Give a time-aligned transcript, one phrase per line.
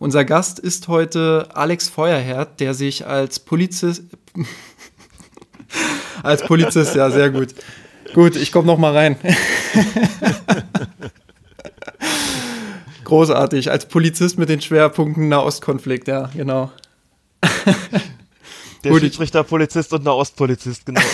[0.00, 4.04] Unser Gast ist heute Alex Feuerherd, der sich als Polizist.
[6.22, 7.54] als Polizist, ja, sehr gut.
[8.14, 9.16] Gut, ich komme noch mal rein.
[13.04, 16.70] Großartig, als Polizist mit den Schwerpunkten Nahostkonflikt, ja, genau.
[18.84, 21.00] Der Gut, Schiedsrichter, Polizist und Nahostpolizist, genau.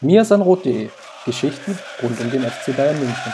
[0.00, 0.90] Mirsanrot.de
[1.24, 3.32] Geschichten rund um den FC Bayern München.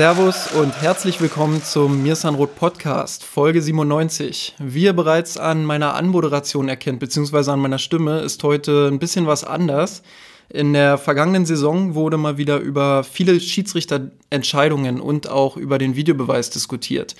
[0.00, 4.54] Servus und herzlich willkommen zum Mirsanrot Podcast, Folge 97.
[4.58, 9.26] Wie ihr bereits an meiner Anmoderation erkennt, beziehungsweise an meiner Stimme, ist heute ein bisschen
[9.26, 10.02] was anders.
[10.48, 16.48] In der vergangenen Saison wurde mal wieder über viele Schiedsrichterentscheidungen und auch über den Videobeweis
[16.48, 17.14] diskutiert.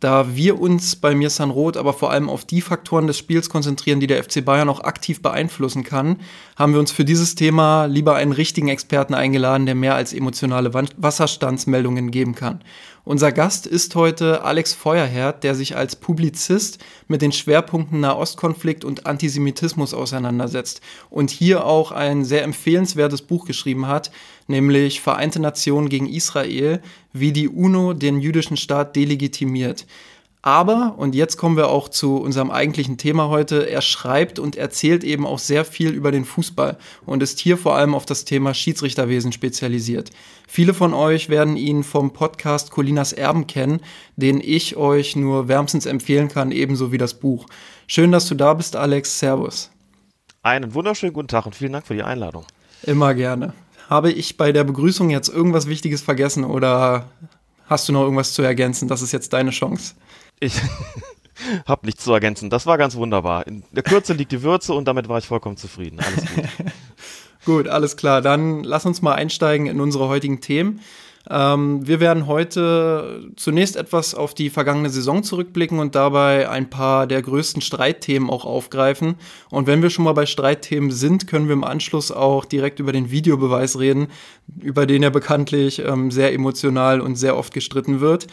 [0.00, 3.50] Da wir uns bei mir San Roth aber vor allem auf die Faktoren des Spiels
[3.50, 6.16] konzentrieren, die der FC Bayern auch aktiv beeinflussen kann,
[6.56, 10.72] haben wir uns für dieses Thema lieber einen richtigen Experten eingeladen, der mehr als emotionale
[10.72, 12.62] Wasserstandsmeldungen geben kann.
[13.04, 19.06] Unser Gast ist heute Alex Feuerherd, der sich als Publizist mit den Schwerpunkten Nahostkonflikt und
[19.06, 24.10] Antisemitismus auseinandersetzt und hier auch ein sehr empfehlenswertes Buch geschrieben hat,
[24.48, 26.82] nämlich Vereinte Nationen gegen Israel,
[27.14, 29.86] wie die UNO den jüdischen Staat delegitimiert.
[30.42, 35.04] Aber, und jetzt kommen wir auch zu unserem eigentlichen Thema heute, er schreibt und erzählt
[35.04, 38.54] eben auch sehr viel über den Fußball und ist hier vor allem auf das Thema
[38.54, 40.10] Schiedsrichterwesen spezialisiert.
[40.48, 43.80] Viele von euch werden ihn vom Podcast Colinas Erben kennen,
[44.16, 47.44] den ich euch nur wärmstens empfehlen kann, ebenso wie das Buch.
[47.86, 49.18] Schön, dass du da bist, Alex.
[49.18, 49.70] Servus.
[50.42, 52.46] Einen wunderschönen guten Tag und vielen Dank für die Einladung.
[52.84, 53.52] Immer gerne.
[53.90, 57.10] Habe ich bei der Begrüßung jetzt irgendwas Wichtiges vergessen oder
[57.66, 58.88] hast du noch irgendwas zu ergänzen?
[58.88, 59.94] Das ist jetzt deine Chance.
[60.40, 60.60] Ich
[61.66, 62.50] habe nichts zu ergänzen.
[62.50, 63.46] Das war ganz wunderbar.
[63.46, 66.00] In der Kürze liegt die Würze und damit war ich vollkommen zufrieden.
[66.00, 66.44] Alles gut.
[67.44, 68.22] gut, alles klar.
[68.22, 70.80] Dann lass uns mal einsteigen in unsere heutigen Themen.
[71.28, 77.06] Ähm, wir werden heute zunächst etwas auf die vergangene Saison zurückblicken und dabei ein paar
[77.06, 79.16] der größten Streitthemen auch aufgreifen.
[79.50, 82.92] Und wenn wir schon mal bei Streitthemen sind, können wir im Anschluss auch direkt über
[82.92, 84.08] den Videobeweis reden,
[84.58, 88.26] über den ja bekanntlich ähm, sehr emotional und sehr oft gestritten wird.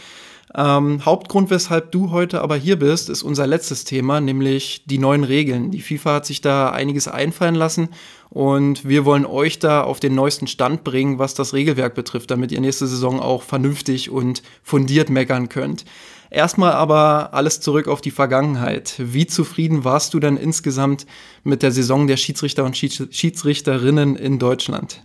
[0.55, 5.23] Ähm, Hauptgrund, weshalb du heute aber hier bist, ist unser letztes Thema, nämlich die neuen
[5.23, 5.71] Regeln.
[5.71, 7.89] Die FIFA hat sich da einiges einfallen lassen
[8.29, 12.51] und wir wollen euch da auf den neuesten Stand bringen, was das Regelwerk betrifft, damit
[12.51, 15.83] ihr nächste Saison auch vernünftig und fundiert meckern könnt.
[16.29, 18.95] Erstmal aber alles zurück auf die Vergangenheit.
[18.97, 21.05] Wie zufrieden warst du denn insgesamt
[21.43, 25.03] mit der Saison der Schiedsrichter und Schiedsrichterinnen in Deutschland?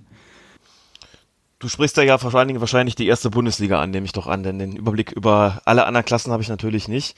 [1.63, 4.59] Du sprichst da ja wahrscheinlich, wahrscheinlich die erste Bundesliga an, nehme ich doch an, denn
[4.59, 7.17] den Überblick über alle anderen Klassen habe ich natürlich nicht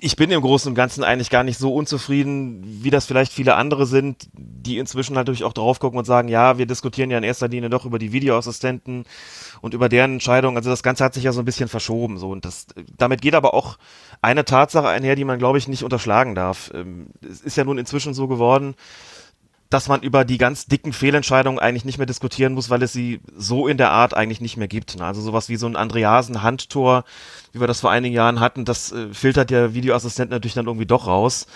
[0.00, 3.54] ich bin im Großen und Ganzen eigentlich gar nicht so unzufrieden, wie das vielleicht viele
[3.54, 7.24] andere sind, die inzwischen natürlich auch drauf gucken und sagen, ja, wir diskutieren ja in
[7.24, 9.04] erster Linie doch über die Videoassistenten
[9.60, 10.56] und über deren Entscheidung.
[10.56, 12.18] Also das Ganze hat sich ja so ein bisschen verschoben.
[12.18, 12.30] So.
[12.30, 12.66] Und das,
[12.96, 13.78] damit geht aber auch
[14.22, 16.70] eine Tatsache einher, die man, glaube ich, nicht unterschlagen darf.
[16.74, 18.74] Ähm, es ist ja nun inzwischen so geworden,
[19.70, 23.20] dass man über die ganz dicken Fehlentscheidungen eigentlich nicht mehr diskutieren muss, weil es sie
[23.36, 25.00] so in der Art eigentlich nicht mehr gibt.
[25.00, 27.04] Also sowas wie so ein Andreasen-Handtor,
[27.52, 30.86] wie wir das vor einigen Jahren hatten, das äh, filtert der Videoassistent natürlich dann irgendwie
[30.86, 31.46] doch raus.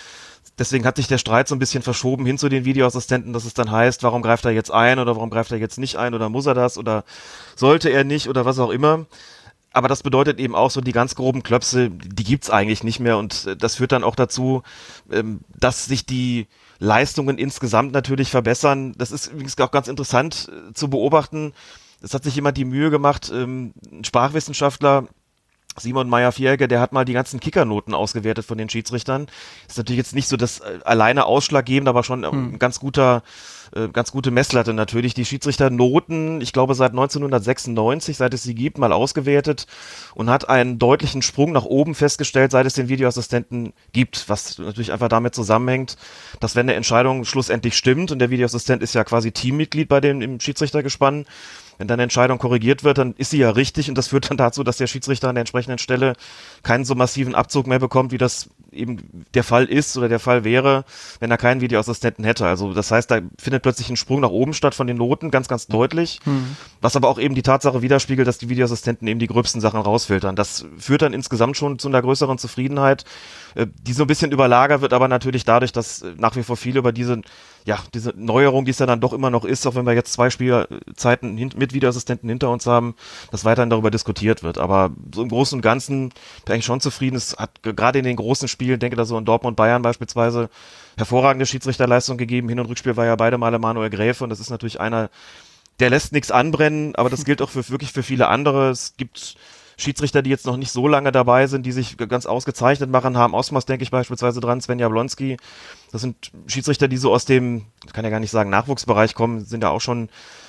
[0.58, 3.54] Deswegen hat sich der Streit so ein bisschen verschoben hin zu den Videoassistenten, dass es
[3.54, 6.28] dann heißt, warum greift er jetzt ein oder warum greift er jetzt nicht ein oder
[6.28, 7.02] muss er das oder
[7.56, 9.06] sollte er nicht oder was auch immer.
[9.72, 13.18] Aber das bedeutet eben auch so, die ganz groben Klöpse, die gibt's eigentlich nicht mehr
[13.18, 14.62] und äh, das führt dann auch dazu,
[15.10, 16.46] ähm, dass sich die
[16.78, 18.94] Leistungen insgesamt natürlich verbessern.
[18.96, 21.52] Das ist übrigens auch ganz interessant äh, zu beobachten.
[22.02, 25.06] Es hat sich jemand die Mühe gemacht, ähm, ein Sprachwissenschaftler,
[25.76, 29.26] Simon Meyer-Vierge, der hat mal die ganzen Kickernoten ausgewertet von den Schiedsrichtern.
[29.68, 32.54] Ist natürlich jetzt nicht so das äh, alleine ausschlaggebend, aber schon hm.
[32.54, 33.22] ein ganz guter
[33.74, 35.14] äh, ganz gute Messlatte natürlich.
[35.14, 39.66] Die Schiedsrichternoten, ich glaube seit 1996, seit es sie gibt, mal ausgewertet
[40.14, 44.92] und hat einen deutlichen Sprung nach oben festgestellt, seit es den Videoassistenten gibt, was natürlich
[44.92, 45.96] einfach damit zusammenhängt,
[46.40, 50.22] dass wenn eine Entscheidung schlussendlich stimmt und der Videoassistent ist ja quasi Teammitglied bei dem
[50.22, 51.26] im Schiedsrichtergespann,
[51.78, 54.36] Wenn dann eine Entscheidung korrigiert wird, dann ist sie ja richtig und das führt dann
[54.36, 56.14] dazu, dass der Schiedsrichter an der entsprechenden Stelle
[56.62, 60.44] keinen so massiven Abzug mehr bekommt, wie das eben der Fall ist oder der Fall
[60.44, 60.84] wäre,
[61.20, 62.46] wenn er keinen Videoassistenten hätte.
[62.46, 65.48] Also das heißt, da findet plötzlich ein Sprung nach oben statt von den Noten, ganz,
[65.48, 66.56] ganz deutlich, mhm.
[66.80, 70.36] was aber auch eben die Tatsache widerspiegelt, dass die Videoassistenten eben die gröbsten Sachen rausfiltern.
[70.36, 73.04] Das führt dann insgesamt schon zu einer größeren Zufriedenheit,
[73.54, 76.78] äh, die so ein bisschen überlagert wird, aber natürlich dadurch, dass nach wie vor viele
[76.78, 77.22] über diese
[77.66, 80.12] ja, diese Neuerung, die es ja dann doch immer noch ist, auch wenn wir jetzt
[80.12, 82.94] zwei Spielzeiten mit Videoassistenten hinter uns haben,
[83.30, 84.58] dass weiterhin darüber diskutiert wird.
[84.58, 86.14] Aber so im Großen und Ganzen bin
[86.44, 87.16] ich eigentlich schon zufrieden.
[87.16, 90.50] Es hat gerade in den großen Spielen, denke da so in Dortmund, Bayern beispielsweise,
[90.98, 92.50] hervorragende Schiedsrichterleistung gegeben.
[92.50, 95.08] Hin- und Rückspiel war ja beide Male Manuel Gräfe und das ist natürlich einer,
[95.80, 98.70] der lässt nichts anbrennen, aber das gilt auch für wirklich für viele andere.
[98.70, 99.36] Es gibt
[99.76, 103.34] Schiedsrichter, die jetzt noch nicht so lange dabei sind, die sich ganz ausgezeichnet machen, haben
[103.34, 105.36] Osmos, denke ich beispielsweise dran, Sven Jablonski.
[105.92, 109.62] Das sind Schiedsrichter, die so aus dem, kann ja gar nicht sagen, Nachwuchsbereich kommen, sind
[109.62, 110.08] ja auch schon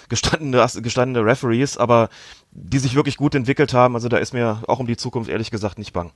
[0.09, 2.09] gestandene, gestandene Referees, aber
[2.51, 3.95] die sich wirklich gut entwickelt haben.
[3.95, 6.11] Also da ist mir auch um die Zukunft ehrlich gesagt nicht bang.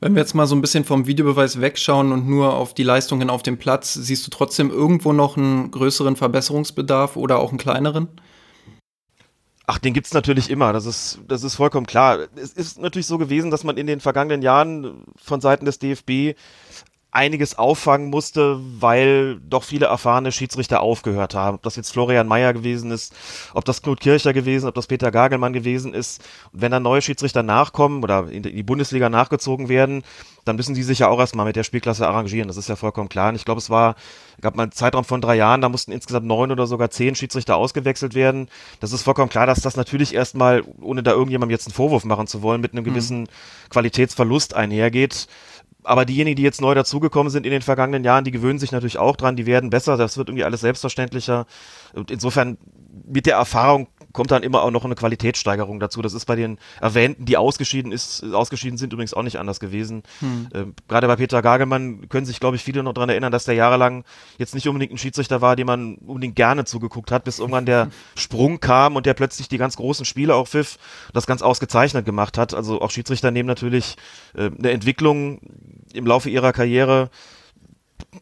[0.00, 3.30] Wenn wir jetzt mal so ein bisschen vom Videobeweis wegschauen und nur auf die Leistungen
[3.30, 8.08] auf dem Platz, siehst du trotzdem irgendwo noch einen größeren Verbesserungsbedarf oder auch einen kleineren?
[9.66, 12.26] Ach, den gibt's natürlich immer, das ist, das ist vollkommen klar.
[12.34, 16.36] Es ist natürlich so gewesen, dass man in den vergangenen Jahren von Seiten des DFB
[17.12, 21.56] einiges auffangen musste, weil doch viele erfahrene Schiedsrichter aufgehört haben.
[21.56, 23.14] Ob das jetzt Florian Mayer gewesen ist,
[23.52, 26.22] ob das Knut Kircher gewesen, ob das Peter Gagelmann gewesen ist.
[26.52, 30.02] Und wenn dann neue Schiedsrichter nachkommen oder in die Bundesliga nachgezogen werden,
[30.46, 32.48] dann müssen die sich ja auch erstmal mit der Spielklasse arrangieren.
[32.48, 33.28] Das ist ja vollkommen klar.
[33.28, 33.94] Und ich glaube, es war,
[34.40, 37.56] gab mal einen Zeitraum von drei Jahren, da mussten insgesamt neun oder sogar zehn Schiedsrichter
[37.56, 38.48] ausgewechselt werden.
[38.80, 42.26] Das ist vollkommen klar, dass das natürlich erstmal, ohne da irgendjemandem jetzt einen Vorwurf machen
[42.26, 42.88] zu wollen, mit einem mhm.
[42.88, 43.26] gewissen mhm.
[43.68, 45.28] Qualitätsverlust einhergeht
[45.84, 48.98] aber diejenigen, die jetzt neu dazugekommen sind in den vergangenen Jahren, die gewöhnen sich natürlich
[48.98, 51.46] auch dran, die werden besser, das wird irgendwie alles selbstverständlicher.
[51.94, 52.58] Und insofern
[53.06, 56.02] mit der Erfahrung kommt dann immer auch noch eine Qualitätssteigerung dazu.
[56.02, 60.02] Das ist bei den Erwähnten, die ausgeschieden ist, ausgeschieden sind, übrigens auch nicht anders gewesen.
[60.20, 60.48] Hm.
[60.54, 63.54] Ähm, Gerade bei Peter Gagelmann können sich, glaube ich, viele noch daran erinnern, dass der
[63.54, 64.04] jahrelang
[64.38, 67.88] jetzt nicht unbedingt ein Schiedsrichter war, dem man unbedingt gerne zugeguckt hat, bis irgendwann der
[68.14, 70.78] Sprung kam und der plötzlich die ganz großen Spiele auch pfiff,
[71.12, 72.54] das ganz ausgezeichnet gemacht hat.
[72.54, 73.96] Also auch Schiedsrichter nehmen natürlich
[74.34, 75.40] äh, eine Entwicklung
[75.92, 77.10] im Laufe ihrer Karriere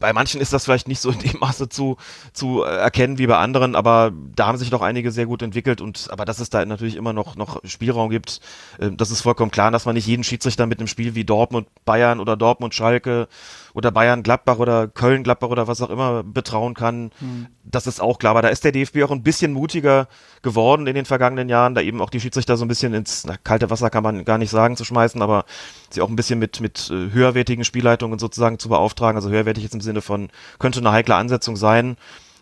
[0.01, 1.97] bei manchen ist das vielleicht nicht so in dem Maße zu,
[2.33, 5.81] zu äh, erkennen wie bei anderen, aber da haben sich doch einige sehr gut entwickelt
[5.81, 8.41] und aber dass es da natürlich immer noch, noch Spielraum gibt,
[8.79, 11.69] äh, das ist vollkommen klar, dass man nicht jeden Schiedsrichter mit einem Spiel wie Dortmund
[11.85, 13.29] Bayern oder Dortmund Schalke
[13.75, 17.11] oder Bayern Gladbach oder Köln Gladbach oder was auch immer betrauen kann.
[17.21, 17.47] Mhm.
[17.65, 20.09] Das ist auch klar, aber da ist der DFB auch ein bisschen mutiger
[20.43, 23.37] geworden in den vergangenen Jahren, da eben auch die Schiedsrichter so ein bisschen ins na,
[23.37, 25.45] kalte Wasser kann man gar nicht sagen zu schmeißen, aber
[25.91, 29.17] sie auch ein bisschen mit, mit äh, höherwertigen Spielleitungen sozusagen zu beauftragen.
[29.17, 30.29] Also höherwertig jetzt im Sinne von,
[30.59, 31.97] könnte eine heikle Ansetzung sein.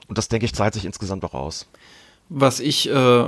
[0.09, 1.69] Und das, denke ich, zahlt sich insgesamt auch aus.
[2.31, 3.25] Was ich äh,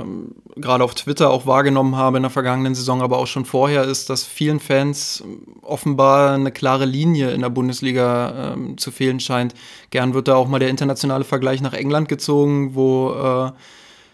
[0.55, 4.11] gerade auf Twitter auch wahrgenommen habe in der vergangenen Saison, aber auch schon vorher, ist,
[4.11, 5.23] dass vielen Fans
[5.63, 9.55] offenbar eine klare Linie in der Bundesliga äh, zu fehlen scheint.
[9.89, 13.51] Gern wird da auch mal der internationale Vergleich nach England gezogen, wo äh,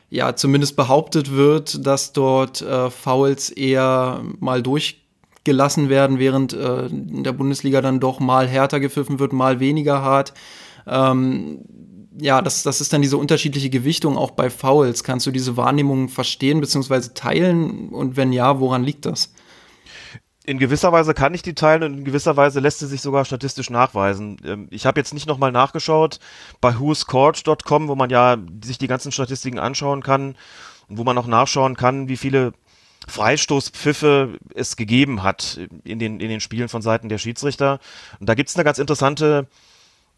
[0.10, 7.26] ja zumindest behauptet wird, dass dort äh, Fouls eher mal durchgelassen werden, während äh, in
[7.26, 10.34] der Bundesliga dann doch mal härter gepfiffen wird, mal weniger hart.
[10.88, 11.60] Ähm,
[12.20, 15.04] ja, das, das ist dann diese unterschiedliche Gewichtung auch bei Fouls.
[15.04, 17.14] Kannst du diese Wahrnehmung verstehen bzw.
[17.14, 17.90] teilen?
[17.90, 19.32] Und wenn ja, woran liegt das?
[20.48, 23.26] in gewisser Weise kann ich die teilen und in gewisser Weise lässt sie sich sogar
[23.26, 24.38] statistisch nachweisen.
[24.46, 26.20] Ähm, ich habe jetzt nicht nochmal nachgeschaut
[26.62, 30.38] bei whoscored.com, wo man ja sich die ganzen Statistiken anschauen kann
[30.88, 32.54] und wo man auch nachschauen kann, wie viele
[33.10, 37.80] Freistoßpfiffe es gegeben hat in den, in den Spielen von Seiten der Schiedsrichter.
[38.22, 39.48] Und da gibt es eine ganz interessante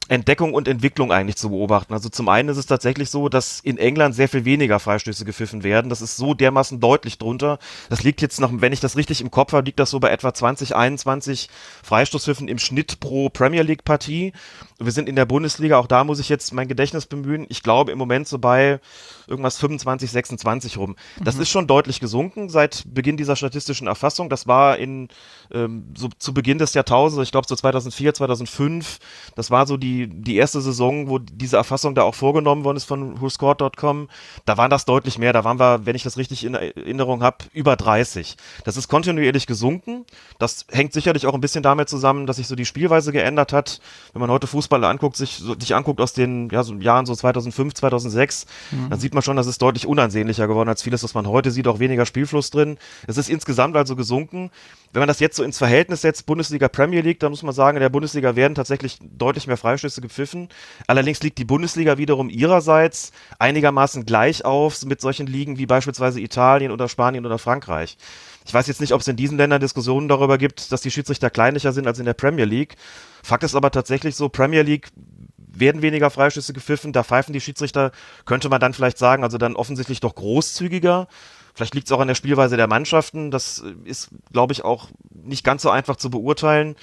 [0.09, 1.94] Entdeckung und Entwicklung eigentlich zu beobachten.
[1.94, 5.63] Also zum einen ist es tatsächlich so, dass in England sehr viel weniger Freistöße gepfiffen
[5.63, 5.89] werden.
[5.89, 7.59] Das ist so dermaßen deutlich drunter.
[7.89, 10.09] Das liegt jetzt noch, wenn ich das richtig im Kopf habe, liegt das so bei
[10.09, 11.49] etwa 20, 21
[11.83, 14.33] Freistoßpfiffen im Schnitt pro Premier League Partie.
[14.80, 17.45] Wir sind in der Bundesliga, auch da muss ich jetzt mein Gedächtnis bemühen.
[17.49, 18.80] Ich glaube im Moment so bei
[19.28, 20.95] irgendwas 25, 26 rum.
[21.23, 21.42] Das mhm.
[21.44, 24.30] ist schon deutlich gesunken seit Beginn dieser statistischen Erfassung.
[24.30, 25.09] Das war in
[25.51, 28.99] ähm, so zu Beginn des Jahrtausends, ich glaube so 2004, 2005.
[29.35, 32.85] Das war so die die erste Saison, wo diese Erfassung da auch vorgenommen worden ist
[32.85, 34.09] von WhoScored.com.
[34.45, 35.33] Da waren das deutlich mehr.
[35.33, 38.37] Da waren wir, wenn ich das richtig in Erinnerung habe, über 30.
[38.63, 40.06] Das ist kontinuierlich gesunken.
[40.37, 43.79] Das hängt sicherlich auch ein bisschen damit zusammen, dass sich so die Spielweise geändert hat.
[44.13, 47.15] Wenn man heute Fußball anguckt, sich, so, sich anguckt aus den ja, so Jahren so
[47.15, 48.89] 2005, 2006, mhm.
[48.89, 51.68] dann sieht man schon, das ist deutlich unansehnlicher geworden als vieles, was man heute sieht,
[51.68, 52.77] auch weniger Spielfluss drin.
[53.07, 54.51] Es ist insgesamt also gesunken.
[54.91, 57.77] Wenn man das jetzt so ins Verhältnis setzt, Bundesliga, Premier League, dann muss man sagen,
[57.77, 60.50] in der Bundesliga werden tatsächlich deutlich mehr Freistöße Freischüsse gepfiffen.
[60.88, 66.72] Allerdings liegt die Bundesliga wiederum ihrerseits einigermaßen gleich auf mit solchen Ligen wie beispielsweise Italien
[66.72, 67.98] oder Spanien oder Frankreich.
[68.46, 71.30] Ich weiß jetzt nicht, ob es in diesen Ländern Diskussionen darüber gibt, dass die Schiedsrichter
[71.30, 72.76] kleinlicher sind als in der Premier League.
[73.24, 74.90] Fakt ist aber tatsächlich so, Premier League
[75.38, 77.92] werden weniger Freischüsse gepfiffen, da pfeifen die Schiedsrichter,
[78.26, 81.08] könnte man dann vielleicht sagen, also dann offensichtlich doch großzügiger.
[81.54, 83.31] Vielleicht liegt es auch an der Spielweise der Mannschaften.
[83.31, 86.76] Das ist, glaube ich, auch nicht ganz so einfach zu beurteilen.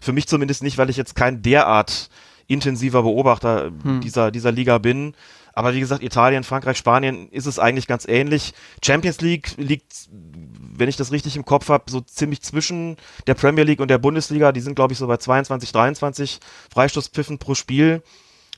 [0.00, 2.10] Für mich zumindest nicht, weil ich jetzt kein derart
[2.46, 4.00] intensiver Beobachter hm.
[4.00, 5.14] dieser, dieser Liga bin.
[5.52, 8.54] Aber wie gesagt, Italien, Frankreich, Spanien ist es eigentlich ganz ähnlich.
[8.84, 12.96] Champions League liegt, wenn ich das richtig im Kopf habe, so ziemlich zwischen
[13.28, 14.50] der Premier League und der Bundesliga.
[14.50, 16.40] Die sind, glaube ich, so bei 22, 23
[16.72, 18.02] Freistoßpfiffen pro Spiel.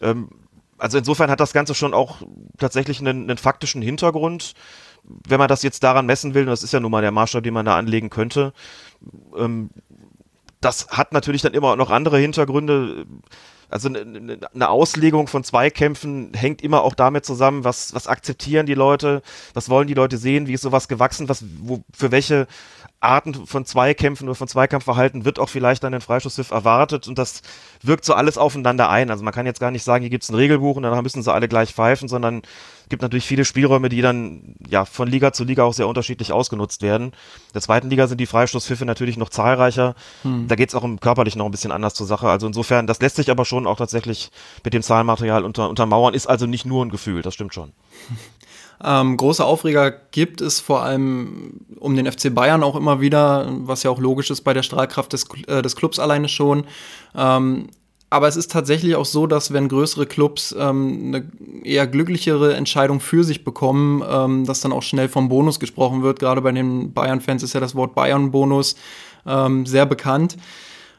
[0.01, 0.31] Ähm,
[0.79, 2.23] also insofern hat das Ganze schon auch
[2.59, 4.55] tatsächlich einen, einen faktischen Hintergrund
[5.27, 7.43] wenn man das jetzt daran messen will, und das ist ja nun mal der Maßstab,
[7.43, 8.53] den man da anlegen könnte,
[9.37, 9.71] ähm,
[10.61, 13.07] das hat natürlich dann immer noch andere Hintergründe.
[13.69, 18.75] Also eine, eine Auslegung von Zweikämpfen hängt immer auch damit zusammen, was, was akzeptieren die
[18.75, 19.23] Leute,
[19.55, 22.47] was wollen die Leute sehen, wie ist sowas gewachsen, was, wo, für welche
[23.07, 27.43] Arten von Zweikämpfen oder von Zweikampfverhalten wird auch vielleicht dann ein Freischusspfiff erwartet und das
[27.83, 29.11] wirkt so alles aufeinander ein.
[29.11, 31.23] Also man kann jetzt gar nicht sagen, hier gibt es ein Regelbuch und dann müssen
[31.23, 32.43] sie alle gleich pfeifen, sondern
[32.87, 36.33] es gibt natürlich viele Spielräume, die dann ja von Liga zu Liga auch sehr unterschiedlich
[36.33, 37.07] ausgenutzt werden.
[37.07, 39.95] In der zweiten Liga sind die Freistoßpfiffe natürlich noch zahlreicher.
[40.23, 40.49] Hm.
[40.49, 42.29] Da geht es auch im körperlich noch ein bisschen anders zur Sache.
[42.29, 44.31] Also insofern, das lässt sich aber schon auch tatsächlich
[44.65, 47.73] mit dem Zahlenmaterial unter, untermauern, ist also nicht nur ein Gefühl, das stimmt schon.
[48.83, 53.83] Ähm, große Aufreger gibt es vor allem um den FC Bayern auch immer wieder, was
[53.83, 56.65] ja auch logisch ist bei der Strahlkraft des, äh, des Clubs alleine schon.
[57.15, 57.69] Ähm,
[58.09, 61.31] aber es ist tatsächlich auch so, dass wenn größere Clubs ähm, eine
[61.65, 66.21] eher glücklichere Entscheidung für sich bekommen, ähm, dass dann auch schnell vom Bonus gesprochen wird.
[66.21, 68.77] Gerade bei den Bayern-Fans ist ja das Wort Bayern-Bonus
[69.27, 70.37] ähm, sehr bekannt.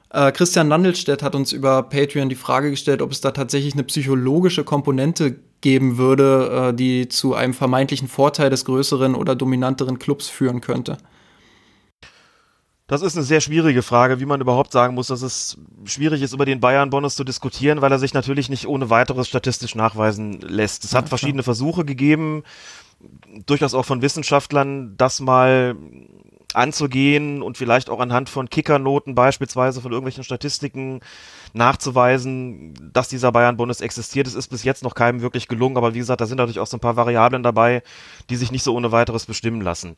[0.09, 3.83] Äh, Christian Nandelstedt hat uns über Patreon die Frage gestellt, ob es da tatsächlich eine
[3.83, 10.29] psychologische Komponente geben würde, äh, die zu einem vermeintlichen Vorteil des größeren oder dominanteren Clubs
[10.29, 10.97] führen könnte.
[12.89, 16.33] Das ist eine sehr schwierige Frage, wie man überhaupt sagen muss, dass es schwierig ist,
[16.33, 20.85] über den Bayern-Bonus zu diskutieren, weil er sich natürlich nicht ohne weiteres statistisch nachweisen lässt.
[20.85, 22.43] Es hat ja, verschiedene Versuche gegeben,
[23.45, 25.75] durchaus auch von Wissenschaftlern, das mal
[26.57, 31.01] anzugehen und vielleicht auch anhand von Kickernoten beispielsweise von irgendwelchen Statistiken
[31.53, 34.27] nachzuweisen, dass dieser Bayern-Bundes existiert.
[34.27, 36.67] Es ist bis jetzt noch keinem wirklich gelungen, aber wie gesagt, da sind natürlich auch
[36.67, 37.83] so ein paar Variablen dabei,
[38.29, 39.95] die sich nicht so ohne weiteres bestimmen lassen.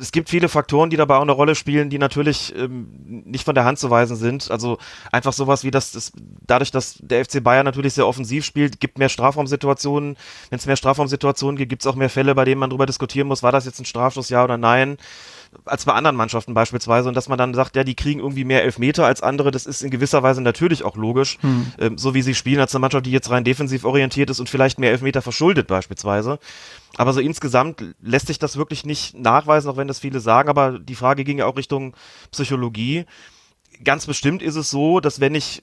[0.00, 2.88] Es gibt viele Faktoren, die dabei auch eine Rolle spielen, die natürlich ähm,
[3.26, 4.50] nicht von der Hand zu weisen sind.
[4.50, 4.78] Also
[5.12, 6.12] einfach sowas wie das, das
[6.46, 10.16] dadurch, dass der FC Bayern natürlich sehr offensiv spielt, gibt mehr Strafraumsituationen.
[10.50, 13.28] Wenn es mehr Strafraumsituationen gibt, gibt es auch mehr Fälle, bei denen man darüber diskutieren
[13.28, 14.96] muss, war das jetzt ein Strafschuss, ja oder nein
[15.64, 18.62] als bei anderen Mannschaften beispielsweise und dass man dann sagt, ja, die kriegen irgendwie mehr
[18.62, 21.72] Elfmeter als andere, das ist in gewisser Weise natürlich auch logisch, hm.
[21.78, 24.48] ähm, so wie sie spielen als eine Mannschaft, die jetzt rein defensiv orientiert ist und
[24.48, 26.38] vielleicht mehr Elfmeter verschuldet beispielsweise.
[26.96, 30.78] Aber so insgesamt lässt sich das wirklich nicht nachweisen, auch wenn das viele sagen, aber
[30.78, 31.94] die Frage ging ja auch Richtung
[32.30, 33.04] Psychologie.
[33.82, 35.62] Ganz bestimmt ist es so, dass wenn ich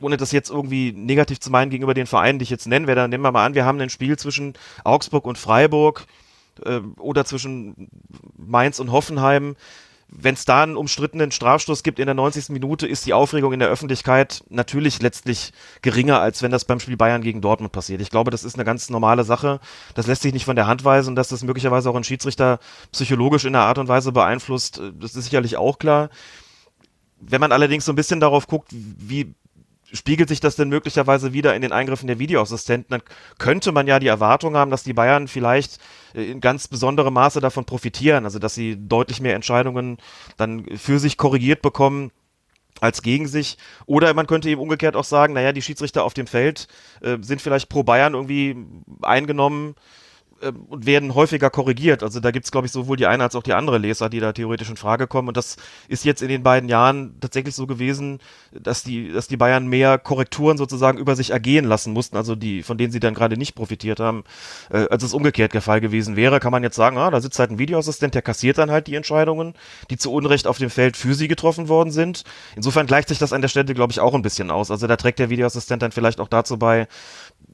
[0.00, 3.00] ohne das jetzt irgendwie negativ zu meinen gegenüber den Vereinen, die ich jetzt nennen werde,
[3.00, 6.06] dann nehmen wir mal an, wir haben ein Spiel zwischen Augsburg und Freiburg
[6.98, 7.88] oder zwischen
[8.36, 9.56] Mainz und Hoffenheim.
[10.10, 12.48] Wenn es da einen umstrittenen Strafstoß gibt in der 90.
[12.48, 16.96] Minute, ist die Aufregung in der Öffentlichkeit natürlich letztlich geringer, als wenn das beim Spiel
[16.96, 18.00] Bayern gegen Dortmund passiert.
[18.00, 19.60] Ich glaube, das ist eine ganz normale Sache.
[19.94, 22.58] Das lässt sich nicht von der Hand weisen, dass das möglicherweise auch ein Schiedsrichter
[22.90, 24.80] psychologisch in der Art und Weise beeinflusst.
[24.98, 26.08] Das ist sicherlich auch klar.
[27.20, 29.34] Wenn man allerdings so ein bisschen darauf guckt, wie
[29.92, 33.02] spiegelt sich das denn möglicherweise wieder in den Eingriffen der Videoassistenten, dann
[33.38, 35.78] könnte man ja die Erwartung haben, dass die Bayern vielleicht
[36.14, 39.98] in ganz besonderem Maße davon profitieren, also dass sie deutlich mehr Entscheidungen
[40.36, 42.10] dann für sich korrigiert bekommen
[42.80, 43.58] als gegen sich.
[43.86, 46.68] Oder man könnte eben umgekehrt auch sagen, naja, die Schiedsrichter auf dem Feld
[47.00, 48.56] äh, sind vielleicht pro Bayern irgendwie
[49.02, 49.74] eingenommen
[50.40, 52.02] äh, und werden häufiger korrigiert.
[52.02, 54.20] Also da gibt es, glaube ich, sowohl die eine als auch die andere Leser, die
[54.20, 55.28] da theoretisch in Frage kommen.
[55.28, 55.56] Und das
[55.88, 58.20] ist jetzt in den beiden Jahren tatsächlich so gewesen,
[58.52, 62.62] dass die, dass die Bayern mehr Korrekturen sozusagen über sich ergehen lassen mussten, also die,
[62.62, 64.24] von denen sie dann gerade nicht profitiert haben,
[64.70, 67.38] äh, als es umgekehrt der Fall gewesen wäre, kann man jetzt sagen, ah, da sitzt
[67.38, 69.54] halt ein Videoassistent, der kassiert dann halt die Entscheidungen,
[69.90, 72.24] die zu Unrecht auf dem Feld für sie getroffen worden sind.
[72.56, 74.70] Insofern gleicht sich das an der Stelle, glaube ich, auch ein bisschen aus.
[74.70, 76.88] Also da trägt der Videoassistent dann vielleicht auch dazu bei,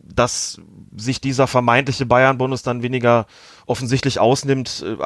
[0.07, 0.61] dass
[0.97, 3.27] sich dieser vermeintliche Bayern-Bonus dann weniger
[3.67, 4.97] offensichtlich ausnimmt, äh,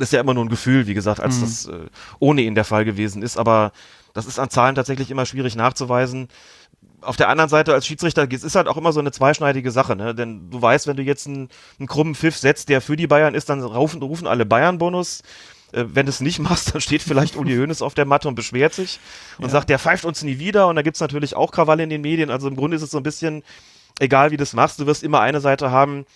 [0.00, 1.40] ist ja immer nur ein Gefühl, wie gesagt, als mhm.
[1.40, 1.86] das äh,
[2.18, 3.38] ohne ihn der Fall gewesen ist.
[3.38, 3.72] Aber
[4.12, 6.28] das ist an Zahlen tatsächlich immer schwierig nachzuweisen.
[7.00, 9.94] Auf der anderen Seite als Schiedsrichter es ist halt auch immer so eine zweischneidige Sache,
[9.94, 10.14] ne?
[10.14, 11.48] Denn du weißt, wenn du jetzt einen,
[11.78, 15.22] einen krummen Pfiff setzt, der für die Bayern ist, dann rufen, rufen alle Bayern-Bonus
[15.72, 18.34] Äh, wenn du es nicht machst, dann steht vielleicht Uli Hoeneß auf der Matte und
[18.34, 18.98] beschwert sich
[19.38, 19.50] und ja.
[19.50, 20.66] sagt, der pfeift uns nie wieder.
[20.66, 22.30] Und da gibt es natürlich auch Krawalle in den Medien.
[22.30, 23.42] Also im Grunde ist es so ein bisschen,
[23.98, 26.06] egal wie du es machst, du wirst immer eine Seite haben,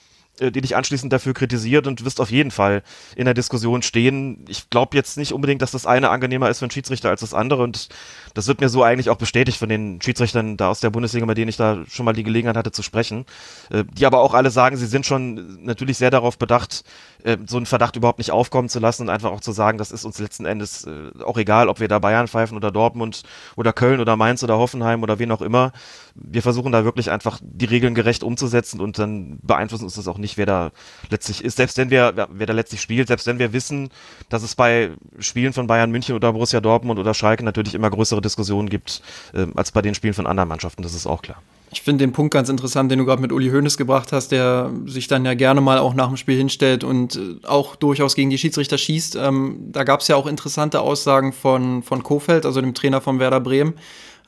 [0.40, 2.82] äh, die dich anschließend dafür kritisiert und wirst auf jeden Fall
[3.16, 4.44] in der Diskussion stehen.
[4.48, 7.34] Ich glaube jetzt nicht unbedingt, dass das eine angenehmer ist für einen Schiedsrichter als das
[7.34, 7.90] andere und
[8.32, 11.36] das wird mir so eigentlich auch bestätigt von den Schiedsrichtern da aus der Bundesliga, mit
[11.36, 13.26] denen ich da schon mal die Gelegenheit hatte zu sprechen,
[13.70, 16.84] äh, die aber auch alle sagen, sie sind schon natürlich sehr darauf bedacht,
[17.24, 19.92] äh, so einen Verdacht überhaupt nicht aufkommen zu lassen und einfach auch zu sagen, das
[19.92, 23.22] ist uns letzten Endes äh, auch egal, ob wir da Bayern pfeifen oder Dortmund
[23.56, 25.72] oder Köln oder Mainz oder Hoffenheim oder wen auch immer.
[26.14, 30.18] Wir versuchen da wirklich einfach die Regeln gerecht umzusetzen und dann beeinflussen uns das auch
[30.18, 30.70] nicht, wer da
[31.10, 31.56] letztlich ist.
[31.56, 33.90] Selbst wenn wir, wer da letztlich spielt, selbst wenn wir wissen,
[34.28, 38.20] dass es bei Spielen von Bayern München oder Borussia Dortmund oder Schalke natürlich immer größere
[38.20, 39.02] Diskussionen gibt,
[39.34, 41.42] äh, als bei den Spielen von anderen Mannschaften, das ist auch klar.
[41.72, 44.70] Ich finde den Punkt ganz interessant, den du gerade mit Uli Hoeneß gebracht hast, der
[44.84, 48.28] sich dann ja gerne mal auch nach dem Spiel hinstellt und äh, auch durchaus gegen
[48.28, 49.16] die Schiedsrichter schießt.
[49.16, 53.18] Ähm, da gab es ja auch interessante Aussagen von, von Kofeld, also dem Trainer von
[53.18, 53.72] Werder Bremen,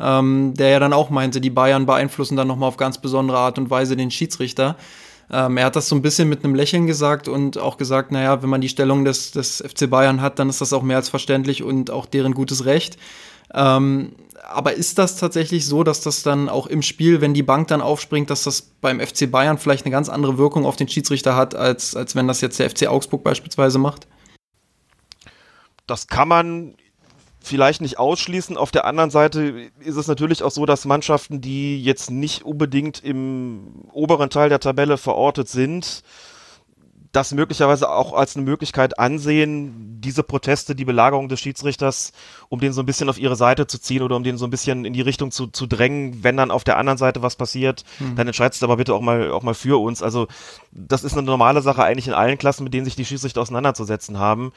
[0.01, 3.59] ähm, der ja dann auch meinte, die Bayern beeinflussen dann nochmal auf ganz besondere Art
[3.59, 4.77] und Weise den Schiedsrichter.
[5.31, 8.43] Ähm, er hat das so ein bisschen mit einem Lächeln gesagt und auch gesagt, naja,
[8.43, 11.11] wenn man die Stellung des, des FC Bayern hat, dann ist das auch mehr als
[11.11, 12.97] verständlich und auch deren gutes Recht.
[13.53, 14.13] Ähm,
[14.49, 17.81] aber ist das tatsächlich so, dass das dann auch im Spiel, wenn die Bank dann
[17.81, 21.55] aufspringt, dass das beim FC Bayern vielleicht eine ganz andere Wirkung auf den Schiedsrichter hat,
[21.55, 24.07] als, als wenn das jetzt der FC Augsburg beispielsweise macht?
[25.87, 26.75] Das kann man
[27.41, 28.57] vielleicht nicht ausschließen.
[28.57, 33.05] Auf der anderen Seite ist es natürlich auch so, dass Mannschaften, die jetzt nicht unbedingt
[33.05, 36.03] im oberen Teil der Tabelle verortet sind,
[37.15, 42.13] das möglicherweise auch als eine Möglichkeit ansehen, diese Proteste, die Belagerung des Schiedsrichters,
[42.49, 44.51] um den so ein bisschen auf ihre Seite zu ziehen oder um den so ein
[44.51, 47.85] bisschen in die Richtung zu, zu drängen, wenn dann auf der anderen Seite was passiert,
[47.99, 48.17] mhm.
[48.17, 50.03] dann entscheidest du aber bitte auch mal, auch mal für uns.
[50.03, 50.27] Also
[50.73, 54.19] das ist eine normale Sache eigentlich in allen Klassen, mit denen sich die Schiedsrichter auseinanderzusetzen
[54.19, 54.53] haben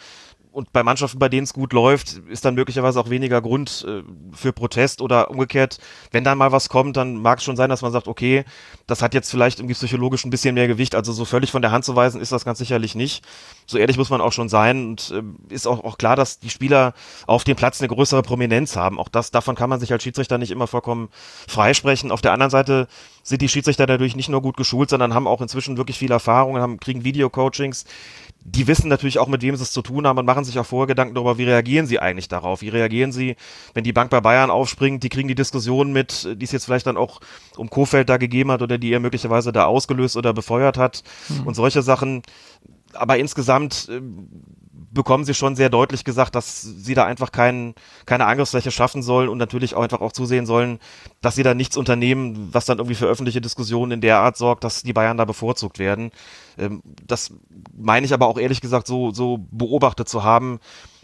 [0.58, 4.01] und bei Mannschaften, bei denen es gut läuft, ist dann möglicherweise auch weniger Grund äh,
[4.32, 5.77] für Protest oder umgekehrt,
[6.10, 8.44] wenn dann mal was kommt, dann mag es schon sein, dass man sagt, okay,
[8.88, 11.70] das hat jetzt vielleicht irgendwie psychologisch ein bisschen mehr Gewicht, also so völlig von der
[11.70, 13.24] Hand zu weisen ist das ganz sicherlich nicht.
[13.67, 16.50] So ehrlich muss man auch schon sein und äh, ist auch, auch klar, dass die
[16.50, 16.93] Spieler
[17.27, 18.97] auf dem Platz eine größere Prominenz haben.
[19.00, 21.09] Auch das, davon kann man sich als Schiedsrichter nicht immer vollkommen
[21.47, 22.12] freisprechen.
[22.12, 22.88] Auf der anderen Seite
[23.24, 26.57] sind die Schiedsrichter dadurch nicht nur gut geschult, sondern haben auch inzwischen wirklich viel Erfahrung,
[26.57, 27.86] haben, kriegen Videocoachings,
[28.50, 30.65] die wissen natürlich auch, mit wem sie es zu tun haben und machen sich auch
[30.65, 32.62] vorher Gedanken darüber, wie reagieren sie eigentlich darauf?
[32.62, 33.36] Wie reagieren sie,
[33.74, 35.03] wenn die Bank bei Bayern aufspringt?
[35.03, 37.19] Die kriegen die Diskussion mit, die es jetzt vielleicht dann auch
[37.57, 41.47] um Kofeld da gegeben hat oder die er möglicherweise da ausgelöst oder befeuert hat mhm.
[41.47, 42.21] und solche Sachen.
[42.97, 44.01] Aber insgesamt äh,
[44.91, 49.29] bekommen sie schon sehr deutlich gesagt, dass sie da einfach kein, keine Angriffsfläche schaffen sollen
[49.29, 50.79] und natürlich auch einfach auch zusehen sollen,
[51.21, 54.63] dass sie da nichts unternehmen, was dann irgendwie für öffentliche Diskussionen in der Art sorgt,
[54.63, 56.12] dass die Bayern da bevorzugt werden.
[56.57, 57.33] Ähm, das
[57.77, 60.60] meine ich aber auch ehrlich gesagt so, so beobachtet zu haben,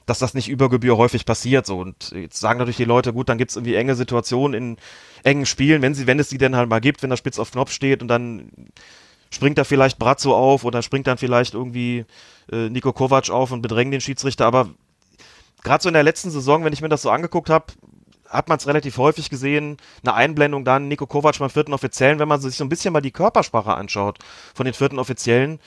[0.05, 1.65] dass das nicht über Gebühr häufig passiert.
[1.65, 1.79] So.
[1.79, 4.77] Und jetzt sagen natürlich die Leute, gut, dann gibt es irgendwie enge Situationen in
[5.23, 7.51] engen Spielen, wenn sie, wenn es sie denn halt mal gibt, wenn der Spitz auf
[7.51, 8.51] Knopf steht und dann
[9.33, 12.05] springt da vielleicht Brazzo auf oder springt dann vielleicht irgendwie
[12.51, 14.45] äh, Nico Kovac auf und bedrängt den Schiedsrichter.
[14.45, 14.69] Aber
[15.63, 17.65] gerade so in der letzten Saison, wenn ich mir das so angeguckt habe,
[18.29, 22.27] hat man es relativ häufig gesehen, eine Einblendung dann Nico Kovac beim vierten Offiziellen, wenn
[22.27, 24.19] man sich so ein bisschen mal die Körpersprache anschaut
[24.53, 25.59] von den vierten Offiziellen,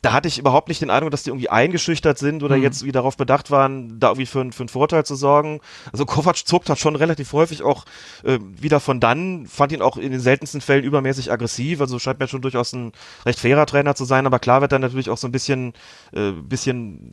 [0.00, 2.62] da hatte ich überhaupt nicht den Eindruck, dass die irgendwie eingeschüchtert sind oder mhm.
[2.62, 5.60] jetzt wie darauf bedacht waren, da irgendwie für, für einen Vorteil zu sorgen.
[5.92, 7.84] Also Kovac zuckt hat schon relativ häufig auch
[8.22, 12.20] äh, wieder von dann, fand ihn auch in den seltensten Fällen übermäßig aggressiv, also scheint
[12.20, 12.92] mir schon durchaus ein
[13.26, 15.72] recht fairer Trainer zu sein, aber klar wird dann natürlich auch so ein bisschen,
[16.12, 17.12] äh, bisschen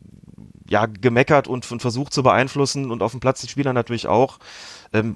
[0.70, 4.38] ja, gemeckert und, und versucht zu beeinflussen und auf dem Platz die Spieler natürlich auch.
[4.94, 5.16] Ähm,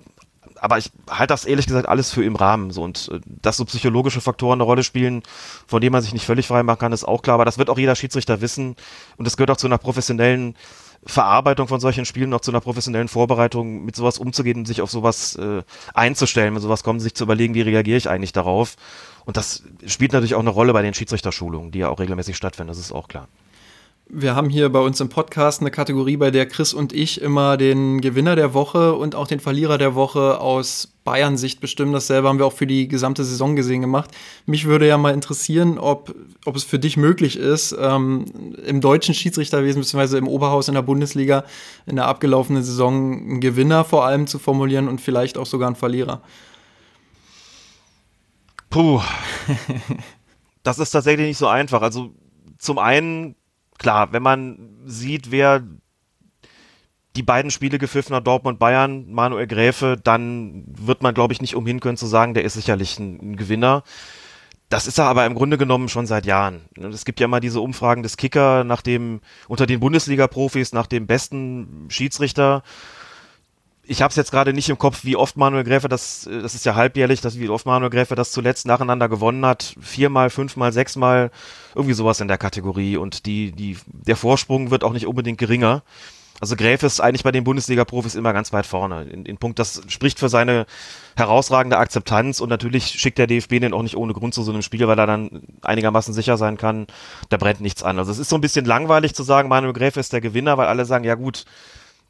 [0.62, 2.72] aber ich halte das ehrlich gesagt alles für im Rahmen.
[2.72, 2.84] So.
[2.84, 5.24] Und äh, dass so psychologische Faktoren eine Rolle spielen,
[5.68, 7.36] von denen man sich nicht völlig frei machen kann, ist auch klar.
[7.36, 8.76] Aber das wird auch jeder Schiedsrichter wissen.
[9.18, 10.56] Und das gehört auch zu einer professionellen
[11.06, 14.92] Verarbeitung von solchen Spielen, auch zu einer professionellen Vorbereitung, mit sowas umzugehen und sich auf
[14.92, 18.76] sowas äh, einzustellen, mit sowas kommen, sich zu überlegen, wie reagiere ich eigentlich darauf.
[19.26, 22.70] Und das spielt natürlich auch eine Rolle bei den Schiedsrichterschulungen, die ja auch regelmäßig stattfinden,
[22.70, 23.28] das ist auch klar.
[24.12, 27.58] Wir haben hier bei uns im Podcast eine Kategorie, bei der Chris und ich immer
[27.58, 31.94] den Gewinner der Woche und auch den Verlierer der Woche aus Bayern-Sicht bestimmen.
[31.94, 34.10] Dasselbe haben wir auch für die gesamte Saison gesehen gemacht.
[34.48, 38.26] Mich würde ja mal interessieren, ob, ob es für dich möglich ist, ähm,
[38.66, 40.18] im deutschen Schiedsrichterwesen bzw.
[40.18, 41.44] im Oberhaus in der Bundesliga
[41.86, 45.76] in der abgelaufenen Saison einen Gewinner vor allem zu formulieren und vielleicht auch sogar einen
[45.76, 46.24] Verlierer.
[48.72, 49.02] Puh.
[50.64, 51.84] das ist tatsächlich nicht so einfach.
[51.84, 52.10] Also
[52.58, 53.36] zum einen
[53.80, 55.64] klar, wenn man sieht, wer
[57.16, 61.56] die beiden Spiele gepfiffen hat, Dortmund Bayern, Manuel Gräfe, dann wird man, glaube ich, nicht
[61.56, 63.84] umhin können zu sagen, der ist sicherlich ein, ein Gewinner.
[64.70, 66.62] Das ist er aber im Grunde genommen schon seit Jahren.
[66.94, 71.08] Es gibt ja immer diese Umfragen des Kicker nach dem, unter den Bundesliga-Profis nach dem
[71.08, 72.62] besten Schiedsrichter.
[73.92, 76.64] Ich habe es jetzt gerade nicht im Kopf, wie oft Manuel Gräfe das, das ist
[76.64, 79.74] ja halbjährlich, dass wie oft Manuel Gräfe das zuletzt nacheinander gewonnen hat.
[79.82, 81.32] Viermal, fünfmal, sechsmal,
[81.74, 82.98] irgendwie sowas in der Kategorie.
[82.98, 85.82] Und die, die, der Vorsprung wird auch nicht unbedingt geringer.
[86.40, 89.06] Also Gräfe ist eigentlich bei den Bundesliga-Profis immer ganz weit vorne.
[89.06, 90.68] In, in Punkt, das spricht für seine
[91.18, 94.62] herausragende Akzeptanz und natürlich schickt der DFB den auch nicht ohne Grund zu so einem
[94.62, 96.86] Spiel, weil er dann einigermaßen sicher sein kann,
[97.30, 97.98] da brennt nichts an.
[97.98, 100.68] Also es ist so ein bisschen langweilig zu sagen, Manuel Gräfe ist der Gewinner, weil
[100.68, 101.46] alle sagen, ja gut,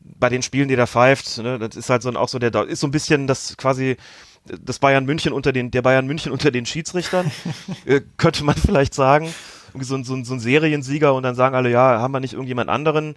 [0.01, 2.79] bei den Spielen, die der pfeift, ne, das ist halt so auch so der, ist
[2.79, 3.97] so ein bisschen das quasi
[4.45, 7.31] das Bayern München unter den, der Bayern München unter den Schiedsrichtern,
[7.85, 9.33] äh, könnte man vielleicht sagen.
[9.79, 13.15] So, so, so ein Seriensieger und dann sagen alle, ja, haben wir nicht irgendjemand anderen?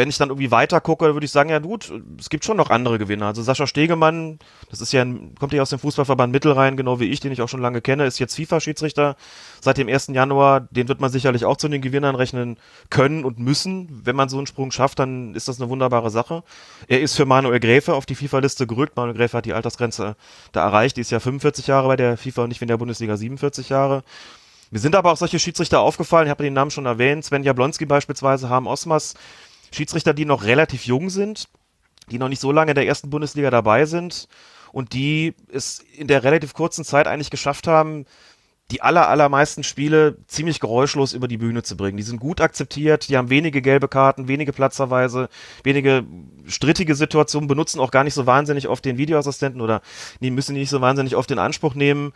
[0.00, 2.70] Wenn ich dann irgendwie weiter gucke, würde ich sagen, ja gut, es gibt schon noch
[2.70, 3.26] andere Gewinner.
[3.26, 4.38] Also Sascha Stegemann,
[4.70, 7.42] das ist ja ein, kommt ja aus dem Fußballverband Mittelrhein, genau wie ich, den ich
[7.42, 9.14] auch schon lange kenne, ist jetzt FIFA-Schiedsrichter
[9.60, 10.06] seit dem 1.
[10.08, 10.60] Januar.
[10.70, 12.56] Den wird man sicherlich auch zu den Gewinnern rechnen
[12.88, 14.00] können und müssen.
[14.02, 16.44] Wenn man so einen Sprung schafft, dann ist das eine wunderbare Sache.
[16.88, 18.96] Er ist für Manuel Gräfe auf die FIFA-Liste gerückt.
[18.96, 20.16] Manuel Gräfe hat die Altersgrenze
[20.52, 20.96] da erreicht.
[20.96, 23.68] Die ist ja 45 Jahre bei der FIFA und nicht wie in der Bundesliga 47
[23.68, 24.02] Jahre.
[24.70, 27.86] Wir sind aber auch solche Schiedsrichter aufgefallen, ich habe den Namen schon erwähnt, Sven Jablonski
[27.86, 29.14] beispielsweise, Harm Osmas,
[29.72, 31.48] Schiedsrichter, die noch relativ jung sind,
[32.10, 34.28] die noch nicht so lange in der ersten Bundesliga dabei sind
[34.72, 38.06] und die es in der relativ kurzen Zeit eigentlich geschafft haben,
[38.70, 41.96] die aller, allermeisten Spiele ziemlich geräuschlos über die Bühne zu bringen.
[41.96, 45.28] Die sind gut akzeptiert, die haben wenige gelbe Karten, wenige Platzverweise,
[45.64, 46.04] wenige
[46.46, 49.82] strittige Situationen, benutzen auch gar nicht so wahnsinnig oft den Videoassistenten oder
[50.20, 52.12] die müssen nicht so wahnsinnig oft in Anspruch nehmen.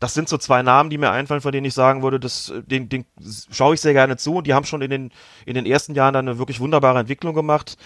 [0.00, 2.88] Das sind so zwei Namen, die mir einfallen, von denen ich sagen würde, das, den,
[2.88, 3.04] den
[3.50, 5.10] schaue ich sehr gerne zu und die haben schon in den,
[5.44, 7.76] in den ersten Jahren dann eine wirklich wunderbare Entwicklung gemacht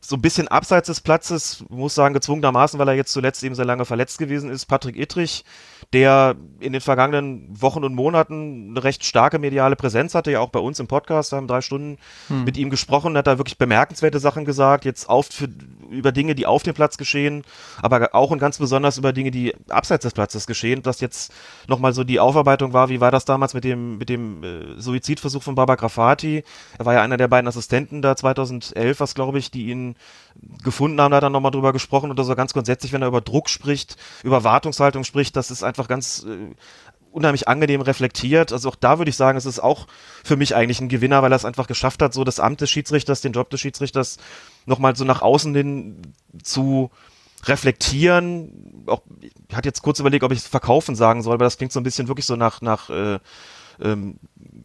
[0.00, 3.64] so ein bisschen abseits des Platzes, muss sagen, gezwungenermaßen, weil er jetzt zuletzt eben sehr
[3.64, 5.44] lange verletzt gewesen ist, Patrick Ittrich,
[5.92, 10.48] der in den vergangenen Wochen und Monaten eine recht starke mediale Präsenz hatte, ja auch
[10.48, 11.98] bei uns im Podcast, wir haben drei Stunden
[12.28, 12.44] hm.
[12.44, 15.48] mit ihm gesprochen, hat da wirklich bemerkenswerte Sachen gesagt, jetzt auf für,
[15.90, 17.42] über Dinge, die auf dem Platz geschehen,
[17.82, 21.32] aber auch und ganz besonders über Dinge, die abseits des Platzes geschehen, dass jetzt
[21.68, 25.42] nochmal so die Aufarbeitung war, wie war das damals mit dem, mit dem äh, Suizidversuch
[25.42, 26.44] von Baba Grafati,
[26.78, 29.96] er war ja einer der beiden Assistenten da 2011, was glaube ich, die ihn
[30.62, 33.20] gefunden haben, da hat er nochmal drüber gesprochen oder so ganz grundsätzlich, wenn er über
[33.20, 36.54] Druck spricht, über Wartungshaltung spricht, das ist einfach ganz äh,
[37.14, 38.52] unheimlich angenehm reflektiert.
[38.52, 39.86] Also auch da würde ich sagen, es ist auch
[40.24, 42.70] für mich eigentlich ein Gewinner, weil er es einfach geschafft hat, so das Amt des
[42.70, 44.18] Schiedsrichters, den Job des Schiedsrichters
[44.66, 46.02] nochmal so nach außen hin
[46.42, 46.90] zu
[47.44, 48.84] reflektieren.
[48.86, 49.02] Auch,
[49.56, 52.08] hatte jetzt kurz überlegt, ob ich verkaufen sagen soll, aber das klingt so ein bisschen
[52.08, 53.18] wirklich so nach, nach äh,
[53.82, 54.18] ähm,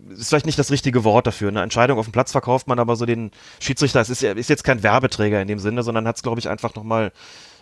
[0.09, 1.49] ist vielleicht nicht das richtige Wort dafür.
[1.49, 4.01] Eine Entscheidung auf dem Platz verkauft man aber so den Schiedsrichter.
[4.01, 6.75] Es ist, ist jetzt kein Werbeträger in dem Sinne, sondern hat es, glaube ich, einfach
[6.75, 7.11] nochmal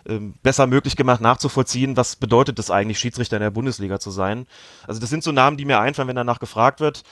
[0.06, 4.46] ähm, besser möglich gemacht, nachzuvollziehen, was bedeutet es eigentlich, Schiedsrichter in der Bundesliga zu sein.
[4.86, 7.02] Also das sind so Namen, die mir einfallen, wenn danach gefragt wird.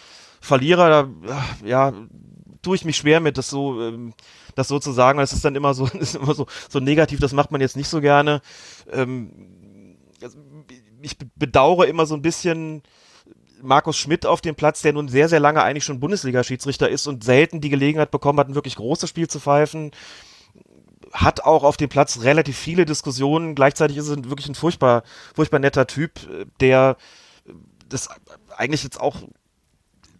[0.41, 1.93] Verlierer, da, ja,
[2.63, 4.15] tue ich mich schwer mit, das so, ähm,
[4.55, 7.21] das so zu sagen, weil es ist dann immer so, ist immer so, so negativ,
[7.21, 8.41] das macht man jetzt nicht so gerne.
[8.93, 9.31] Ähm,
[11.03, 12.83] ich bedauere immer so ein bisschen,
[13.63, 17.25] Markus Schmidt auf dem Platz, der nun sehr, sehr lange eigentlich schon Bundesliga-Schiedsrichter ist und
[17.25, 19.91] selten die Gelegenheit bekommen hat, ein wirklich großes Spiel zu pfeifen.
[21.13, 23.55] Hat auch auf dem Platz relativ viele Diskussionen.
[23.55, 26.13] Gleichzeitig ist er wirklich ein furchtbar, furchtbar netter Typ,
[26.61, 26.97] der
[27.89, 28.09] das
[28.57, 29.23] eigentlich jetzt auch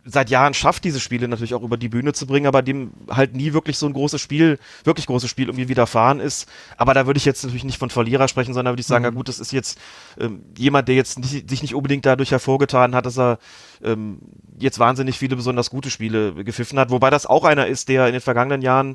[0.07, 3.35] seit Jahren schafft, diese Spiele natürlich auch über die Bühne zu bringen, aber dem halt
[3.35, 6.49] nie wirklich so ein großes Spiel, wirklich großes Spiel irgendwie widerfahren ist.
[6.77, 9.11] Aber da würde ich jetzt natürlich nicht von Verlierer sprechen, sondern würde ich sagen, mhm.
[9.11, 9.79] ja gut, das ist jetzt
[10.19, 13.39] ähm, jemand, der jetzt nicht, sich nicht unbedingt dadurch hervorgetan hat, dass er
[13.83, 14.19] ähm,
[14.59, 18.13] jetzt wahnsinnig viele besonders gute Spiele gepfiffen hat, wobei das auch einer ist, der in
[18.13, 18.95] den vergangenen Jahren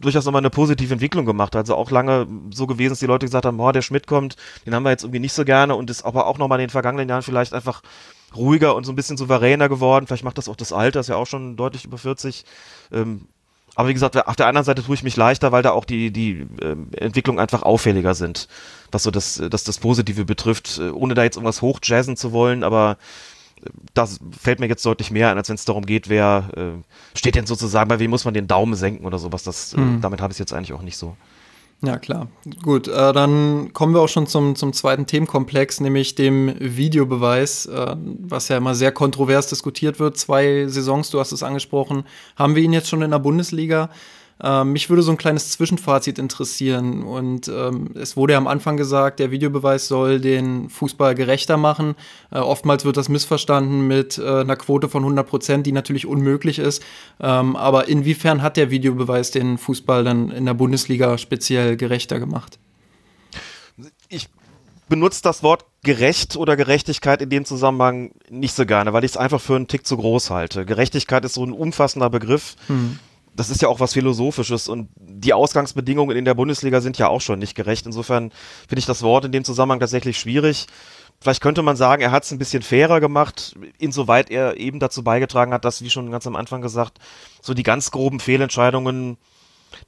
[0.00, 1.60] durchaus nochmal eine positive Entwicklung gemacht hat.
[1.60, 4.74] Also auch lange so gewesen, dass die Leute gesagt haben, oh, der Schmidt kommt, den
[4.74, 7.08] haben wir jetzt irgendwie nicht so gerne und ist aber auch nochmal in den vergangenen
[7.08, 7.82] Jahren vielleicht einfach
[8.34, 10.06] ruhiger und so ein bisschen souveräner geworden.
[10.06, 12.44] Vielleicht macht das auch das Alter, ist ja auch schon deutlich über 40.
[12.92, 13.26] Ähm,
[13.76, 16.10] aber wie gesagt, auf der anderen Seite tue ich mich leichter, weil da auch die,
[16.10, 18.48] die ähm, Entwicklungen einfach auffälliger sind,
[18.90, 22.64] was so das, das, das Positive betrifft, äh, ohne da jetzt irgendwas hochjazzen zu wollen,
[22.64, 22.96] aber
[23.62, 27.18] äh, das fällt mir jetzt deutlich mehr an, als wenn es darum geht, wer äh,
[27.18, 29.42] steht denn sozusagen, bei wem muss man den Daumen senken oder sowas.
[29.42, 29.98] Das, mhm.
[29.98, 31.14] äh, damit habe ich es jetzt eigentlich auch nicht so.
[31.82, 32.28] Ja, klar.
[32.62, 37.96] Gut, äh, dann kommen wir auch schon zum, zum zweiten Themenkomplex, nämlich dem Videobeweis, äh,
[37.98, 40.16] was ja immer sehr kontrovers diskutiert wird.
[40.16, 43.90] Zwei Saisons, du hast es angesprochen, haben wir ihn jetzt schon in der Bundesliga.
[44.42, 47.02] Ähm, mich würde so ein kleines Zwischenfazit interessieren.
[47.02, 51.94] Und ähm, es wurde ja am Anfang gesagt, der Videobeweis soll den Fußball gerechter machen.
[52.30, 56.58] Äh, oftmals wird das missverstanden mit äh, einer Quote von 100 Prozent, die natürlich unmöglich
[56.58, 56.82] ist.
[57.20, 62.58] Ähm, aber inwiefern hat der Videobeweis den Fußball dann in der Bundesliga speziell gerechter gemacht?
[64.08, 64.28] Ich
[64.88, 69.16] benutze das Wort gerecht oder Gerechtigkeit in dem Zusammenhang nicht so gerne, weil ich es
[69.16, 70.64] einfach für einen Tick zu groß halte.
[70.64, 72.56] Gerechtigkeit ist so ein umfassender Begriff.
[72.66, 72.98] Hm.
[73.36, 77.20] Das ist ja auch was Philosophisches und die Ausgangsbedingungen in der Bundesliga sind ja auch
[77.20, 77.86] schon nicht gerecht.
[77.86, 78.32] Insofern
[78.66, 80.66] finde ich das Wort in dem Zusammenhang tatsächlich schwierig.
[81.20, 85.02] Vielleicht könnte man sagen, er hat es ein bisschen fairer gemacht, insoweit er eben dazu
[85.04, 86.98] beigetragen hat, dass, wie schon ganz am Anfang gesagt,
[87.42, 89.16] so die ganz groben Fehlentscheidungen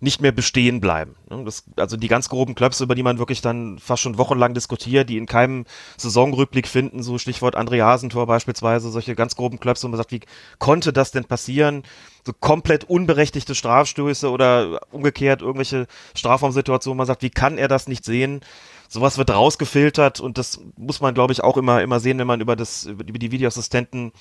[0.01, 1.17] nicht mehr bestehen bleiben.
[1.31, 1.45] Ne?
[1.45, 5.09] Das, also die ganz groben Klöpse, über die man wirklich dann fast schon wochenlang diskutiert,
[5.09, 5.65] die in keinem
[5.97, 10.21] Saisonrückblick finden, so Stichwort Andreasentor beispielsweise, solche ganz groben Klöpse, wo man sagt, wie
[10.59, 11.83] konnte das denn passieren?
[12.25, 17.89] So komplett unberechtigte Strafstöße oder umgekehrt irgendwelche Strafraumsituationen, wo man sagt, wie kann er das
[17.89, 18.41] nicht sehen?
[18.89, 22.41] Sowas wird rausgefiltert und das muss man, glaube ich, auch immer, immer sehen, wenn man
[22.41, 24.13] über das, über die Videoassistenten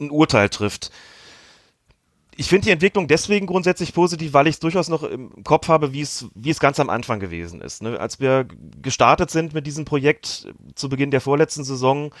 [0.00, 0.90] ein Urteil trifft
[2.40, 5.92] ich finde die Entwicklung deswegen grundsätzlich positiv, weil ich es durchaus noch im Kopf habe,
[5.92, 7.82] wie es, wie es ganz am Anfang gewesen ist.
[7.82, 7.98] Ne?
[7.98, 8.46] Als wir
[8.80, 10.46] gestartet sind mit diesem Projekt
[10.76, 12.14] zu Beginn der vorletzten Saison,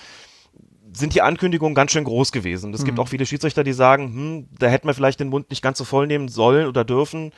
[0.92, 2.74] sind die Ankündigungen ganz schön groß gewesen.
[2.74, 2.86] Es mhm.
[2.86, 5.78] gibt auch viele Schiedsrichter, die sagen, hm, da hätten wir vielleicht den Mund nicht ganz
[5.78, 7.32] so voll nehmen sollen oder dürfen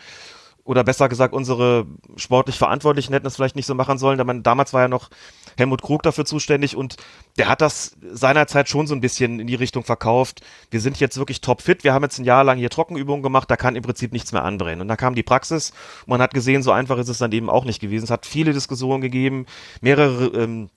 [0.71, 4.19] oder besser gesagt, unsere sportlich Verantwortlichen hätten es vielleicht nicht so machen sollen.
[4.19, 5.11] Da man, damals war ja noch
[5.59, 6.95] Helmut Krug dafür zuständig und
[7.39, 10.43] der hat das seinerzeit schon so ein bisschen in die Richtung verkauft.
[10.71, 11.83] Wir sind jetzt wirklich topfit.
[11.83, 13.51] Wir haben jetzt ein Jahr lang hier Trockenübungen gemacht.
[13.51, 14.81] Da kann im Prinzip nichts mehr anbrennen.
[14.81, 15.73] Und dann kam die Praxis.
[16.07, 18.05] Man hat gesehen, so einfach ist es dann eben auch nicht gewesen.
[18.05, 19.47] Es hat viele Diskussionen gegeben,
[19.81, 20.71] mehrere ähm,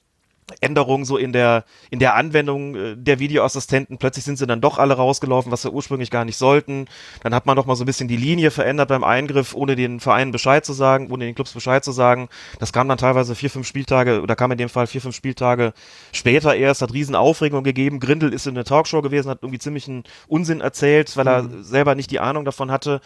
[0.62, 3.98] Änderungen so in der, in der Anwendung äh, der Videoassistenten.
[3.98, 6.86] Plötzlich sind sie dann doch alle rausgelaufen, was sie ursprünglich gar nicht sollten.
[7.22, 10.00] Dann hat man doch mal so ein bisschen die Linie verändert beim Eingriff, ohne den
[10.00, 12.30] Vereinen Bescheid zu sagen, ohne den Clubs Bescheid zu sagen.
[12.60, 15.74] Das kam dann teilweise vier, fünf Spieltage, oder kam in dem Fall vier, fünf Spieltage
[16.12, 18.00] später erst, hat riesen Aufregung gegeben.
[18.00, 21.64] Grindel ist in der Talkshow gewesen, hat irgendwie ziemlichen Unsinn erzählt, weil er mhm.
[21.64, 23.02] selber nicht die Ahnung davon hatte.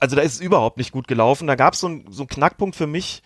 [0.00, 1.46] Also da ist es überhaupt nicht gut gelaufen.
[1.46, 3.22] Da gab es so, ein, so einen Knackpunkt für mich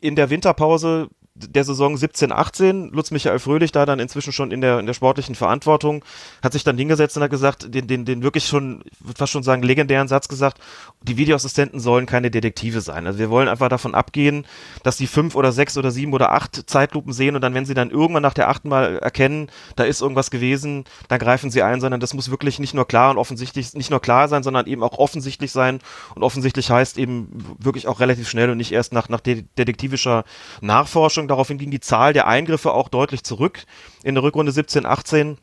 [0.00, 4.60] in der Winterpause, der Saison 17, 18, Lutz Michael Fröhlich da dann inzwischen schon in
[4.60, 6.04] der, in der sportlichen Verantwortung,
[6.42, 9.42] hat sich dann hingesetzt und hat gesagt, den, den, den wirklich schon, würde fast schon
[9.42, 10.58] sagen, legendären Satz gesagt,
[11.02, 13.06] die Videoassistenten sollen keine Detektive sein.
[13.06, 14.46] Also wir wollen einfach davon abgehen,
[14.82, 17.74] dass die fünf oder sechs oder sieben oder acht Zeitlupen sehen und dann, wenn sie
[17.74, 21.80] dann irgendwann nach der achten Mal erkennen, da ist irgendwas gewesen, dann greifen sie ein,
[21.80, 24.82] sondern das muss wirklich nicht nur klar und offensichtlich, nicht nur klar sein, sondern eben
[24.82, 25.80] auch offensichtlich sein
[26.14, 30.24] und offensichtlich heißt eben wirklich auch relativ schnell und nicht erst nach, nach detektivischer
[30.60, 31.28] Nachforschung Überraschung.
[31.28, 33.64] Daraufhin ging die Zahl der Eingriffe auch deutlich zurück
[34.02, 35.38] in der Rückrunde 17, 18.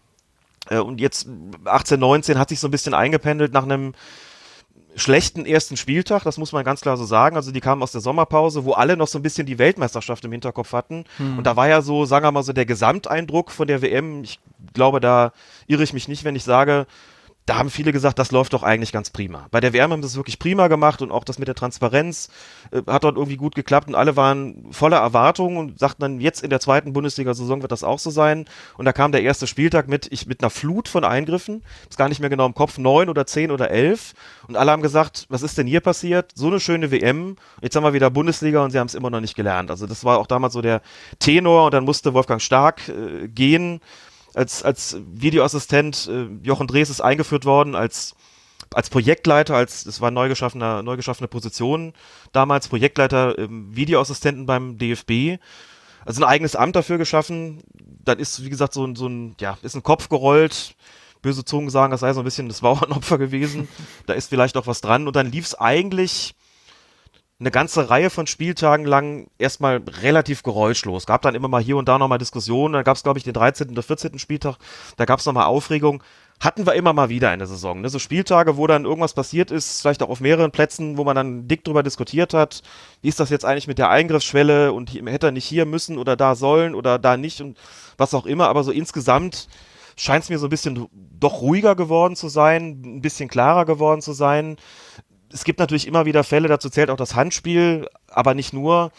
[0.70, 1.28] Äh, und jetzt
[1.66, 3.94] 18, 19 hat sich so ein bisschen eingependelt nach einem
[4.96, 7.36] schlechten ersten Spieltag, das muss man ganz klar so sagen.
[7.36, 10.32] Also die kamen aus der Sommerpause, wo alle noch so ein bisschen die Weltmeisterschaft im
[10.32, 11.06] Hinterkopf hatten.
[11.18, 11.38] Hm.
[11.38, 14.24] Und da war ja so, sagen wir mal so, der Gesamteindruck von der WM.
[14.24, 14.40] Ich
[14.74, 15.32] glaube, da
[15.68, 16.86] irre ich mich nicht, wenn ich sage,
[17.50, 19.48] da haben viele gesagt, das läuft doch eigentlich ganz prima.
[19.50, 22.30] Bei der WM haben sie es wirklich prima gemacht und auch das mit der Transparenz
[22.70, 26.44] äh, hat dort irgendwie gut geklappt und alle waren voller Erwartungen und sagten dann, jetzt
[26.44, 28.46] in der zweiten Bundesliga-Saison wird das auch so sein.
[28.78, 32.08] Und da kam der erste Spieltag mit, ich, mit einer Flut von Eingriffen, ist gar
[32.08, 34.14] nicht mehr genau im Kopf, neun oder zehn oder elf.
[34.48, 36.32] Und alle haben gesagt, was ist denn hier passiert?
[36.36, 37.36] So eine schöne WM.
[37.64, 39.72] Jetzt haben wir wieder Bundesliga und sie haben es immer noch nicht gelernt.
[39.72, 40.84] Also das war auch damals so der
[41.18, 43.82] Tenor und dann musste Wolfgang Stark äh, gehen
[44.34, 46.10] als, als Videoassistent.
[46.12, 48.16] Äh, Jochen Drees ist eingeführt worden als,
[48.74, 51.94] als Projektleiter, als, das war neu geschaffene, neu geschaffene Position
[52.32, 55.42] damals, Projektleiter ähm, Videoassistenten beim DFB.
[56.06, 57.62] Also ein eigenes Amt dafür geschaffen.
[58.04, 60.76] Dann ist, wie gesagt, so, ein so ein, ja, ist ein Kopf gerollt.
[61.22, 63.68] Böse Zungen sagen, das sei so ein bisschen das Bauernopfer gewesen.
[64.06, 65.08] da ist vielleicht auch was dran.
[65.08, 66.36] Und dann lief es eigentlich
[67.40, 71.06] eine ganze Reihe von Spieltagen lang erstmal relativ geräuschlos.
[71.06, 72.74] Gab dann immer mal hier und da nochmal Diskussionen.
[72.74, 73.70] Dann gab es, glaube ich, den 13.
[73.70, 74.20] oder 14.
[74.20, 74.58] Spieltag.
[74.98, 76.04] Da gab es nochmal Aufregung.
[76.42, 77.80] Hatten wir immer mal wieder in der Saison.
[77.80, 77.88] Ne?
[77.88, 81.48] So Spieltage, wo dann irgendwas passiert ist, vielleicht auch auf mehreren Plätzen, wo man dann
[81.48, 82.62] dick drüber diskutiert hat.
[83.02, 86.18] Wie ist das jetzt eigentlich mit der Eingriffsschwelle und hätte er nicht hier müssen oder
[86.18, 87.58] da sollen oder da nicht und
[87.98, 88.50] was auch immer.
[88.50, 89.48] Aber so insgesamt
[89.96, 90.88] scheint es mir so ein bisschen
[91.20, 94.58] doch ruhiger geworden zu sein, ein bisschen klarer geworden zu sein
[95.32, 98.92] es gibt natürlich immer wieder Fälle, dazu zählt auch das Handspiel, aber nicht nur.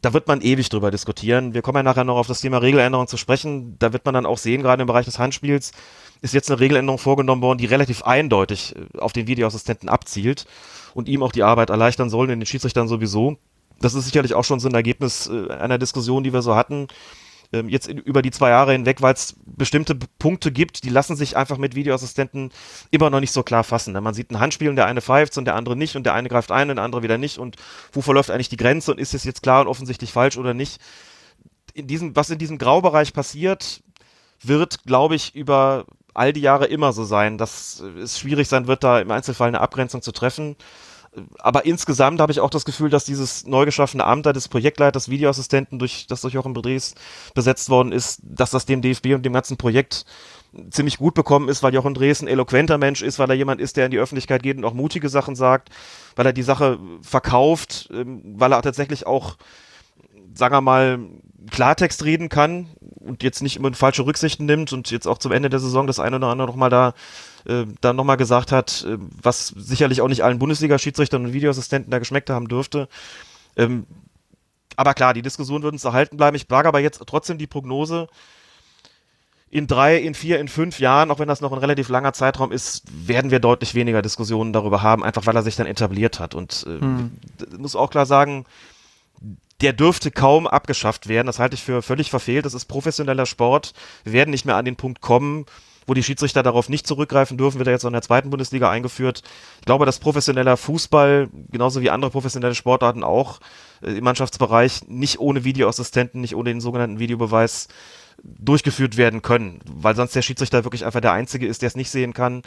[0.00, 1.54] Da wird man ewig drüber diskutieren.
[1.54, 3.78] Wir kommen ja nachher noch auf das Thema Regeländerung zu sprechen.
[3.78, 5.72] Da wird man dann auch sehen, gerade im Bereich des Handspiels
[6.20, 10.46] ist jetzt eine Regeländerung vorgenommen worden, die relativ eindeutig äh, auf den Videoassistenten abzielt
[10.94, 13.36] und ihm auch die Arbeit erleichtern soll, in den Schiedsrichtern sowieso.
[13.80, 16.88] Das ist sicherlich auch schon so ein Ergebnis äh, einer Diskussion, die wir so hatten
[17.54, 21.16] ähm, jetzt in, über die zwei Jahre hinweg, weil es bestimmte Punkte gibt, die lassen
[21.16, 22.50] sich einfach mit Videoassistenten
[22.90, 23.92] immer noch nicht so klar fassen.
[23.92, 24.00] Ne?
[24.00, 26.28] Man sieht ein Handspiel und der eine pfeift und der andere nicht und der eine
[26.28, 27.56] greift ein und der andere wieder nicht und
[27.92, 30.80] wo verläuft eigentlich die Grenze und ist es jetzt klar und offensichtlich falsch oder nicht.
[31.72, 33.82] In diesem, was in diesem Graubereich passiert,
[34.42, 38.84] wird, glaube ich, über all die Jahre immer so sein, dass es schwierig sein wird,
[38.84, 40.56] da im Einzelfall eine Abgrenzung zu treffen.
[41.38, 45.78] Aber insgesamt habe ich auch das Gefühl, dass dieses neu geschaffene Amt des Projektleiters Videoassistenten,
[45.78, 46.94] durch, das durch Jochen Bedries
[47.34, 50.04] besetzt worden ist, dass das dem DFB und dem ganzen Projekt
[50.70, 53.76] ziemlich gut bekommen ist, weil Jochen Drees ein eloquenter Mensch ist, weil er jemand ist,
[53.76, 55.70] der in die Öffentlichkeit geht und auch mutige Sachen sagt,
[56.16, 59.36] weil er die Sache verkauft, ähm, weil er tatsächlich auch,
[60.34, 61.00] sagen wir mal,
[61.50, 62.68] Klartext reden kann
[63.00, 66.00] und jetzt nicht immer falsche Rücksichten nimmt und jetzt auch zum Ende der Saison das
[66.00, 66.94] eine oder andere nochmal da
[67.46, 71.98] äh, dann nochmal gesagt hat, äh, was sicherlich auch nicht allen Bundesliga-Schiedsrichtern und Videoassistenten da
[71.98, 72.88] geschmeckt haben dürfte.
[73.56, 73.86] Ähm,
[74.76, 76.36] aber klar, die Diskussion wird uns erhalten bleiben.
[76.36, 78.08] Ich wage aber jetzt trotzdem die Prognose,
[79.54, 82.50] in drei, in vier, in fünf Jahren, auch wenn das noch ein relativ langer Zeitraum
[82.50, 86.34] ist, werden wir deutlich weniger Diskussionen darüber haben, einfach weil er sich dann etabliert hat.
[86.34, 87.12] Und äh, hm.
[87.58, 88.46] muss auch klar sagen,
[89.60, 91.28] der dürfte kaum abgeschafft werden.
[91.28, 92.44] Das halte ich für völlig verfehlt.
[92.44, 93.74] Das ist professioneller Sport.
[94.02, 95.46] Wir werden nicht mehr an den Punkt kommen,
[95.86, 98.70] wo die Schiedsrichter darauf nicht zurückgreifen dürfen, wird er jetzt auch in der zweiten Bundesliga
[98.70, 99.22] eingeführt.
[99.60, 103.40] Ich glaube, dass professioneller Fußball, genauso wie andere professionelle Sportarten auch
[103.82, 107.68] äh, im Mannschaftsbereich, nicht ohne Videoassistenten, nicht ohne den sogenannten Videobeweis
[108.22, 111.90] durchgeführt werden können, weil sonst der Schiedsrichter wirklich einfach der Einzige ist, der es nicht
[111.90, 112.42] sehen kann.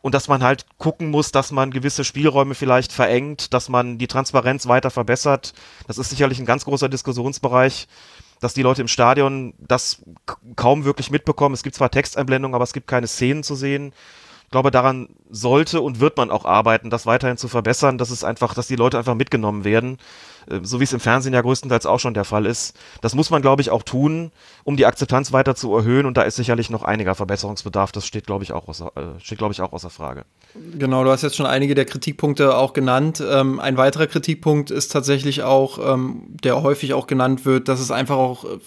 [0.00, 4.08] Und dass man halt gucken muss, dass man gewisse Spielräume vielleicht verengt, dass man die
[4.08, 5.52] Transparenz weiter verbessert.
[5.86, 7.86] Das ist sicherlich ein ganz großer Diskussionsbereich,
[8.42, 10.02] dass die Leute im Stadion das
[10.56, 11.54] kaum wirklich mitbekommen.
[11.54, 13.92] Es gibt zwar Texteinblendungen, aber es gibt keine Szenen zu sehen.
[14.44, 18.24] Ich glaube, daran sollte und wird man auch arbeiten, das weiterhin zu verbessern, dass es
[18.24, 19.96] einfach, dass die Leute einfach mitgenommen werden.
[20.50, 22.76] Äh, so wie es im Fernsehen ja größtenteils auch schon der Fall ist.
[23.00, 24.32] Das muss man, glaube ich, auch tun,
[24.64, 26.06] um die Akzeptanz weiter zu erhöhen.
[26.06, 27.92] Und da ist sicherlich noch einiger Verbesserungsbedarf.
[27.92, 30.24] Das steht, glaube ich, auch außer, äh, steht, glaube ich, auch außer Frage.
[30.78, 33.22] Genau, du hast jetzt schon einige der Kritikpunkte auch genannt.
[33.26, 37.90] Ähm, ein weiterer Kritikpunkt ist tatsächlich auch, ähm, der häufig auch genannt wird, dass es
[37.90, 38.58] einfach auch äh,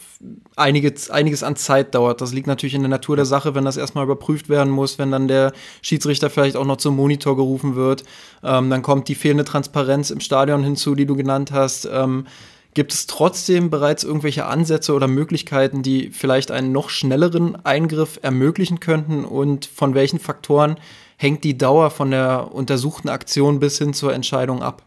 [0.56, 2.22] einiges, einiges an Zeit dauert.
[2.22, 5.12] Das liegt natürlich in der Natur der Sache, wenn das erstmal überprüft werden muss, wenn
[5.12, 8.04] dann der Schiedsrichter vielleicht auch noch zum Monitor gerufen wird.
[8.44, 11.65] Ähm, dann kommt die fehlende Transparenz im Stadion hinzu, die du genannt hast.
[11.92, 12.28] Ähm,
[12.76, 18.80] gibt es trotzdem bereits irgendwelche Ansätze oder Möglichkeiten, die vielleicht einen noch schnelleren Eingriff ermöglichen
[18.80, 19.26] könnten?
[19.26, 20.78] Und von welchen Faktoren
[21.18, 24.84] hängt die Dauer von der untersuchten Aktion bis hin zur Entscheidung ab?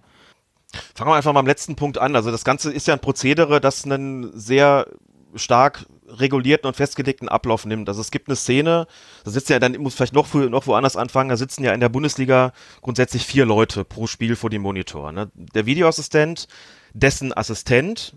[0.94, 2.14] Fangen wir einfach mal am letzten Punkt an.
[2.14, 4.86] Also das Ganze ist ja ein Prozedere, das einen sehr
[5.34, 7.88] stark regulierten und festgelegten Ablauf nimmt.
[7.88, 8.86] Also es gibt eine Szene,
[9.24, 11.88] da sitzen ja dann, muss vielleicht noch, noch woanders anfangen, da sitzen ja in der
[11.88, 15.12] Bundesliga grundsätzlich vier Leute pro Spiel vor dem Monitor.
[15.12, 15.30] Ne?
[15.34, 16.48] Der Videoassistent,
[16.94, 18.16] dessen Assistent,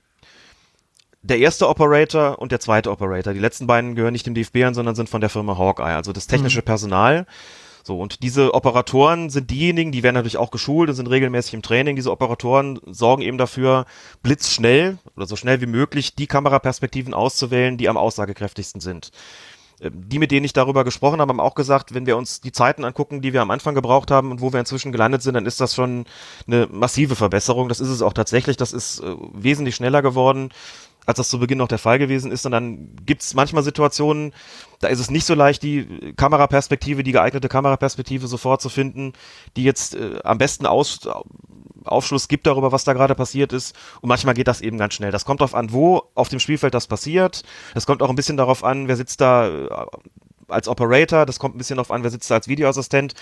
[1.24, 3.34] der erste Operator und der zweite Operator.
[3.34, 6.14] Die letzten beiden gehören nicht dem DFB an, sondern sind von der Firma Hawkeye, also
[6.14, 6.66] das technische mhm.
[6.66, 7.28] Personal.
[7.84, 11.62] So, und diese Operatoren sind diejenigen, die werden natürlich auch geschult und sind regelmäßig im
[11.62, 11.96] Training.
[11.96, 13.86] Diese Operatoren sorgen eben dafür,
[14.22, 19.12] blitzschnell oder so schnell wie möglich die Kameraperspektiven auszuwählen, die am aussagekräftigsten sind.
[19.82, 22.52] Ähm, die, mit denen ich darüber gesprochen habe, haben auch gesagt, wenn wir uns die
[22.52, 25.46] Zeiten angucken, die wir am Anfang gebraucht haben und wo wir inzwischen gelandet sind, dann
[25.46, 26.06] ist das schon
[26.48, 27.68] eine massive Verbesserung.
[27.68, 28.58] Das ist es auch tatsächlich.
[28.58, 30.50] Das ist äh, wesentlich schneller geworden
[31.06, 32.46] als das zu Beginn noch der Fall gewesen ist.
[32.46, 34.34] Und dann gibt es manchmal Situationen,
[34.80, 39.14] da ist es nicht so leicht, die Kameraperspektive, die geeignete Kameraperspektive sofort zu finden,
[39.56, 41.02] die jetzt äh, am besten aus,
[41.84, 43.76] Aufschluss gibt darüber, was da gerade passiert ist.
[44.02, 45.12] Und manchmal geht das eben ganz schnell.
[45.12, 47.44] Das kommt darauf an, wo auf dem Spielfeld das passiert.
[47.76, 49.86] Es kommt auch ein bisschen darauf an, wer sitzt da äh,
[50.52, 53.14] als Operator, das kommt ein bisschen darauf an, wer sitzt da als Videoassistent.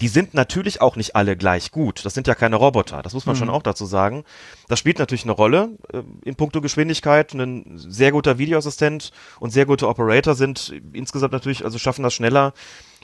[0.00, 2.04] Die sind natürlich auch nicht alle gleich gut.
[2.04, 3.40] Das sind ja keine Roboter, das muss man mhm.
[3.40, 4.24] schon auch dazu sagen.
[4.68, 7.34] Das spielt natürlich eine Rolle äh, in puncto Geschwindigkeit.
[7.34, 12.52] Ein sehr guter Videoassistent und sehr gute Operator sind insgesamt natürlich, also schaffen das schneller,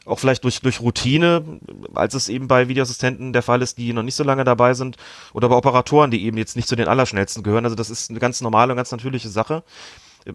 [0.05, 1.61] auch vielleicht durch, durch Routine,
[1.95, 4.97] als es eben bei Videoassistenten der Fall ist, die noch nicht so lange dabei sind,
[5.33, 7.65] oder bei Operatoren, die eben jetzt nicht zu den Allerschnellsten gehören.
[7.65, 9.63] Also das ist eine ganz normale und ganz natürliche Sache.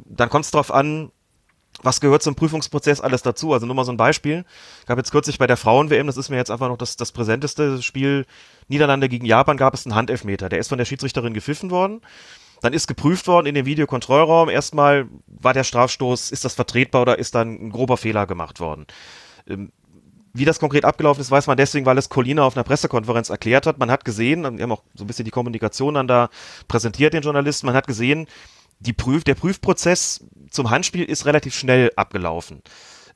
[0.06, 1.12] Dann kommt es darauf an,
[1.84, 3.54] was gehört zum Prüfungsprozess alles dazu?
[3.54, 4.46] Also nur mal so ein Beispiel.
[4.88, 7.82] Habe jetzt kürzlich bei der Frauen-WM, das ist mir jetzt einfach noch das, das präsenteste
[7.84, 8.26] Spiel,
[8.68, 10.50] Niederlande gegen Japan, gab es einen Handelfmeter.
[10.50, 12.02] Der ist von der Schiedsrichterin gepfiffen worden.
[12.62, 14.50] Dann ist geprüft worden in dem Videokontrollraum.
[14.50, 18.88] Erstmal war der Strafstoß, ist das vertretbar oder ist dann ein grober Fehler gemacht worden?
[19.48, 19.72] Ähm,
[20.34, 23.66] wie das konkret abgelaufen ist, weiß man deswegen, weil es Colina auf einer Pressekonferenz erklärt
[23.66, 23.80] hat.
[23.80, 26.30] Man hat gesehen, wir haben auch so ein bisschen die Kommunikation dann da
[26.68, 28.28] präsentiert, den Journalisten, man hat gesehen,
[28.80, 32.62] die Prüf, der Prüfprozess zum Handspiel ist relativ schnell abgelaufen.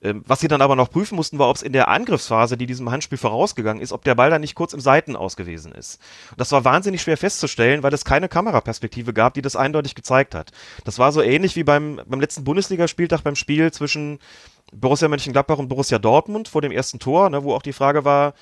[0.04, 2.66] Ähm, was sie dann aber noch prüfen mussten, war, ob es in der Angriffsphase, die
[2.66, 6.02] diesem Handspiel vorausgegangen ist, ob der Ball dann nicht kurz im Seiten aus gewesen ist.
[6.32, 10.34] Und das war wahnsinnig schwer festzustellen, weil es keine Kameraperspektive gab, die das eindeutig gezeigt
[10.34, 10.52] hat.
[10.86, 14.18] Das war so ähnlich wie beim, beim letzten Bundesligaspieltag beim Spiel zwischen
[14.74, 18.34] Borussia Mönchengladbach und Borussia Dortmund vor dem ersten Tor, ne, wo auch die Frage war,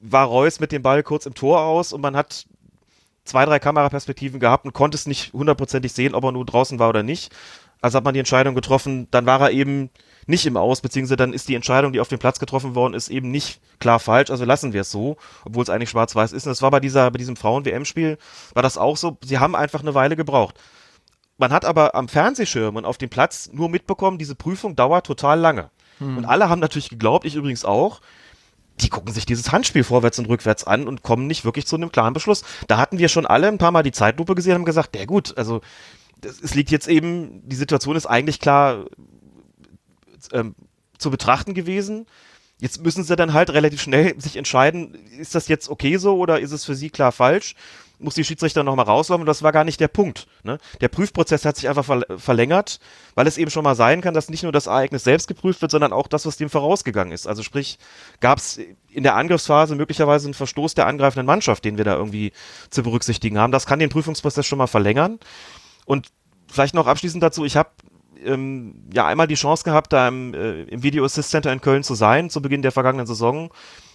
[0.00, 2.46] war Reus mit dem Ball kurz im Tor aus und man hat
[3.28, 6.88] zwei, drei Kameraperspektiven gehabt und konnte es nicht hundertprozentig sehen, ob er nur draußen war
[6.88, 7.34] oder nicht.
[7.80, 9.90] Also hat man die Entscheidung getroffen, dann war er eben
[10.26, 13.08] nicht im Aus, beziehungsweise dann ist die Entscheidung, die auf dem Platz getroffen worden ist,
[13.08, 16.44] eben nicht klar falsch, also lassen wir es so, obwohl es eigentlich schwarz-weiß ist.
[16.46, 18.18] Und das war bei dieser, bei diesem Frauen-WM-Spiel,
[18.52, 20.60] war das auch so, sie haben einfach eine Weile gebraucht.
[21.38, 25.38] Man hat aber am Fernsehschirm und auf dem Platz nur mitbekommen, diese Prüfung dauert total
[25.38, 25.70] lange.
[25.98, 26.18] Hm.
[26.18, 28.00] Und alle haben natürlich geglaubt, ich übrigens auch,
[28.80, 31.92] die gucken sich dieses Handspiel vorwärts und rückwärts an und kommen nicht wirklich zu einem
[31.92, 32.44] klaren Beschluss.
[32.66, 35.06] Da hatten wir schon alle ein paar Mal die Zeitlupe gesehen und haben gesagt, der
[35.06, 35.60] gut, also
[36.22, 38.86] es liegt jetzt eben, die Situation ist eigentlich klar
[40.32, 40.54] ähm,
[40.98, 42.06] zu betrachten gewesen.
[42.60, 46.40] Jetzt müssen sie dann halt relativ schnell sich entscheiden, ist das jetzt okay so oder
[46.40, 47.54] ist es für sie klar falsch?
[48.00, 49.22] Muss die Schiedsrichter nochmal rauslaufen?
[49.22, 50.28] Und das war gar nicht der Punkt.
[50.44, 50.58] Ne?
[50.80, 52.78] Der Prüfprozess hat sich einfach ver verlängert,
[53.14, 55.72] weil es eben schon mal sein kann, dass nicht nur das Ereignis selbst geprüft wird,
[55.72, 57.26] sondern auch das, was dem vorausgegangen ist.
[57.26, 57.78] Also sprich,
[58.20, 62.32] gab es in der Angriffsphase möglicherweise einen Verstoß der angreifenden Mannschaft, den wir da irgendwie
[62.70, 63.52] zu berücksichtigen haben.
[63.52, 65.18] Das kann den Prüfungsprozess schon mal verlängern.
[65.84, 66.08] Und
[66.46, 67.70] vielleicht noch abschließend dazu, ich habe
[68.24, 71.82] ähm, ja einmal die Chance gehabt, da im, äh, im Video Assist Center in Köln
[71.82, 73.50] zu sein, zu Beginn der vergangenen Saison.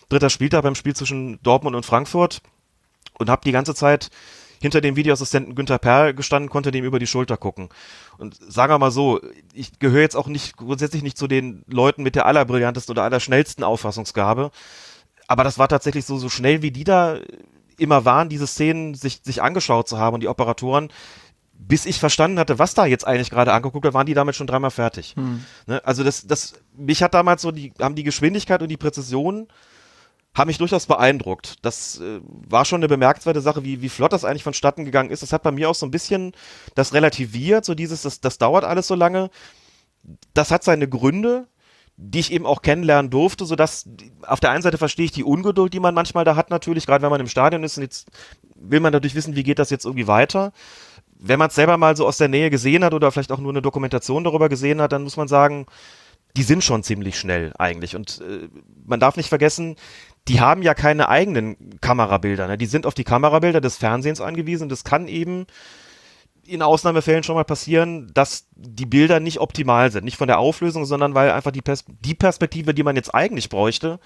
[0.09, 2.41] Dritter Spieltag beim Spiel zwischen Dortmund und Frankfurt
[3.17, 4.09] und habe die ganze Zeit
[4.63, 7.67] hinter dem Videoassistenten Günther Perl gestanden, konnte dem über die Schulter gucken.
[8.17, 9.19] Und sagen wir mal so,
[9.53, 13.65] ich gehöre jetzt auch nicht grundsätzlich nicht zu den Leuten mit der allerbrillantesten oder allerschnellsten
[13.65, 14.51] Auffassungsgabe.
[15.27, 17.19] Aber das war tatsächlich so, so schnell wie die da
[17.77, 20.89] immer waren, diese Szenen sich, sich angeschaut zu haben und die Operatoren,
[21.51, 24.47] bis ich verstanden hatte, was da jetzt eigentlich gerade angeguckt wird, waren die damit schon
[24.47, 25.15] dreimal fertig.
[25.15, 25.43] Hm.
[25.67, 25.81] Ne?
[25.85, 29.47] Also das, das, mich hat damals so die, haben die Geschwindigkeit und die Präzision
[30.35, 31.57] haben mich durchaus beeindruckt.
[31.61, 35.23] Das äh, war schon eine bemerkenswerte Sache, wie, wie flott das eigentlich vonstatten gegangen ist.
[35.23, 36.33] Das hat bei mir auch so ein bisschen
[36.75, 39.29] das relativiert, so dieses, das, das dauert alles so lange.
[40.33, 41.47] Das hat seine Gründe,
[41.97, 43.87] die ich eben auch kennenlernen durfte, sodass
[44.23, 47.03] auf der einen Seite verstehe ich die Ungeduld, die man manchmal da hat, natürlich, gerade
[47.03, 48.07] wenn man im Stadion ist und jetzt
[48.55, 50.51] will man dadurch wissen, wie geht das jetzt irgendwie weiter
[51.25, 53.51] wenn man es selber mal so aus der Nähe gesehen hat oder vielleicht auch nur
[53.51, 55.65] eine Dokumentation darüber gesehen hat, dann muss man sagen,
[56.35, 57.95] die sind schon ziemlich schnell eigentlich.
[57.95, 58.49] Und äh,
[58.85, 59.77] man darf nicht vergessen,
[60.27, 62.47] die haben ja keine eigenen Kamerabilder.
[62.47, 62.57] Ne?
[62.57, 64.69] Die sind auf die Kamerabilder des Fernsehens angewiesen.
[64.69, 65.45] Das kann eben
[66.45, 70.03] in Ausnahmefällen schon mal passieren, dass die Bilder nicht optimal sind.
[70.03, 73.49] Nicht von der Auflösung, sondern weil einfach die, Pers die Perspektive, die man jetzt eigentlich
[73.49, 73.99] bräuchte,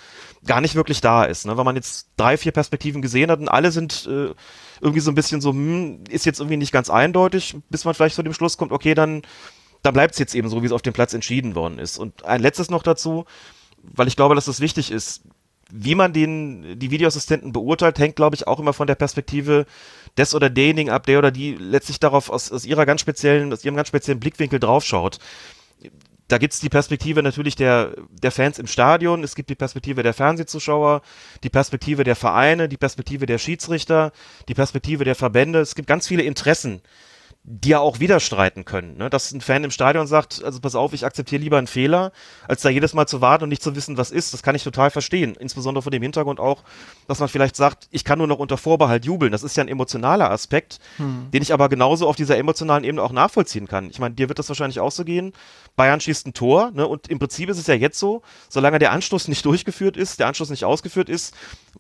[0.46, 1.46] gar nicht wirklich da ist.
[1.46, 1.58] Ne?
[1.58, 4.34] Weil man jetzt drei, vier Perspektiven gesehen hat und alle sind äh,
[4.82, 8.16] irgendwie so ein bisschen so, hm, ist jetzt irgendwie nicht ganz eindeutig, bis man vielleicht
[8.16, 9.24] zu dem Schluss kommt, okay, dann,
[9.82, 11.98] dann bleibt es jetzt eben so, wie es auf dem Platz entschieden worden ist.
[11.98, 13.26] Und ein letztes noch dazu,
[13.82, 15.24] weil ich glaube, dass das wichtig ist.
[15.72, 19.66] Wie man den, die Videoassistenten beurteilt, hängt, glaube ich, auch immer von der Perspektive
[20.18, 23.66] des oder derjenigen ab, der oder die letztlich darauf aus, aus ihrer ganz speziellen, aus
[23.66, 25.20] ihrem ganz speziellen Blickwinkel draufschaut
[26.28, 30.14] da gibt's die Perspektive natürlich der, der Fans im Stadion, es gibt die Perspektive der
[30.14, 31.02] Fernsehzuschauer,
[31.44, 34.12] die Perspektive der Vereine, die Perspektive der Schiedsrichter,
[34.50, 35.60] die Perspektive der Verbände.
[35.60, 36.82] Es gibt ganz viele Interessen,
[37.50, 38.98] die ja auch widerstreiten können.
[38.98, 39.10] Ne?
[39.10, 42.12] Dass ein Fan im Stadion sagt, also pass auf, ich akzeptiere lieber einen Fehler,
[42.46, 44.34] als da jedes Mal zu warten und nicht zu wissen, was ist.
[44.34, 45.34] Das kann ich total verstehen.
[45.40, 46.64] Insbesondere vor dem Hintergrund auch,
[47.08, 49.32] dass man vielleicht sagt, ich kann nur noch unter Vorbehalt jubeln.
[49.32, 51.32] Das ist ja ein emotionaler Aspekt, hm.
[51.32, 53.90] den ich aber genauso auf dieser emotionalen Ebene auch nachvollziehen kann.
[53.90, 55.32] Ich meine, dir wird das wahrscheinlich auch so gehen.
[55.78, 56.86] Bayern schießt ein Tor, ne?
[56.86, 60.28] Und im Prinzip ist es ja jetzt so, solange der Anschluss nicht durchgeführt ist, der
[60.28, 61.34] Anschluss nicht ausgeführt ist,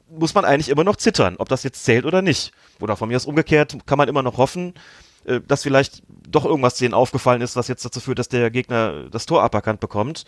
[0.09, 2.53] muss man eigentlich immer noch zittern, ob das jetzt zählt oder nicht.
[2.79, 4.73] Oder von mir aus umgekehrt kann man immer noch hoffen,
[5.27, 9.09] äh, dass vielleicht doch irgendwas denen aufgefallen ist, was jetzt dazu führt, dass der Gegner
[9.09, 10.25] das Tor aberkannt bekommt.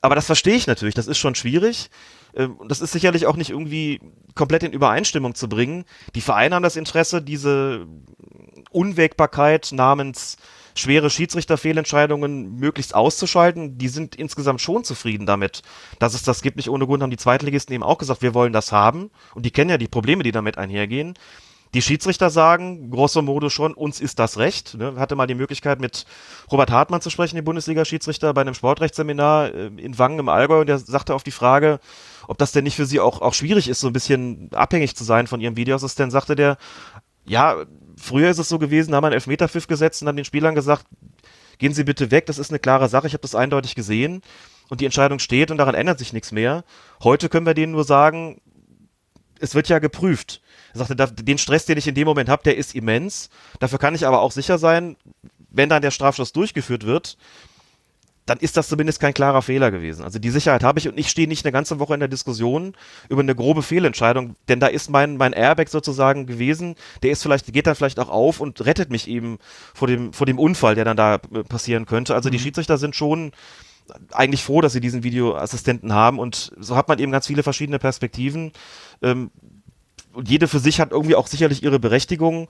[0.00, 1.90] Aber das verstehe ich natürlich, das ist schon schwierig.
[2.34, 4.00] Ähm, und das ist sicherlich auch nicht irgendwie
[4.34, 5.84] komplett in Übereinstimmung zu bringen.
[6.14, 7.86] Die Vereine haben das Interesse, diese
[8.70, 10.36] Unwägbarkeit namens
[10.74, 13.78] schwere Schiedsrichterfehlentscheidungen möglichst auszuschalten.
[13.78, 15.62] Die sind insgesamt schon zufrieden damit,
[15.98, 16.56] dass es das gibt.
[16.56, 19.10] Nicht ohne Grund haben die Zweitligisten eben auch gesagt, wir wollen das haben.
[19.34, 21.14] Und die kennen ja die Probleme, die damit einhergehen.
[21.72, 24.74] Die Schiedsrichter sagen, grosso modo schon, uns ist das Recht.
[24.74, 24.94] Ne?
[24.96, 26.04] Hatte mal die Möglichkeit, mit
[26.50, 30.60] Robert Hartmann zu sprechen, dem Bundesliga-Schiedsrichter, bei einem Sportrechtsseminar äh, in Wangen im Allgäu.
[30.60, 31.78] Und der sagte auf die Frage,
[32.26, 35.04] ob das denn nicht für sie auch, auch schwierig ist, so ein bisschen abhängig zu
[35.04, 36.56] sein von ihrem Videoassistent, sagte der,
[37.24, 37.56] ja,
[37.96, 40.56] früher ist es so gewesen, da haben wir einen Elfmeterpfiff gesetzt und haben den Spielern
[40.56, 40.86] gesagt,
[41.58, 44.22] gehen Sie bitte weg, das ist eine klare Sache, ich habe das eindeutig gesehen
[44.68, 46.64] und die Entscheidung steht und daran ändert sich nichts mehr.
[47.04, 48.40] Heute können wir denen nur sagen,
[49.38, 50.40] es wird ja geprüft.
[50.74, 53.30] Er sagte, den Stress, den ich in dem Moment habe, der ist immens.
[53.58, 54.96] Dafür kann ich aber auch sicher sein,
[55.50, 57.16] wenn dann der Strafschuss durchgeführt wird,
[58.26, 60.04] dann ist das zumindest kein klarer Fehler gewesen.
[60.04, 62.74] Also die Sicherheit habe ich und ich stehe nicht eine ganze Woche in der Diskussion
[63.08, 67.52] über eine grobe Fehlentscheidung, denn da ist mein, mein Airbag sozusagen gewesen, der ist vielleicht,
[67.52, 69.38] geht dann vielleicht auch auf und rettet mich eben
[69.74, 72.14] vor dem, vor dem Unfall, der dann da äh, passieren könnte.
[72.14, 72.32] Also mhm.
[72.32, 73.32] die Schiedsrichter sind schon
[74.12, 77.80] eigentlich froh, dass sie diesen Videoassistenten haben und so hat man eben ganz viele verschiedene
[77.80, 78.52] Perspektiven.
[79.02, 79.32] Ähm,
[80.12, 82.48] und jede für sich hat irgendwie auch sicherlich ihre Berechtigung.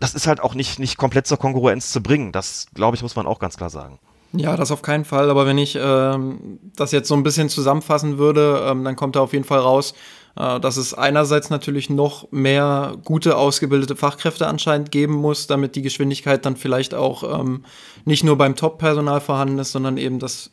[0.00, 2.32] Das ist halt auch nicht, nicht komplett zur Kongruenz zu bringen.
[2.32, 3.98] Das, glaube ich, muss man auch ganz klar sagen.
[4.32, 5.30] Ja, das auf keinen Fall.
[5.30, 9.20] Aber wenn ich ähm, das jetzt so ein bisschen zusammenfassen würde, ähm, dann kommt da
[9.20, 9.94] auf jeden Fall raus,
[10.36, 15.82] äh, dass es einerseits natürlich noch mehr gute ausgebildete Fachkräfte anscheinend geben muss, damit die
[15.82, 17.64] Geschwindigkeit dann vielleicht auch ähm,
[18.04, 20.50] nicht nur beim Top-Personal vorhanden ist, sondern eben, dass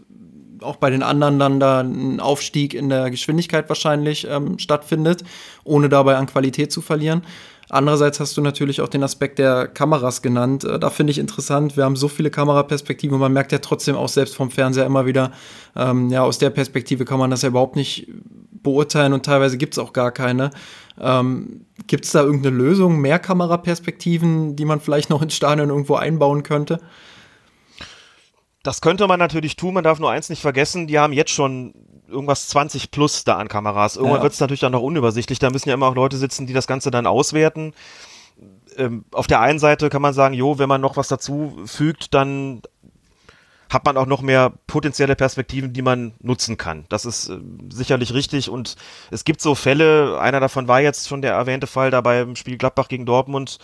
[0.66, 5.24] auch bei den anderen dann da ein Aufstieg in der Geschwindigkeit wahrscheinlich ähm, stattfindet,
[5.64, 7.22] ohne dabei an Qualität zu verlieren.
[7.70, 10.64] Andererseits hast du natürlich auch den Aspekt der Kameras genannt.
[10.64, 11.76] Äh, da finde ich interessant.
[11.78, 15.06] Wir haben so viele Kameraperspektiven und man merkt ja trotzdem auch selbst vom Fernseher immer
[15.06, 15.32] wieder,
[15.76, 18.08] ähm, ja, aus der Perspektive kann man das ja überhaupt nicht
[18.52, 20.52] beurteilen und teilweise gibt es auch gar keine.
[21.00, 25.96] Ähm, gibt es da irgendeine Lösung, mehr Kameraperspektiven, die man vielleicht noch ins Stadion irgendwo
[25.96, 26.80] einbauen könnte?
[28.66, 29.76] Das könnte man natürlich tun.
[29.76, 31.76] Man darf nur eins nicht vergessen, die haben jetzt schon
[32.08, 33.96] irgendwas 20 plus da an Kameras.
[33.96, 34.24] Irgendwann ja.
[34.24, 35.38] wird es natürlich dann noch unübersichtlich.
[35.38, 37.74] Da müssen ja immer auch Leute sitzen, die das Ganze dann auswerten.
[38.76, 42.16] Ähm, auf der einen Seite kann man sagen, jo, wenn man noch was dazu fügt,
[42.16, 42.64] dann
[43.70, 46.86] hat man auch noch mehr potenzielle Perspektiven, die man nutzen kann.
[46.90, 47.38] Das ist äh,
[47.70, 48.78] sicherlich richtig und
[49.12, 52.58] es gibt so Fälle, einer davon war jetzt schon der erwähnte Fall da beim Spiel
[52.58, 53.60] Gladbach gegen Dortmund.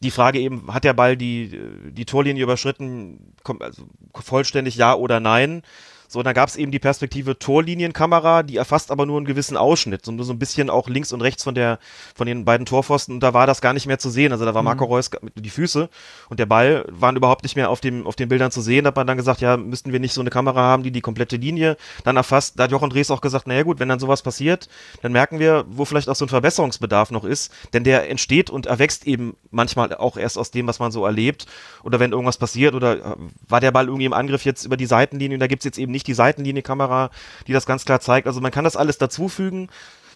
[0.00, 1.58] Die Frage eben, hat der Ball die,
[1.90, 3.84] die Torlinie überschritten, also
[4.14, 5.62] vollständig ja oder nein?
[6.08, 10.04] So, dann gab es eben die Perspektive Torlinienkamera, die erfasst aber nur einen gewissen Ausschnitt,
[10.04, 11.78] so, nur so ein bisschen auch links und rechts von der,
[12.14, 14.32] von den beiden Torpfosten und da war das gar nicht mehr zu sehen.
[14.32, 14.66] Also da war mhm.
[14.66, 15.88] Marco Reus mit die Füße
[16.28, 18.84] und der Ball waren überhaupt nicht mehr auf dem, auf den Bildern zu sehen.
[18.84, 21.00] Da hat man dann gesagt, ja, müssten wir nicht so eine Kamera haben, die die
[21.00, 22.58] komplette Linie dann erfasst.
[22.58, 24.68] Da hat Jochen Drees auch gesagt, naja gut, wenn dann sowas passiert,
[25.02, 28.66] dann merken wir, wo vielleicht auch so ein Verbesserungsbedarf noch ist, denn der entsteht und
[28.66, 31.46] erwächst eben manchmal auch erst aus dem, was man so erlebt
[31.82, 33.16] oder wenn irgendwas passiert oder äh,
[33.48, 35.78] war der Ball irgendwie im Angriff jetzt über die Seitenlinie und da gibt es jetzt
[35.78, 37.10] eben nicht die Seitenlinienkamera,
[37.46, 38.26] die das ganz klar zeigt.
[38.26, 39.68] Also man kann das alles dazufügen,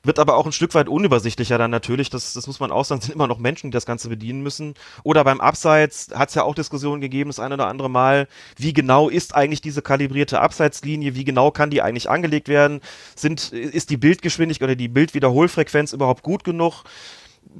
[0.03, 2.11] wird aber auch ein Stück weit unübersichtlicher dann natürlich.
[2.11, 4.75] Das, das muss man auch sagen, sind immer noch Menschen, die das Ganze bedienen müssen.
[5.03, 8.73] Oder beim Abseits hat es ja auch Diskussionen gegeben, das eine oder andere Mal, wie
[8.73, 12.81] genau ist eigentlich diese kalibrierte Abseitslinie, wie genau kann die eigentlich angelegt werden?
[13.17, 16.85] Sind, ist die Bildgeschwindigkeit oder die Bildwiederholfrequenz überhaupt gut genug?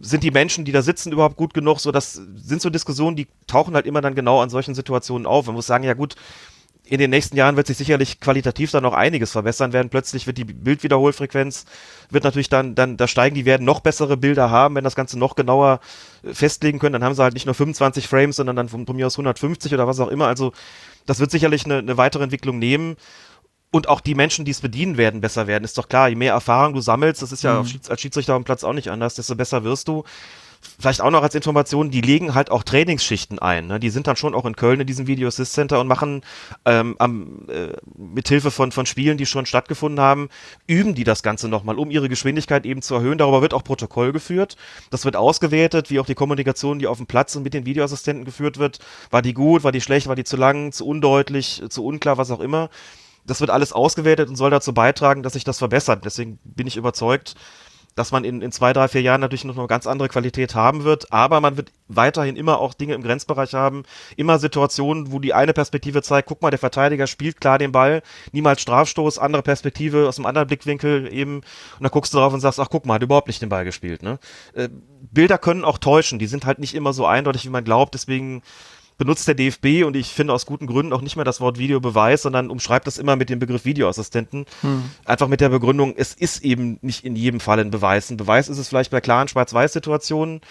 [0.03, 1.81] sind die Menschen, die da sitzen, überhaupt gut genug?
[1.81, 5.47] So, das sind so Diskussionen, die tauchen halt immer dann genau an solchen Situationen auf.
[5.47, 6.15] Man muss sagen, ja gut,
[6.91, 9.91] in den nächsten Jahren wird sich sicherlich qualitativ dann noch einiges verbessern werden.
[9.91, 11.65] Plötzlich wird die Bildwiederholfrequenz,
[12.11, 15.17] wird natürlich dann, dann, da steigen, die werden noch bessere Bilder haben, wenn das Ganze
[15.17, 15.79] noch genauer
[16.25, 16.95] äh, festlegen können.
[16.95, 19.73] Dann haben sie halt nicht nur 25 Frames, sondern dann von, von mir aus 150
[19.73, 20.27] oder was auch immer.
[20.27, 20.53] Also,
[21.07, 22.97] das wird sicherlich eine, eine weitere Entwicklung nehmen.
[23.71, 25.63] Und auch die Menschen, die es bedienen werden, besser werden.
[25.63, 27.71] Ist doch klar, je mehr Erfahrung du sammelst, das ist ja mhm.
[27.89, 30.03] als Schiedsrichter am Platz auch nicht anders, desto besser wirst du
[30.61, 33.67] vielleicht auch noch als Information, die legen halt auch Trainingsschichten ein.
[33.67, 33.81] Ne?
[33.81, 36.23] Die sind dann schon auch in Köln in diesem Video Assist Center und machen
[36.65, 40.29] ähm, am, äh, mit Hilfe von, von Spielen, die schon stattgefunden haben,
[40.67, 43.19] üben die das Ganze nochmal, um ihre Geschwindigkeit eben zu erhöhen.
[43.19, 44.57] Darüber wird auch Protokoll geführt.
[44.91, 48.25] Das wird ausgewertet, wie auch die Kommunikation, die auf dem Platz und mit den Videoassistenten
[48.25, 48.79] geführt wird.
[49.11, 52.31] War die gut, war die schlecht, war die zu lang, zu undeutlich, zu unklar, was
[52.31, 52.71] auch immer.
[53.27, 56.05] Das wird alles ausgewertet und soll dazu beitragen, dass sich das verbessert.
[56.05, 57.35] Deswegen bin ich überzeugt,
[57.95, 60.85] dass man in, in zwei, drei, vier Jahren natürlich noch eine ganz andere Qualität haben
[60.85, 63.83] wird, aber man wird weiterhin immer auch Dinge im Grenzbereich haben,
[64.17, 68.03] immer Situationen, wo die eine Perspektive zeigt, guck mal, der Verteidiger spielt klar den Ball,
[68.33, 71.45] niemals Strafstoß, andere Perspektive aus einem anderen Blickwinkel eben, und
[71.81, 74.03] dann guckst du drauf und sagst, ach guck mal, hat überhaupt nicht den Ball gespielt.
[74.03, 74.19] Ne?
[74.55, 74.69] Äh,
[75.11, 78.43] Bilder können auch täuschen, die sind halt nicht immer so eindeutig, wie man glaubt, deswegen
[79.01, 82.21] benutzt der DFB und ich finde aus guten Gründen auch nicht mehr das Wort Videobeweis,
[82.21, 84.45] sondern umschreibt das immer mit dem Begriff Videoassistenten.
[84.61, 84.91] Hm.
[85.07, 88.11] Einfach mit der Begründung, es ist eben nicht in jedem Fall ein Beweis.
[88.11, 90.43] Ein Beweis ist es vielleicht bei klaren Schwarz-Weiß-Situationen,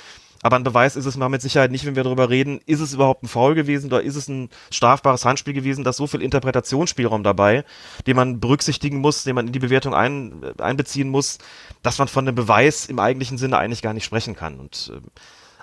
[0.42, 2.96] aber ein Beweis ist es mal mit Sicherheit nicht, wenn wir darüber reden, ist es
[2.96, 6.24] überhaupt ein Foul gewesen oder ist es ein strafbares Handspiel gewesen, da ist so viel
[6.24, 7.64] Interpretationsspielraum dabei,
[8.08, 11.38] den man berücksichtigen muss, den man in die Bewertung ein, einbeziehen muss,
[11.84, 14.60] dass man von einem Beweis im eigentlichen Sinne eigentlich gar nicht sprechen kann.
[14.60, 15.02] Und äh,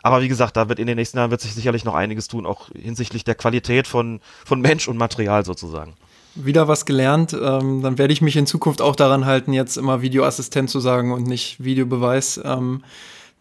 [0.07, 2.47] aber wie gesagt, da wird in den nächsten Jahren wird sich sicherlich noch einiges tun,
[2.47, 5.95] auch hinsichtlich der Qualität von, von Mensch und Material sozusagen.
[6.37, 7.33] Wieder was gelernt.
[7.33, 11.11] Ähm, dann werde ich mich in Zukunft auch daran halten, jetzt immer Videoassistent zu sagen
[11.11, 12.41] und nicht Videobeweis.
[12.45, 12.85] Ähm,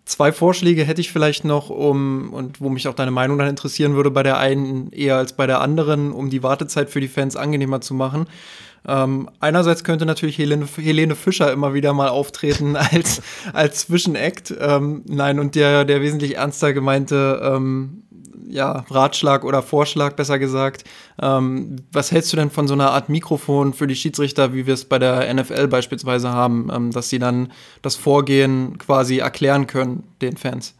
[0.05, 3.93] zwei Vorschläge hätte ich vielleicht noch, um und wo mich auch deine Meinung dann interessieren
[3.93, 7.35] würde, bei der einen eher als bei der anderen, um die Wartezeit für die Fans
[7.35, 8.25] angenehmer zu machen.
[8.87, 13.21] Ähm, einerseits könnte natürlich Helene, Helene, Fischer immer wieder mal auftreten als,
[13.53, 14.53] als Zwischenakt.
[14.59, 18.03] Ähm, nein, und der, der wesentlich ernster gemeinte ähm,
[18.47, 20.83] ja, Ratschlag oder Vorschlag, besser gesagt.
[21.21, 24.73] Ähm, was hältst du denn von so einer Art Mikrofon für die Schiedsrichter, wie wir
[24.73, 30.03] es bei der NFL beispielsweise haben, ähm, dass sie dann das Vorgehen quasi erklären können
[30.21, 30.75] den Fans?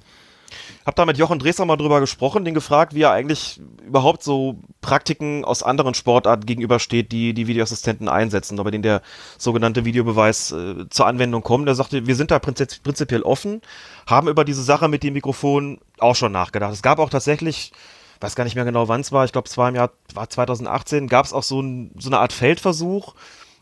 [0.85, 4.59] Hab da mit Jochen Dresser mal drüber gesprochen, den gefragt, wie er eigentlich überhaupt so
[4.81, 9.01] Praktiken aus anderen Sportarten gegenübersteht, die die Videoassistenten einsetzen, aber denen der
[9.39, 11.67] sogenannte Videobeweis äh, zur Anwendung kommt.
[11.67, 13.61] Er sagte, wir sind da prinzip prinzipiell offen,
[14.05, 16.73] haben über diese Sache mit dem Mikrofon auch schon nachgedacht.
[16.73, 17.71] Es gab auch tatsächlich
[18.21, 20.29] weiß gar nicht mehr genau, wann es war, ich glaube, es war im Jahr war
[20.29, 23.13] 2018, gab es auch so, ein, so eine Art Feldversuch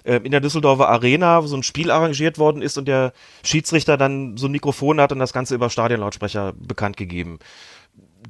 [0.04, 4.38] äh, in der Düsseldorfer Arena, so ein Spiel arrangiert worden ist und der Schiedsrichter dann
[4.38, 7.40] so ein Mikrofon hat und das Ganze über Stadionlautsprecher bekannt gegeben.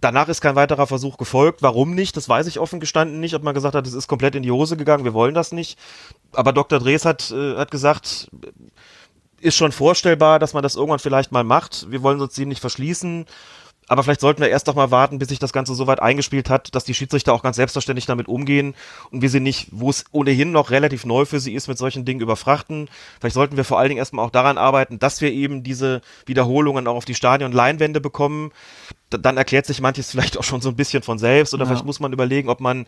[0.02, 1.62] Danach ist kein weiterer Versuch gefolgt.
[1.62, 2.18] Warum nicht?
[2.18, 3.36] Das weiß ich offen gestanden nicht.
[3.36, 5.78] Ob man gesagt hat, es ist komplett in die Hose gegangen, wir wollen das nicht.
[6.34, 6.80] Aber Dr.
[6.80, 8.30] Drees hat, äh, hat gesagt,
[9.40, 11.92] ist schon vorstellbar, dass man das irgendwann vielleicht mal macht.
[11.92, 13.26] Wir wollen uns dem nicht verschließen.
[13.94, 16.50] Aber vielleicht sollten wir erst doch mal warten, bis sich das Ganze so weit eingespielt
[16.50, 18.74] hat, dass die Schiedsrichter auch ganz selbstverständlich damit umgehen
[19.12, 22.04] und wir sie nicht, wo es ohnehin noch relativ neu für sie ist, mit solchen
[22.04, 22.90] Dingen überfrachten.
[23.20, 26.88] Vielleicht sollten wir vor allen Dingen erstmal auch daran arbeiten, dass wir eben diese Wiederholungen
[26.88, 28.52] auch auf die Stadion-Leinwände bekommen.
[29.12, 31.70] dann erklärt sich manches vielleicht auch schon so ein bisschen von selbst oder ja.
[31.70, 32.88] vielleicht muss man überlegen, ob man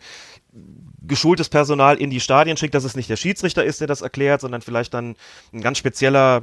[1.06, 4.40] geschultes Personal in die Stadien schickt, dass es nicht der Schiedsrichter ist, der das erklärt,
[4.40, 5.14] sondern vielleicht dann
[5.52, 6.42] ein ganz spezieller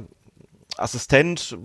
[0.78, 1.58] Assistent,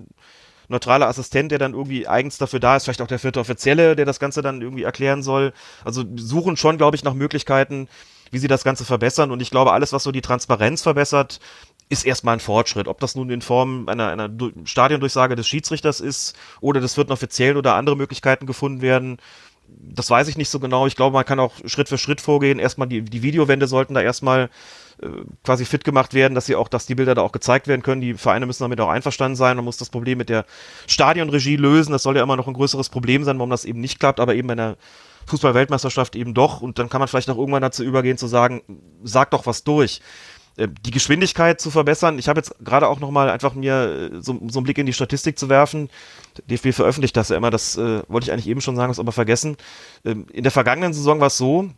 [0.69, 4.05] neutraler Assistent, der dann irgendwie eigens dafür da ist, vielleicht auch der vierte Offizielle, der
[4.05, 5.53] das Ganze dann irgendwie erklären soll.
[5.83, 7.87] Also suchen schon, glaube ich, nach Möglichkeiten,
[8.31, 9.31] wie sie das Ganze verbessern.
[9.31, 11.39] Und ich glaube, alles, was so die Transparenz verbessert,
[11.89, 12.87] ist erstmal ein Fortschritt.
[12.87, 14.29] Ob das nun in Form einer, einer
[14.63, 19.17] Stadiondurchsage des Schiedsrichters ist oder das wird noch offiziell oder andere Möglichkeiten gefunden werden,
[19.67, 20.87] das weiß ich nicht so genau.
[20.87, 22.59] Ich glaube, man kann auch Schritt für Schritt vorgehen.
[22.59, 24.49] Erstmal die, die Videowände sollten da erstmal
[25.43, 28.01] quasi fit gemacht werden, dass sie auch, dass die Bilder da auch gezeigt werden können.
[28.01, 29.55] Die Vereine müssen damit auch einverstanden sein.
[29.55, 30.45] Man muss das Problem mit der
[30.87, 31.91] Stadionregie lösen.
[31.91, 34.35] Das soll ja immer noch ein größeres Problem sein, warum das eben nicht klappt, aber
[34.35, 34.77] eben bei einer
[35.27, 36.61] Fußball-Weltmeisterschaft eben doch.
[36.61, 38.61] Und dann kann man vielleicht auch irgendwann dazu übergehen zu sagen,
[39.03, 40.01] sag doch was durch.
[40.57, 42.19] Äh, die Geschwindigkeit zu verbessern.
[42.19, 44.85] Ich habe jetzt gerade auch noch mal einfach mir äh, so, so, einen Blick in
[44.85, 45.89] die Statistik zu werfen.
[46.49, 49.11] DFB veröffentlicht das ja immer, das äh, wollte ich eigentlich eben schon sagen, ist aber
[49.11, 49.55] vergessen.
[50.03, 51.69] Ähm, in der vergangenen Saison war es so,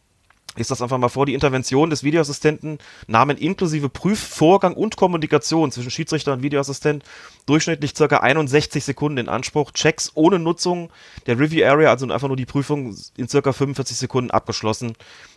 [0.57, 5.91] ist das einfach mal vor, die Intervention des Videoassistenten nahmen inklusive Prüfvorgang und Kommunikation zwischen
[5.91, 7.03] Schiedsrichter und Videoassistent
[7.45, 8.17] durchschnittlich ca.
[8.17, 9.71] 61 Sekunden in Anspruch.
[9.71, 10.89] Checks ohne Nutzung
[11.25, 13.53] der Review Area, also einfach nur die Prüfung, in ca.
[13.53, 14.93] 45 Sekunden abgeschlossen.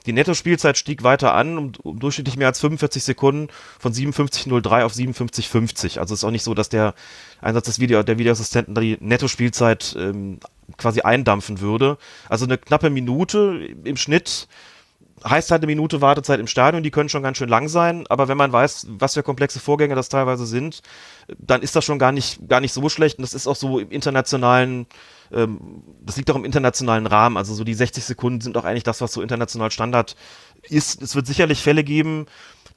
[0.07, 3.49] Die Nettospielzeit stieg weiter an, um, um durchschnittlich mehr als 45 Sekunden
[3.79, 6.01] von 57,03 auf 57,50.
[6.01, 6.95] Also ist auch nicht so, dass der
[7.41, 10.41] Einsatz des Video, der Videoassistenten die Nettospielzeit ähm,
[10.77, 11.99] quasi eindampfen würde.
[12.29, 14.49] Also eine knappe Minute im Schnitt
[15.25, 18.29] heißt halt eine Minute Wartezeit im Stadion, die können schon ganz schön lang sein, aber
[18.29, 20.83] wenn man weiß, was für komplexe Vorgänge das teilweise sind,
[21.39, 23.79] dann ist das schon gar nicht, gar nicht so schlecht und das ist auch so
[23.79, 24.87] im internationalen,
[25.33, 28.85] ähm, das liegt auch im internationalen Rahmen, also so die 60 Sekunden sind auch eigentlich
[28.85, 30.15] das, was so international Standard
[30.63, 31.01] ist.
[31.03, 32.27] Es wird sicherlich Fälle geben,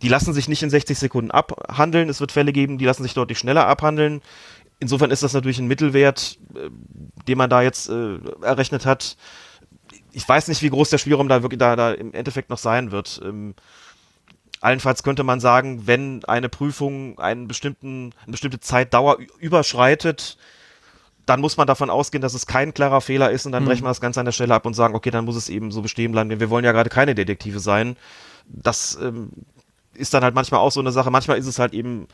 [0.01, 3.13] die lassen sich nicht in 60 Sekunden abhandeln, es wird Fälle geben, die lassen sich
[3.13, 4.21] deutlich schneller abhandeln.
[4.79, 6.69] Insofern ist das natürlich ein Mittelwert, äh,
[7.27, 9.17] den man da jetzt äh, errechnet hat
[10.17, 12.91] ich weiß nicht, wie groß der Spielraum da wirklich da, da im Endeffekt noch sein
[12.91, 13.21] wird.
[13.23, 13.53] Ähm,
[14.61, 20.39] allenfalls könnte man sagen, wenn eine Prüfung einen bestimmten, eine bestimmte Zeitdauer überschreitet,
[21.27, 23.67] dann muss man davon ausgehen, dass es kein klarer Fehler ist und dann mhm.
[23.67, 25.71] brechen wir das Ganze an der Stelle ab und sagen, okay, dann muss es eben
[25.71, 27.95] so bestehen bleiben, denn wir wollen ja gerade keine Detektive sein.
[28.47, 29.29] Das ähm,
[29.93, 31.11] ist dann halt manchmal auch so eine Sache.
[31.11, 32.07] Manchmal ist es halt eben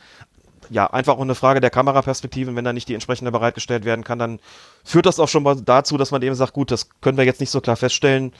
[0.70, 2.54] ja, einfach auch eine Frage der Kameraperspektive.
[2.54, 4.40] Wenn da nicht die entsprechende bereitgestellt werden kann, dann
[4.84, 7.40] führt das auch schon mal dazu, dass man eben sagt, gut, das können wir jetzt
[7.40, 8.32] nicht so klar feststellen.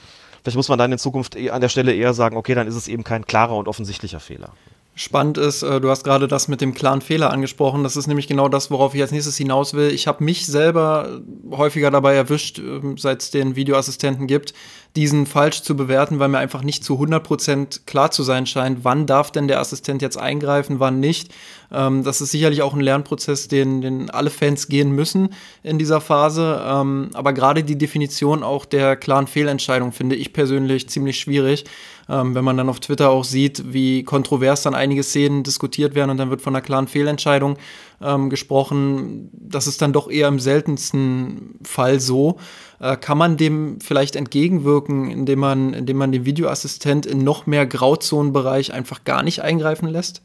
[0.43, 2.75] Vielleicht muss man dann in Zukunft eh an der Stelle eher sagen, okay, dann ist
[2.75, 4.53] es eben kein klarer und offensichtlicher Fehler.
[4.97, 7.83] Spannend ist, äh, du hast gerade das mit dem klaren Fehler angesprochen.
[7.83, 9.89] Das ist nämlich genau das, worauf ich als nächstes hinaus will.
[9.91, 11.19] Ich habe mich selber
[11.51, 14.53] häufiger dabei erwischt, ähm, seit es den Videoassistenten gibt,
[14.95, 19.05] diesen falsch zu bewerten, weil mir einfach nicht zu 100% klar zu sein scheint, wann
[19.05, 21.33] darf denn der Assistent jetzt eingreifen, wann nicht.
[21.73, 25.99] Ähm, das ist sicherlich auch ein Lernprozess, den, den alle Fans gehen müssen in dieser
[25.99, 26.63] Phase.
[26.65, 31.65] Ähm, aber gerade die Definition auch der klaren Fehlentscheidung finde ich persönlich ziemlich schwierig.
[32.07, 36.11] Ähm, wenn man dann auf Twitter auch sieht, wie kontrovers dann einige Szenen diskutiert werden
[36.11, 37.57] und dann wird von einer klaren Fehlentscheidung
[38.01, 42.37] ähm, gesprochen, das ist dann doch eher im seltensten Fall so.
[42.79, 47.65] Äh, kann man dem vielleicht entgegenwirken, indem man, indem man den Videoassistent in noch mehr
[47.65, 50.21] Grauzonenbereich einfach gar nicht eingreifen lässt?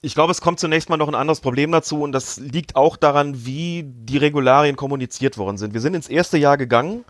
[0.00, 2.96] Ich glaube, es kommt zunächst mal noch ein anderes Problem dazu und das liegt auch
[2.96, 5.74] daran, wie die Regularien kommuniziert worden sind.
[5.74, 7.04] Wir sind ins erste Jahr gegangen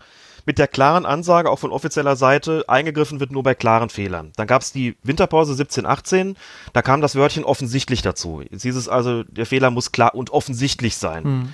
[0.49, 4.31] mit der klaren Ansage, auch von offizieller Seite, eingegriffen wird nur bei klaren Fehlern.
[4.35, 6.35] Dann gab es die Winterpause 17, 18,
[6.73, 8.41] da kam das Wörtchen offensichtlich dazu.
[8.49, 11.23] Jetzt hieß es also, der Fehler muss klar und offensichtlich sein.
[11.23, 11.53] Mhm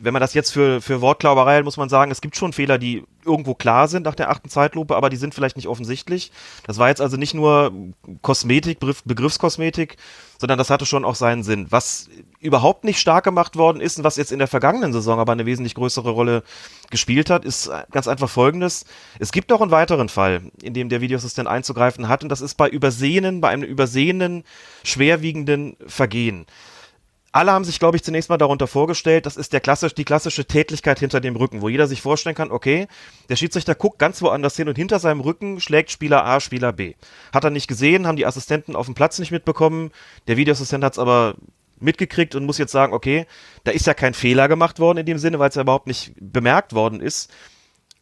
[0.00, 2.78] wenn man das jetzt für, für Wortklauberei hält, muss man sagen, es gibt schon Fehler,
[2.78, 6.32] die irgendwo klar sind nach der achten Zeitlupe, aber die sind vielleicht nicht offensichtlich.
[6.66, 7.72] Das war jetzt also nicht nur
[8.22, 9.96] Kosmetik, Begriff, Begriffskosmetik,
[10.38, 11.66] sondern das hatte schon auch seinen Sinn.
[11.70, 12.08] Was
[12.40, 15.46] überhaupt nicht stark gemacht worden ist und was jetzt in der vergangenen Saison aber eine
[15.46, 16.42] wesentlich größere Rolle
[16.90, 18.84] gespielt hat, ist ganz einfach folgendes.
[19.18, 22.54] Es gibt noch einen weiteren Fall, in dem der Videoassistent einzugreifen hat und das ist
[22.54, 24.44] bei übersehenen, bei einem übersehenen,
[24.84, 26.46] schwerwiegenden Vergehen
[27.38, 30.44] alle haben sich, glaube ich, zunächst mal darunter vorgestellt, das ist der klassisch, die klassische
[30.44, 32.88] Tätlichkeit hinter dem Rücken, wo jeder sich vorstellen kann, okay,
[33.28, 36.94] der Schiedsrichter guckt ganz woanders hin und hinter seinem Rücken schlägt Spieler A, Spieler B.
[37.32, 39.92] Hat er nicht gesehen, haben die Assistenten auf dem Platz nicht mitbekommen,
[40.26, 41.36] der Videoassistent hat es aber
[41.78, 43.24] mitgekriegt und muss jetzt sagen, okay,
[43.62, 46.14] da ist ja kein Fehler gemacht worden in dem Sinne, weil es ja überhaupt nicht
[46.18, 47.30] bemerkt worden ist.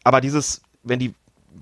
[0.03, 1.13] Aber dieses, wenn die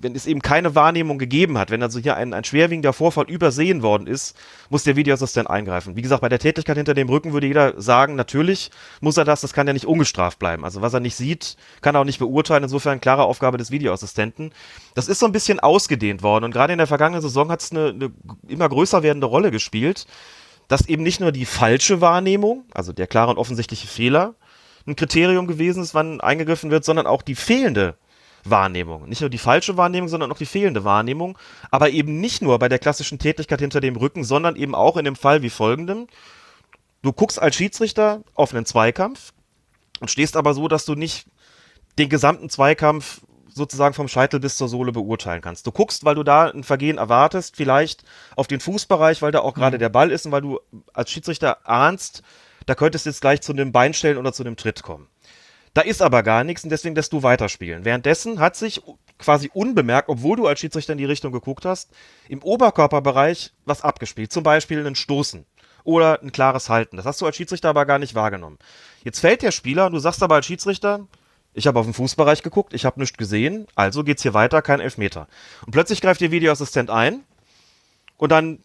[0.01, 3.81] wenn es eben keine Wahrnehmung gegeben hat, wenn also hier ein, ein schwerwiegender Vorfall übersehen
[3.81, 4.35] worden ist,
[4.69, 5.95] muss der Videoassistent eingreifen.
[5.95, 8.71] Wie gesagt, bei der Tätigkeit hinter dem Rücken würde jeder sagen, natürlich
[9.01, 10.63] muss er das, das kann ja nicht ungestraft bleiben.
[10.63, 12.63] Also was er nicht sieht, kann er auch nicht beurteilen.
[12.63, 14.51] Insofern klare Aufgabe des Videoassistenten.
[14.93, 17.71] Das ist so ein bisschen ausgedehnt worden und gerade in der vergangenen Saison hat es
[17.71, 18.11] eine, eine
[18.47, 20.05] immer größer werdende Rolle gespielt,
[20.67, 24.35] dass eben nicht nur die falsche Wahrnehmung, also der klare und offensichtliche Fehler,
[24.87, 27.95] ein Kriterium gewesen ist, wann eingegriffen wird, sondern auch die fehlende
[28.49, 29.07] Wahrnehmung.
[29.07, 31.37] Nicht nur die falsche Wahrnehmung, sondern auch die fehlende Wahrnehmung.
[31.71, 35.05] Aber eben nicht nur bei der klassischen Tätigkeit hinter dem Rücken, sondern eben auch in
[35.05, 36.07] dem Fall wie folgendem.
[37.01, 39.33] Du guckst als Schiedsrichter auf einen Zweikampf
[39.99, 41.27] und stehst aber so, dass du nicht
[41.97, 43.21] den gesamten Zweikampf
[43.55, 45.65] sozusagen vom Scheitel bis zur Sohle beurteilen kannst.
[45.65, 48.03] Du guckst, weil du da ein Vergehen erwartest, vielleicht
[48.35, 49.79] auf den Fußbereich, weil da auch gerade mhm.
[49.79, 50.59] der Ball ist und weil du
[50.93, 52.21] als Schiedsrichter ahnst,
[52.65, 55.07] da könntest du jetzt gleich zu einem Beinstellen oder zu einem Tritt kommen.
[55.75, 57.83] Da ist aber gar nichts und deswegen lässt du weiterspielen.
[57.83, 58.81] Währenddessen hat sich
[59.19, 61.91] quasi unbemerkt, obwohl du als Schiedsrichter in die Richtung geguckt hast,
[62.29, 64.31] im Oberkörperbereich was abgespielt.
[64.31, 65.45] Zum Beispiel ein Stoßen
[65.83, 66.95] oder ein klares Halten.
[66.95, 68.57] Das hast du als Schiedsrichter aber gar nicht wahrgenommen.
[69.03, 71.07] Jetzt fällt der Spieler und du sagst aber als Schiedsrichter,
[71.53, 74.79] ich habe auf den Fußbereich geguckt, ich habe nichts gesehen, also geht's hier weiter, kein
[74.79, 75.27] Elfmeter.
[75.65, 77.23] Und plötzlich greift der Videoassistent ein
[78.15, 78.59] und dann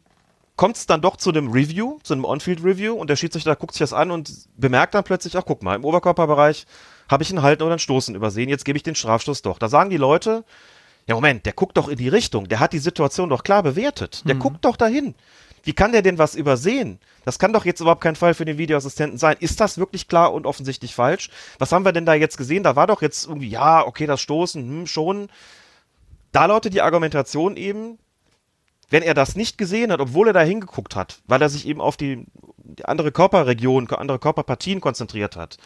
[0.54, 3.80] kommt es dann doch zu einem Review, zu einem On-Field-Review und der Schiedsrichter guckt sich
[3.80, 6.66] das an und bemerkt dann plötzlich, ach guck mal, im Oberkörperbereich
[7.11, 9.58] habe ich einen Halten oder einen Stoßen übersehen, jetzt gebe ich den Strafstoß doch.
[9.58, 10.44] Da sagen die Leute,
[11.06, 14.22] ja Moment, der guckt doch in die Richtung, der hat die Situation doch klar bewertet,
[14.26, 14.40] der mhm.
[14.40, 15.14] guckt doch dahin.
[15.62, 16.98] Wie kann der denn was übersehen?
[17.24, 19.36] Das kann doch jetzt überhaupt kein Fall für den Videoassistenten sein.
[19.40, 21.28] Ist das wirklich klar und offensichtlich falsch?
[21.58, 22.62] Was haben wir denn da jetzt gesehen?
[22.62, 25.28] Da war doch jetzt irgendwie, ja, okay, das Stoßen, hm, schon.
[26.32, 27.98] Da lautet die Argumentation eben,
[28.88, 31.80] wenn er das nicht gesehen hat, obwohl er da hingeguckt hat, weil er sich eben
[31.80, 32.24] auf die,
[32.56, 35.58] die andere Körperregion, andere Körperpartien konzentriert hat,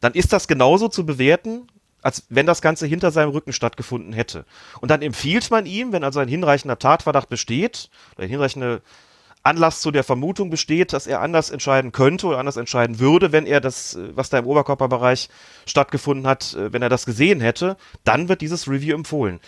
[0.00, 1.66] dann ist das genauso zu bewerten,
[2.02, 4.44] als wenn das Ganze hinter seinem Rücken stattgefunden hätte.
[4.80, 8.80] Und dann empfiehlt man ihm, wenn also ein hinreichender Tatverdacht besteht, oder ein hinreichender
[9.42, 13.46] Anlass zu der Vermutung besteht, dass er anders entscheiden könnte oder anders entscheiden würde, wenn
[13.46, 15.28] er das, äh, was da im Oberkörperbereich
[15.66, 19.40] stattgefunden hat, äh, wenn er das gesehen hätte, dann wird dieses Review empfohlen.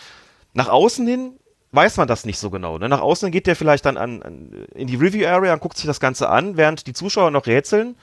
[0.55, 1.38] Nach außen hin
[1.72, 2.78] weiß man das nicht so genau.
[2.78, 2.88] Ne?
[2.88, 5.86] Nach außen geht der vielleicht dann an, an, in die Review Area und guckt sich
[5.86, 7.96] das Ganze an, während die Zuschauer noch rätseln,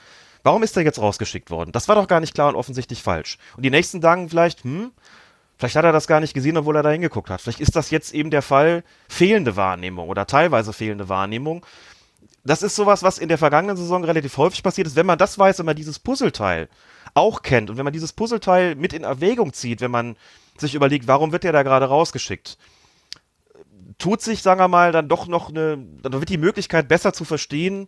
[0.44, 1.72] Warum ist er jetzt rausgeschickt worden?
[1.72, 3.38] Das war doch gar nicht klar und offensichtlich falsch.
[3.58, 4.92] Und die nächsten sagen vielleicht, hm,
[5.58, 7.42] vielleicht hat er das gar nicht gesehen, obwohl er da hingeguckt hat.
[7.42, 11.66] Vielleicht ist das jetzt eben der Fall fehlende Wahrnehmung oder teilweise fehlende Wahrnehmung.
[12.46, 14.96] Das ist sowas, was in der vergangenen Saison relativ häufig passiert ist.
[14.96, 16.70] Wenn man das weiß, wenn man dieses Puzzleteil
[17.14, 20.16] auch kennt und wenn man dieses Puzzleteil mit in Erwägung zieht, wenn man
[20.58, 22.58] sich überlegt, warum wird der da gerade rausgeschickt,
[23.98, 27.26] tut sich, sagen wir mal, dann doch noch eine, dann wird die Möglichkeit besser zu
[27.26, 27.88] verstehen,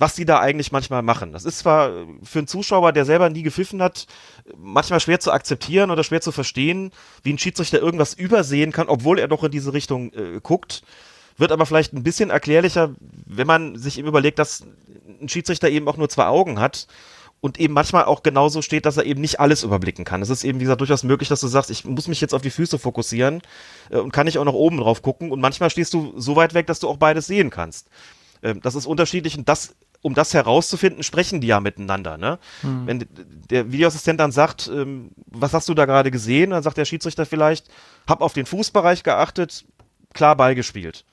[0.00, 1.32] was die da eigentlich manchmal machen.
[1.32, 1.90] Das ist zwar
[2.22, 4.06] für einen Zuschauer, der selber nie gepfiffen hat,
[4.56, 6.90] manchmal schwer zu akzeptieren oder schwer zu verstehen,
[7.22, 10.82] wie ein Schiedsrichter irgendwas übersehen kann, obwohl er doch in diese Richtung äh, guckt.
[11.36, 12.94] Wird aber vielleicht ein bisschen erklärlicher,
[13.26, 14.64] wenn man sich eben überlegt, dass
[15.20, 16.86] ein Schiedsrichter eben auch nur zwei Augen hat
[17.42, 20.22] und eben manchmal auch genauso steht, dass er eben nicht alles überblicken kann.
[20.22, 22.42] Es ist eben, wie gesagt, durchaus möglich, dass du sagst, ich muss mich jetzt auf
[22.42, 23.42] die Füße fokussieren
[23.90, 25.30] äh, und kann nicht auch nach oben drauf gucken.
[25.30, 27.88] Und manchmal stehst du so weit weg, dass du auch beides sehen kannst.
[28.42, 32.16] Ähm, das ist unterschiedlich und das um das herauszufinden, sprechen die ja miteinander.
[32.16, 32.38] Ne?
[32.62, 32.86] Hm.
[32.86, 33.06] Wenn
[33.50, 37.26] der Videoassistent dann sagt, ähm, was hast du da gerade gesehen, dann sagt der Schiedsrichter
[37.26, 37.68] vielleicht,
[38.08, 39.64] hab auf den Fußbereich geachtet,
[40.14, 41.04] klar Ball gespielt.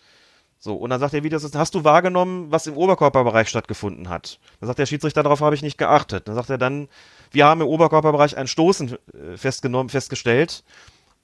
[0.60, 4.40] So, und dann sagt der Videoassistent, hast du wahrgenommen, was im Oberkörperbereich stattgefunden hat?
[4.60, 6.28] Dann sagt der Schiedsrichter, darauf habe ich nicht geachtet.
[6.28, 6.88] Dann sagt er dann,
[7.32, 10.64] wir haben im Oberkörperbereich ein Stoßen äh, festgenommen, festgestellt,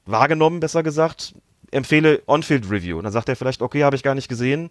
[0.06, 1.34] wahrgenommen, besser gesagt,
[1.72, 3.02] empfehle On-Field-Review.
[3.02, 4.70] Dann sagt er vielleicht, okay, habe ich gar nicht gesehen,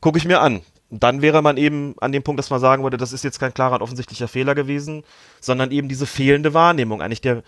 [0.00, 0.60] gucke ich mir an
[0.90, 3.52] dann wäre man eben an dem Punkt, dass man sagen würde, das ist jetzt kein
[3.52, 5.02] klarer und offensichtlicher Fehler gewesen,
[5.40, 7.42] sondern eben diese fehlende Wahrnehmung, eigentlich der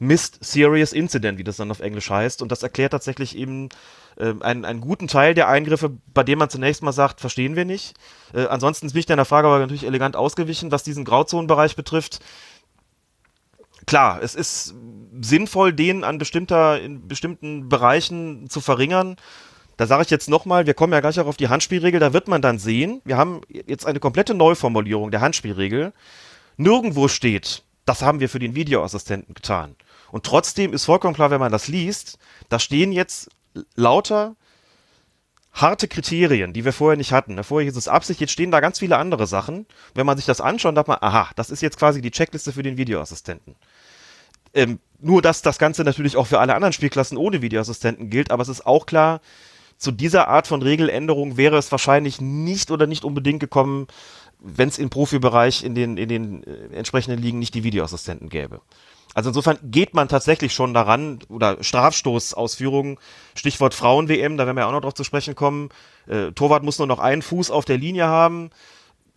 [0.00, 2.40] Missed Serious Incident, wie das dann auf Englisch heißt.
[2.40, 3.68] Und das erklärt tatsächlich eben
[4.16, 7.66] äh, einen, einen guten Teil der Eingriffe, bei dem man zunächst mal sagt, verstehen wir
[7.66, 7.94] nicht.
[8.32, 12.20] Äh, ansonsten bin ich deiner Frage aber natürlich elegant ausgewichen, was diesen Grauzonenbereich betrifft.
[13.86, 14.74] Klar, es ist
[15.20, 19.16] sinnvoll, den an bestimmter, in bestimmten Bereichen zu verringern
[19.80, 22.28] da sage ich jetzt nochmal, wir kommen ja gleich auch auf die Handspielregel, da wird
[22.28, 25.94] man dann sehen, wir haben jetzt eine komplette Neuformulierung der Handspielregel.
[26.58, 29.76] Nirgendwo steht, das haben wir für den Videoassistenten getan.
[30.12, 32.18] Und trotzdem ist vollkommen klar, wenn man das liest,
[32.50, 33.30] da stehen jetzt
[33.74, 34.36] lauter
[35.50, 37.36] harte Kriterien, die wir vorher nicht hatten.
[37.36, 39.64] Ne, vorher hieß es Absicht, jetzt stehen da ganz viele andere Sachen.
[39.94, 42.62] Wenn man sich das anschaut, sagt man, aha, das ist jetzt quasi die Checkliste für
[42.62, 43.56] den Videoassistenten.
[44.52, 48.42] Ähm, nur, dass das Ganze natürlich auch für alle anderen Spielklassen ohne Videoassistenten gilt, aber
[48.42, 49.22] es ist auch klar,
[49.80, 53.86] zu dieser Art von Regeländerung wäre es wahrscheinlich nicht oder nicht unbedingt gekommen,
[54.38, 58.60] wenn es im Profibereich in den, in den äh, entsprechenden Ligen nicht die Videoassistenten gäbe.
[59.14, 62.98] Also insofern geht man tatsächlich schon daran, oder Strafstoßausführungen,
[63.34, 65.70] Stichwort Frauen-WM, da werden wir auch noch drauf zu sprechen kommen.
[66.06, 68.50] Äh, Torwart muss nur noch einen Fuß auf der Linie haben.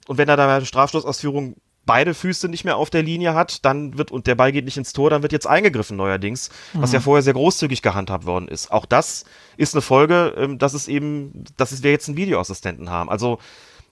[0.08, 3.98] Und wenn er da eine Strafstoßausführung beide Füße nicht mehr auf der Linie hat, dann
[3.98, 6.82] wird, und der Ball geht nicht ins Tor, dann wird jetzt eingegriffen neuerdings, mhm.
[6.82, 7.04] was ja mhm.
[7.04, 8.72] vorher sehr großzügig gehandhabt worden ist.
[8.72, 9.26] Auch das
[9.58, 13.10] ist eine Folge, ähm, dass es eben, dass wir jetzt einen Videoassistenten haben.
[13.10, 13.40] Also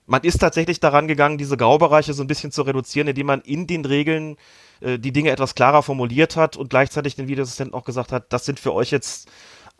[0.08, 3.68] man ist tatsächlich daran gegangen, diese Graubereiche so ein bisschen zu reduzieren, indem man in
[3.68, 4.38] den Regeln
[4.82, 8.46] äh, die Dinge etwas klarer formuliert hat und gleichzeitig den Videoassistenten auch gesagt hat, das
[8.46, 9.30] sind für euch jetzt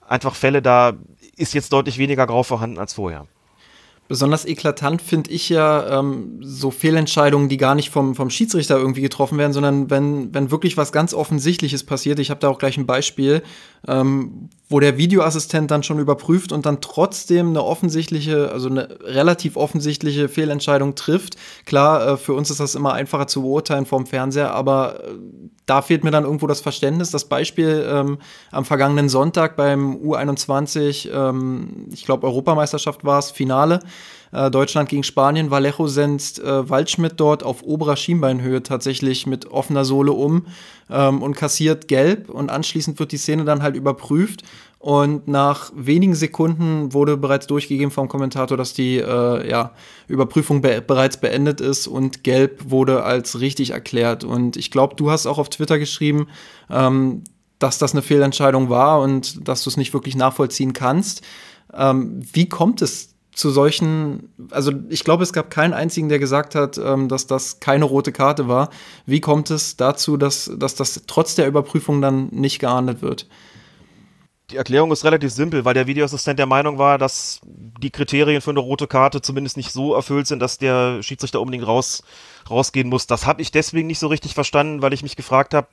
[0.08, 0.94] einfach Fälle, da
[1.38, 3.28] ist jetzt deutlich weniger Grau vorhanden als vorher.
[4.12, 9.00] Besonders eklatant finde ich ja ähm, so Fehlentscheidungen, die gar nicht vom, vom Schiedsrichter irgendwie
[9.00, 12.20] getroffen werden, sondern wenn, wenn wirklich was ganz Offensichtliches passiert.
[12.20, 13.42] Ich habe da auch gleich ein Beispiel,
[13.88, 19.56] ähm, wo der Videoassistent dann schon überprüft und dann trotzdem eine offensichtliche, also eine relativ
[19.56, 21.38] offensichtliche Fehlentscheidung trifft.
[21.66, 25.12] Klar, äh, für uns ist das immer einfacher zu beurteilen vom Fernseher, aber äh,
[25.66, 27.12] da fehlt mir dann irgendwo das Verständnis.
[27.12, 28.18] Das Beispiel ähm,
[28.52, 33.80] am vergangenen Sonntag beim U21, ähm, ich glaube Europameisterschaft war es, Finale.
[34.32, 35.52] Äh, Deutschland gegen Spanien.
[35.52, 40.48] Vallejo senzt äh, Waldschmidt dort auf oberer Schienbeinhöhe tatsächlich mit offener Sohle um
[40.90, 42.30] ähm, und kassiert gelb.
[42.30, 44.44] Und anschließend wird die Szene dann halt überprüft.
[44.80, 49.74] Und nach wenigen Sekunden wurde bereits durchgegeben vom Kommentator, dass die äh, ja,
[50.08, 54.24] Überprüfung be bereits beendet ist und Gelb wurde als richtig erklärt.
[54.24, 56.28] Und ich glaube, du hast auch auf Twitter geschrieben,
[56.70, 57.24] ähm,
[57.60, 61.22] dass das eine Fehlentscheidung war und dass du es nicht wirklich nachvollziehen kannst.
[61.74, 66.54] Ähm, wie kommt es zu solchen, also ich glaube, es gab keinen einzigen, der gesagt
[66.54, 68.70] hat, ähm, dass das keine rote Karte war.
[69.06, 73.28] Wie kommt es dazu, dass, dass das trotz der Überprüfung dann nicht geahndet wird?
[74.52, 78.50] Die Erklärung ist relativ simpel, weil der Videoassistent der Meinung war, dass die Kriterien für
[78.50, 82.04] eine rote Karte zumindest nicht so erfüllt sind, dass der Schiedsrichter unbedingt raus,
[82.50, 83.08] rausgehen muss.
[83.08, 85.70] Das habe ich deswegen nicht so richtig verstanden, weil ich mich gefragt habe,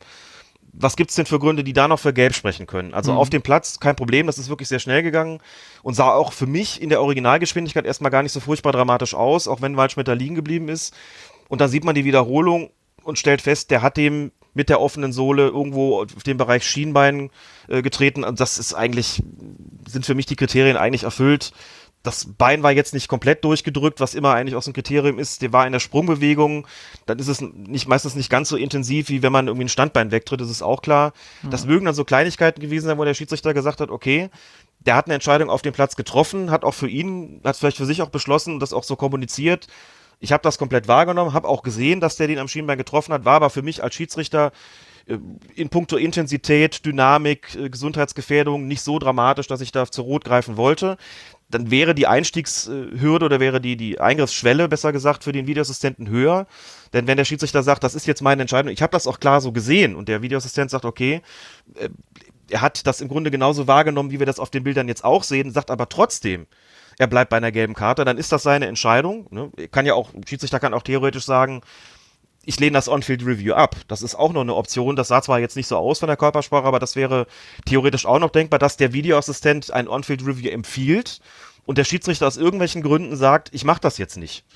[0.80, 2.94] was gibt es denn für Gründe, die da noch für Gelb sprechen können?
[2.94, 3.18] Also mhm.
[3.18, 5.40] auf dem Platz kein Problem, das ist wirklich sehr schnell gegangen
[5.82, 9.48] und sah auch für mich in der Originalgeschwindigkeit erstmal gar nicht so furchtbar dramatisch aus,
[9.48, 10.94] auch wenn Waldschmidt da liegen geblieben ist.
[11.48, 12.70] Und dann sieht man die Wiederholung
[13.02, 17.30] und stellt fest, der hat dem mit der offenen Sohle irgendwo auf den Bereich Schienbein
[17.68, 18.24] äh, getreten.
[18.24, 19.22] Und das ist eigentlich,
[19.86, 21.52] sind für mich die Kriterien eigentlich erfüllt.
[22.03, 25.42] Das Bein war jetzt nicht komplett durchgedrückt, was immer eigentlich auch so ein Kriterium ist.
[25.42, 26.66] Der war in der Sprungbewegung.
[27.07, 30.11] Dann ist es nicht, meistens nicht ganz so intensiv, wie wenn man irgendwie ein Standbein
[30.11, 31.12] wegtritt, das ist auch klar.
[31.42, 31.51] Mhm.
[31.51, 34.30] Das mögen dann so Kleinigkeiten gewesen sein, wo der Schiedsrichter gesagt hat, okay,
[34.80, 37.86] der hat eine Entscheidung auf dem Platz getroffen, hat auch für ihn, hat vielleicht für
[37.86, 39.66] sich auch beschlossen, das auch so kommuniziert
[40.20, 43.24] ich habe das komplett wahrgenommen, habe auch gesehen, dass der den am Schienbein getroffen hat,
[43.24, 44.53] war aber für mich als Schiedsrichter
[45.07, 45.18] äh,
[45.55, 50.57] in puncto Intensität, Dynamik, äh, Gesundheitsgefährdung nicht so dramatisch, dass ich da zu Rot greifen
[50.57, 50.96] wollte.
[51.51, 56.46] Dann wäre die Einstiegshürde oder wäre die, die Eingriffsschwelle, besser gesagt, für den Videoassistenten höher.
[56.92, 59.40] Denn wenn der Schiedsrichter sagt, das ist jetzt meine Entscheidung, ich habe das auch klar
[59.40, 61.22] so gesehen und der Videoassistent sagt, okay,
[61.74, 61.88] äh,
[62.51, 65.22] er hat das im Grunde genauso wahrgenommen, wie wir das auf den Bildern jetzt auch
[65.22, 66.46] sehen, sagt aber trotzdem,
[66.99, 69.26] er bleibt bei einer gelben Karte, dann ist das seine Entscheidung.
[69.30, 69.51] Ne?
[69.70, 71.62] Kann ja auch, Schiedsrichter kann auch theoretisch sagen,
[72.49, 73.76] ich lehne das On-Field Review ab.
[73.88, 74.96] Das ist auch noch eine Option.
[74.96, 77.26] Das sah zwar jetzt nicht so aus von der Körpersprache, aber das wäre
[77.66, 81.20] theoretisch auch noch denkbar, dass der Videoassistent ein On-Field Review empfiehlt
[81.66, 84.46] und der Schiedsrichter aus irgendwelchen Gründen sagt, ich mache das jetzt nicht.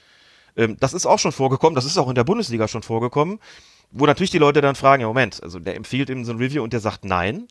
[0.56, 3.40] Ähm, das ist auch schon vorgekommen, das ist auch in der Bundesliga schon vorgekommen,
[3.90, 6.62] wo natürlich die Leute dann fragen, ja Moment, also der empfiehlt eben so ein Review
[6.62, 7.46] und der sagt nein.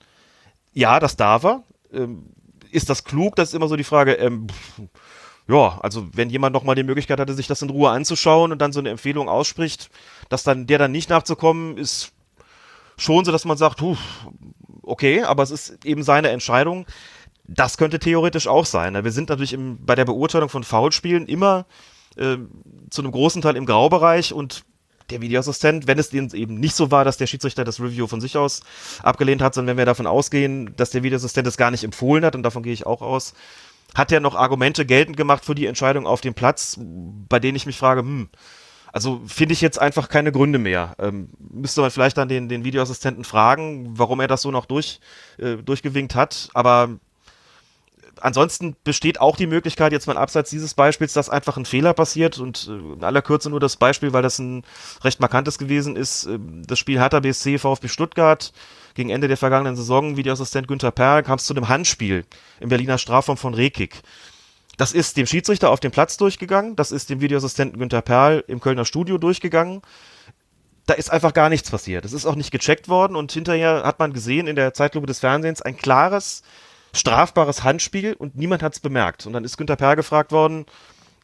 [0.74, 1.64] Ja, das darf er.
[1.94, 2.32] Ähm,
[2.72, 3.36] ist das klug?
[3.36, 4.14] Das ist immer so die Frage.
[4.14, 4.48] Ähm,
[5.52, 8.72] ja, also wenn jemand nochmal die Möglichkeit hatte, sich das in Ruhe anzuschauen und dann
[8.72, 9.89] so eine Empfehlung ausspricht,
[10.30, 12.14] dass dann der dann nicht nachzukommen, ist
[12.97, 13.97] schon so, dass man sagt, huh,
[14.82, 16.86] okay, aber es ist eben seine Entscheidung.
[17.43, 19.04] Das könnte theoretisch auch sein.
[19.04, 21.66] Wir sind natürlich im, bei der Beurteilung von Foulspielen immer
[22.16, 22.38] äh,
[22.89, 24.64] zu einem großen Teil im Graubereich und
[25.10, 28.38] der Videoassistent, wenn es eben nicht so war, dass der Schiedsrichter das Review von sich
[28.38, 28.62] aus
[29.04, 32.36] abgelehnt hat, sondern wenn wir davon ausgehen, dass der Videoassistent es gar nicht empfohlen hat,
[32.36, 33.34] und davon gehe ich auch aus,
[33.96, 37.66] hat er noch Argumente geltend gemacht für die Entscheidung auf dem Platz, bei denen ich
[37.66, 38.30] mich frage, hm,
[38.94, 40.96] also finde ich jetzt einfach keine Gründe mehr.
[41.00, 45.00] Ähm, müsste man vielleicht dann den, den Videoassistenten fragen, warum er das so noch durch,
[45.38, 47.00] äh, durchgewinkt hat, aber
[48.22, 52.39] ansonsten besteht auch die Möglichkeit, jetzt mal abseits dieses Beispiels, dass einfach ein Fehler passiert
[52.39, 54.63] und äh, in aller Kürze nur das Beispiel, weil das ein
[55.03, 56.26] recht markantes gewesen ist.
[56.26, 58.53] Äh, das Spiel Hertha BSC VfB Stuttgart
[58.93, 62.26] gegen Ende der vergangenen Saison, Videoassistent Günther Perl, kam es zu einem Handspiel
[62.59, 64.01] im Berliner Strafraum von Rekik.
[64.78, 68.59] Das ist dem Schiedsrichter auf dem Platz durchgegangen, das ist dem Videoassistenten Günter Perl im
[68.59, 69.82] Kölner Studio durchgegangen.
[70.88, 72.03] Da ist einfach gar nichts passiert.
[72.03, 75.19] Es ist auch nicht gecheckt worden und hinterher hat man gesehen in der Zeitlupe des
[75.19, 76.41] Fernsehens ein klares,
[76.94, 79.26] strafbares Handspiel und niemand hat es bemerkt.
[79.26, 80.66] Und dann ist Günter Perl gefragt worden,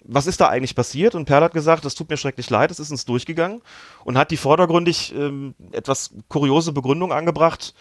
[0.03, 1.15] was ist da eigentlich passiert?
[1.15, 3.61] Und Perl hat gesagt, das tut mir schrecklich leid, es ist uns durchgegangen
[4.05, 7.73] und hat die vordergründig ähm, etwas kuriose Begründung angebracht.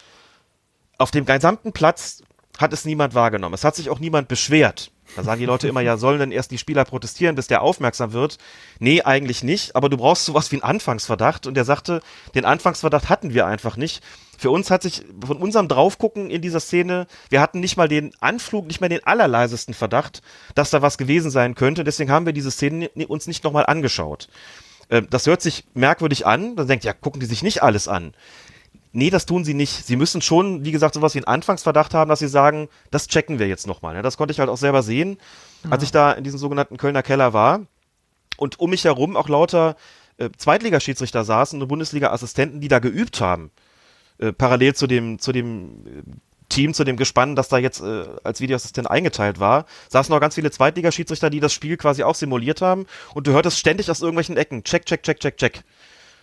[0.98, 2.22] Auf dem gesamten Platz
[2.58, 3.54] hat es niemand wahrgenommen.
[3.54, 4.90] Es hat sich auch niemand beschwert.
[5.14, 8.12] Da sagen die Leute immer, ja, sollen denn erst die Spieler protestieren, bis der aufmerksam
[8.12, 8.38] wird?
[8.80, 11.46] Nee, eigentlich nicht, aber du brauchst sowas wie einen Anfangsverdacht.
[11.46, 12.00] Und er sagte,
[12.34, 14.02] den Anfangsverdacht hatten wir einfach nicht.
[14.38, 18.12] Für uns hat sich von unserem Draufgucken in dieser Szene, wir hatten nicht mal den
[18.20, 20.22] Anflug, nicht mal den allerleisesten Verdacht,
[20.54, 21.84] dass da was gewesen sein könnte.
[21.84, 24.28] Deswegen haben wir diese Szene uns nicht nochmal angeschaut.
[24.90, 26.56] Ähm, das hört sich merkwürdig an.
[26.56, 28.14] Dann denkt, ja, gucken die sich nicht alles an.
[28.92, 29.86] Nee, das tun sie nicht.
[29.86, 33.38] Sie müssen schon, wie gesagt, sowas wie einen Anfangsverdacht haben, dass sie sagen, das checken
[33.38, 34.00] wir jetzt nochmal.
[34.02, 35.18] Das konnte ich halt auch selber sehen,
[35.64, 35.72] ja.
[35.72, 37.60] als ich da in diesem sogenannten Kölner Keller war.
[38.38, 39.76] Und um mich herum auch lauter
[40.18, 43.50] äh, Zweitligaschiedsrichter saßen und Bundesliga-Assistenten, die da geübt haben.
[44.18, 46.02] Äh, parallel zu dem, zu dem äh,
[46.48, 50.36] Team, zu dem Gespann, das da jetzt äh, als Videoassistent eingeteilt war, saßen noch ganz
[50.36, 52.86] viele Zweitligaschiedsrichter, die das Spiel quasi auch simuliert haben.
[53.14, 55.64] Und du hörtest ständig aus irgendwelchen Ecken, check, check, check, check, check.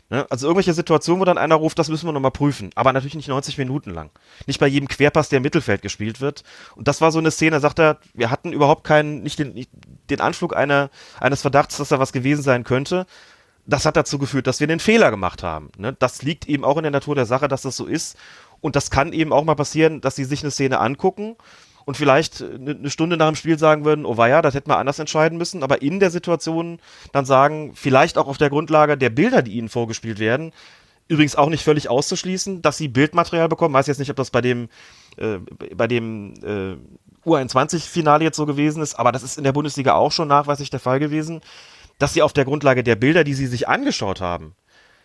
[0.09, 0.25] Ne?
[0.29, 2.69] Also irgendwelche Situationen, wo dann einer ruft, das müssen wir nochmal prüfen.
[2.75, 4.11] Aber natürlich nicht 90 Minuten lang.
[4.47, 6.43] Nicht bei jedem Querpass, der im Mittelfeld gespielt wird.
[6.75, 9.69] Und das war so eine Szene, sagt er, wir hatten überhaupt keinen, nicht den, nicht
[10.09, 10.89] den Anflug einer,
[11.19, 13.05] eines Verdachts, dass da was gewesen sein könnte.
[13.65, 15.71] Das hat dazu geführt, dass wir den Fehler gemacht haben.
[15.77, 15.95] Ne?
[15.97, 18.17] Das liegt eben auch in der Natur der Sache, dass das so ist.
[18.59, 21.35] Und das kann eben auch mal passieren, dass sie sich eine Szene angucken
[21.85, 24.99] und vielleicht eine Stunde nach dem Spiel sagen würden, oh ja, das hätten wir anders
[24.99, 26.79] entscheiden müssen, aber in der Situation
[27.11, 30.53] dann sagen, vielleicht auch auf der Grundlage der Bilder, die ihnen vorgespielt werden,
[31.07, 33.73] übrigens auch nicht völlig auszuschließen, dass sie Bildmaterial bekommen.
[33.73, 34.69] Weiß jetzt nicht, ob das bei dem,
[35.17, 35.39] äh,
[35.75, 40.11] bei dem äh, U21-Finale jetzt so gewesen ist, aber das ist in der Bundesliga auch
[40.11, 41.41] schon nachweislich der Fall gewesen,
[42.03, 44.55] dass sie auf der Grundlage der Bilder, die sie sich angeschaut haben,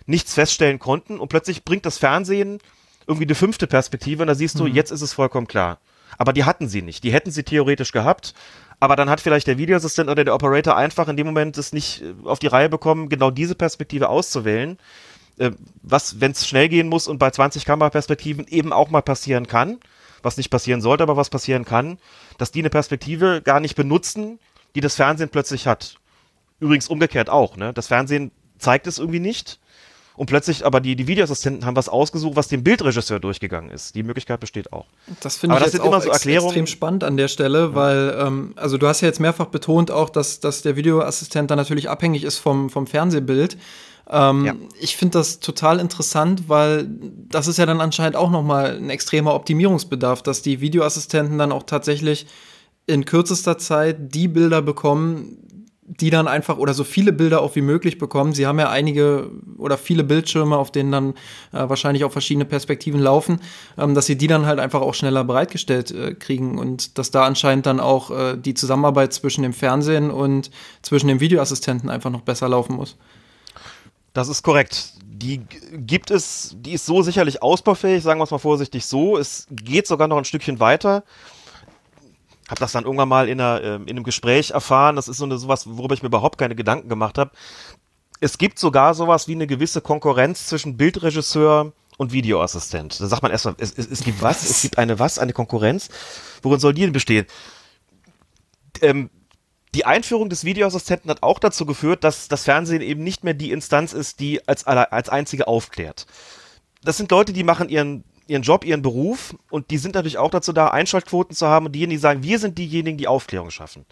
[0.07, 2.59] nichts feststellen konnten und plötzlich bringt das Fernsehen
[3.07, 4.75] irgendwie eine fünfte Perspektive und da siehst du, mhm.
[4.75, 5.79] jetzt ist es vollkommen klar.
[6.17, 7.05] Aber die hatten sie nicht.
[7.05, 8.35] Die hätten sie theoretisch gehabt.
[8.81, 12.03] Aber dann hat vielleicht der Videoassistent oder der Operator einfach in dem Moment es nicht
[12.03, 14.77] äh, auf die Reihe bekommen, genau diese Perspektive auszuwählen.
[15.39, 15.53] Äh,
[15.85, 19.79] was, wenn es schnell gehen muss und bei 20 Kameraperspektiven eben auch mal passieren kann,
[20.25, 21.99] was nicht passieren sollte, aber was passieren kann,
[22.39, 24.41] dass die eine Perspektive gar nicht benutzen,
[24.75, 25.98] die das Fernsehen plötzlich hat.
[26.61, 27.73] Übrigens umgekehrt auch, ne?
[27.73, 29.61] Das Fernsehen zeigt es irgendwie nicht
[30.19, 33.95] und plötzlich aber die, die Videoassistenten haben was ausgesucht, was dem Bildregisseur durchgegangen ist.
[33.95, 34.87] Die Möglichkeit besteht auch.
[35.21, 38.79] Das finde ich das jetzt auch so extrem spannend an der Stelle, weil, ähm, also
[38.79, 42.39] du hast ja jetzt mehrfach betont auch, dass, dass der Videoassistent dann natürlich abhängig ist
[42.39, 43.57] vom, vom Fernsehbild.
[44.11, 44.55] Ähm, ja.
[44.81, 46.89] Ich finde das total interessant, weil
[47.29, 51.63] das ist ja dann anscheinend auch nochmal ein extremer Optimierungsbedarf, dass die Videoassistenten dann auch
[51.63, 52.27] tatsächlich
[52.87, 55.45] in kürzester Zeit die Bilder bekommen,
[55.89, 58.35] die dann einfach oder so viele Bilder auch wie möglich bekommen.
[58.35, 61.11] Sie haben ja einige oder viele Bildschirme, auf denen dann
[61.53, 63.41] äh, wahrscheinlich auch verschiedene Perspektiven laufen,
[63.79, 67.25] ähm, dass sie die dann halt einfach auch schneller bereitgestellt äh, kriegen und dass da
[67.25, 70.51] anscheinend dann auch äh, die Zusammenarbeit zwischen dem Fernsehen und
[70.83, 72.97] zwischen dem Videoassistenten einfach noch besser laufen muss.
[74.13, 74.93] Das ist korrekt.
[75.03, 75.41] Die
[75.73, 79.17] gibt es, die ist so sicherlich ausbaufähig, sagen wir es mal vorsichtig so.
[79.17, 81.03] Es geht sogar noch ein Stückchen weiter
[82.49, 84.97] habe das dann irgendwann mal in, einer, ähm, in einem Gespräch erfahren.
[84.97, 87.31] Das ist so eine, sowas, worüber ich mir überhaupt keine Gedanken gemacht habe.
[88.21, 93.01] Es gibt sogar sowas wie eine gewisse Konkurrenz zwischen Bildregisseur und Videoassistent.
[93.01, 94.43] Da sagt man erstmal, es, es, es gibt was?
[94.43, 94.51] was?
[94.51, 95.19] Es gibt eine was?
[95.19, 95.89] Eine Konkurrenz?
[96.43, 97.27] Worin soll die denn bestehen?
[98.81, 99.11] Ähm,
[99.75, 103.51] die Einführung des Videoassistenten hat auch dazu geführt, dass das Fernsehen eben nicht mehr die
[103.51, 106.07] Instanz ist, die als, als einzige aufklärt.
[106.83, 110.31] Das sind Leute, die machen ihren ihren Job, ihren Beruf und die sind natürlich auch
[110.31, 113.87] dazu da, Einschaltquoten zu haben und diejenigen, die sagen, wir sind diejenigen, die Aufklärung schaffen.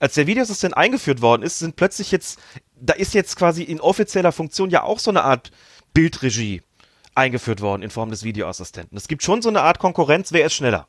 [0.00, 2.38] Als der Videoassistent eingeführt worden ist, sind plötzlich jetzt,
[2.78, 5.52] da ist jetzt quasi in offizieller Funktion ja auch so eine Art
[5.94, 6.62] Bildregie
[7.14, 8.98] eingeführt worden in Form des Videoassistenten.
[8.98, 10.86] Es gibt schon so eine Art Konkurrenz, wer ist schneller?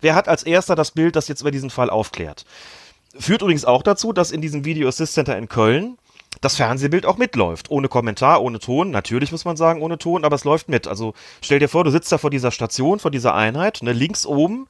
[0.00, 2.44] Wer hat als erster das Bild, das jetzt über diesen Fall aufklärt?
[3.18, 5.96] Führt übrigens auch dazu, dass in diesem Video Assist Center in Köln
[6.42, 7.70] das Fernsehbild auch mitläuft.
[7.70, 8.90] Ohne Kommentar, ohne Ton.
[8.90, 10.86] Natürlich muss man sagen, ohne Ton, aber es läuft mit.
[10.86, 14.26] Also stell dir vor, du sitzt da vor dieser Station, vor dieser Einheit, ne, links
[14.26, 14.68] oben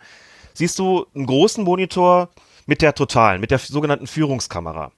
[0.55, 2.29] siehst du einen großen Monitor
[2.67, 4.93] mit der totalen, mit der sogenannten Führungskamera.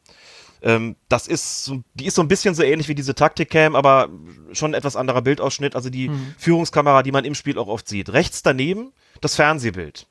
[0.62, 4.08] Ähm, das ist, die ist so ein bisschen so ähnlich wie diese Taktikcam, aber
[4.52, 5.76] schon ein etwas anderer Bildausschnitt.
[5.76, 6.34] Also die mhm.
[6.38, 8.12] Führungskamera, die man im Spiel auch oft sieht.
[8.12, 10.06] Rechts daneben das Fernsehbild.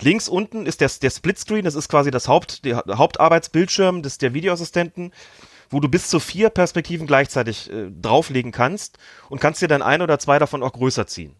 [0.00, 4.34] Links unten ist der, der Splitscreen, das ist quasi das Haupt, der Hauptarbeitsbildschirm des, der
[4.34, 5.12] Videoassistenten
[5.72, 8.98] wo du bis zu vier Perspektiven gleichzeitig äh, drauflegen kannst
[9.28, 11.34] und kannst dir dann ein oder zwei davon auch größer ziehen.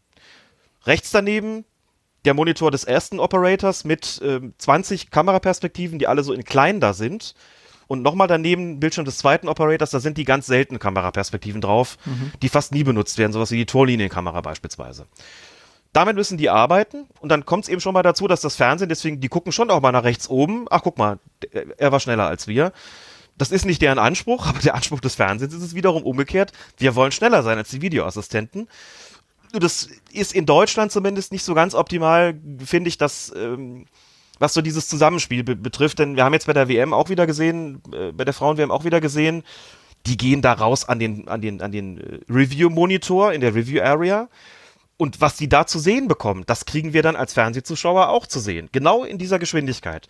[0.84, 1.64] Rechts daneben
[2.24, 6.92] der Monitor des ersten Operators mit äh, 20 Kameraperspektiven, die alle so in klein da
[6.92, 7.34] sind.
[7.88, 12.32] Und nochmal daneben Bildschirm des zweiten Operators, da sind die ganz seltenen Kameraperspektiven drauf, mhm.
[12.40, 15.06] die fast nie benutzt werden, sowas wie die Torlinienkamera beispielsweise.
[15.92, 18.88] Damit müssen die arbeiten und dann kommt es eben schon mal dazu, dass das Fernsehen,
[18.88, 20.64] deswegen, die gucken schon auch mal nach rechts oben.
[20.70, 21.18] Ach, guck mal,
[21.76, 22.72] er war schneller als wir.
[23.38, 26.52] Das ist nicht deren Anspruch, aber der Anspruch des Fernsehens ist es wiederum umgekehrt.
[26.78, 28.68] Wir wollen schneller sein als die Videoassistenten.
[29.52, 33.86] Das ist in Deutschland zumindest nicht so ganz optimal, finde ich, dass, ähm,
[34.38, 35.98] was so dieses Zusammenspiel be betrifft.
[35.98, 38.84] Denn wir haben jetzt bei der WM auch wieder gesehen, äh, bei der Frauen-WM auch
[38.84, 39.42] wieder gesehen,
[40.06, 44.28] die gehen da raus an den, an den, an den äh, Review-Monitor in der Review-Area
[45.02, 48.38] und was sie da zu sehen bekommen, das kriegen wir dann als Fernsehzuschauer auch zu
[48.38, 48.68] sehen.
[48.70, 50.06] Genau in dieser Geschwindigkeit.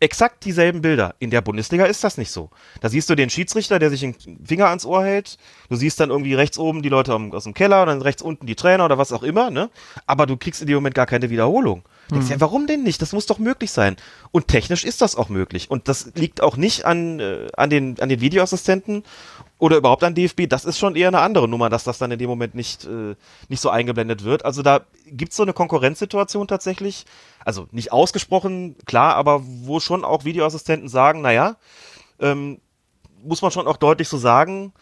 [0.00, 1.14] Exakt dieselben Bilder.
[1.18, 2.50] In der Bundesliga ist das nicht so.
[2.82, 4.14] Da siehst du den Schiedsrichter, der sich den
[4.44, 5.38] Finger ans Ohr hält.
[5.70, 8.44] Du siehst dann irgendwie rechts oben die Leute aus dem Keller und dann rechts unten
[8.44, 9.70] die Trainer oder was auch immer, ne?
[10.06, 11.82] Aber du kriegst in dem Moment gar keine Wiederholung.
[12.10, 12.14] Mhm.
[12.16, 13.00] Denkst ja, warum denn nicht?
[13.00, 13.96] Das muss doch möglich sein.
[14.30, 15.70] Und technisch ist das auch möglich.
[15.70, 19.04] Und das liegt auch nicht an, äh, an, den, an den Videoassistenten
[19.64, 22.18] oder überhaupt an DFB, das ist schon eher eine andere Nummer, dass das dann in
[22.18, 23.14] dem Moment nicht, äh,
[23.48, 24.44] nicht so eingeblendet wird.
[24.44, 27.06] Also da gibt es so eine Konkurrenzsituation tatsächlich.
[27.46, 31.56] Also nicht ausgesprochen, klar, aber wo schon auch Videoassistenten sagen, naja,
[32.20, 32.60] ähm,
[33.22, 34.74] muss man schon auch deutlich so sagen,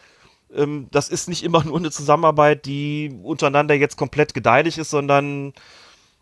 [0.53, 5.53] ähm, das ist nicht immer nur eine Zusammenarbeit, die untereinander jetzt komplett gedeihlich ist, sondern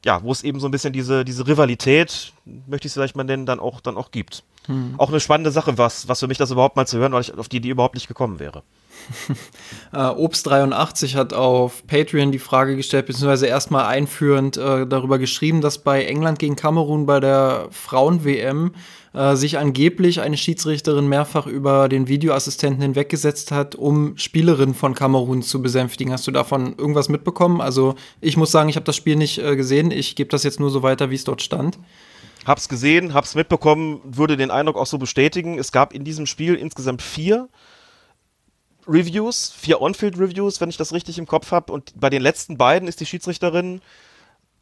[0.05, 3.23] ja, wo es eben so ein bisschen diese, diese Rivalität, möchte ich es vielleicht mal
[3.23, 4.43] nennen, dann auch, dann auch gibt.
[4.67, 4.95] Hm.
[4.97, 7.37] Auch eine spannende Sache, was, was für mich das überhaupt mal zu hören, weil ich
[7.37, 8.63] auf die Idee überhaupt nicht gekommen wäre.
[9.93, 15.79] äh, Obst83 hat auf Patreon die Frage gestellt, beziehungsweise erstmal einführend äh, darüber geschrieben, dass
[15.79, 18.71] bei England gegen Kamerun bei der Frauen-WM
[19.13, 25.41] äh, sich angeblich eine Schiedsrichterin mehrfach über den Videoassistenten hinweggesetzt hat, um Spielerinnen von Kamerun
[25.41, 26.13] zu besänftigen.
[26.13, 27.61] Hast du davon irgendwas mitbekommen?
[27.61, 29.91] Also ich muss sagen, ich habe das Spiel nicht äh, gesehen.
[29.91, 31.79] Ich gebe das jetzt nur so weiter, wie es dort stand.
[32.45, 35.59] Hab's gesehen, hab's mitbekommen, würde den Eindruck auch so bestätigen.
[35.59, 37.49] Es gab in diesem Spiel insgesamt vier
[38.87, 41.71] Reviews, vier On-Field-Reviews, wenn ich das richtig im Kopf habe.
[41.71, 43.81] Und bei den letzten beiden ist die Schiedsrichterin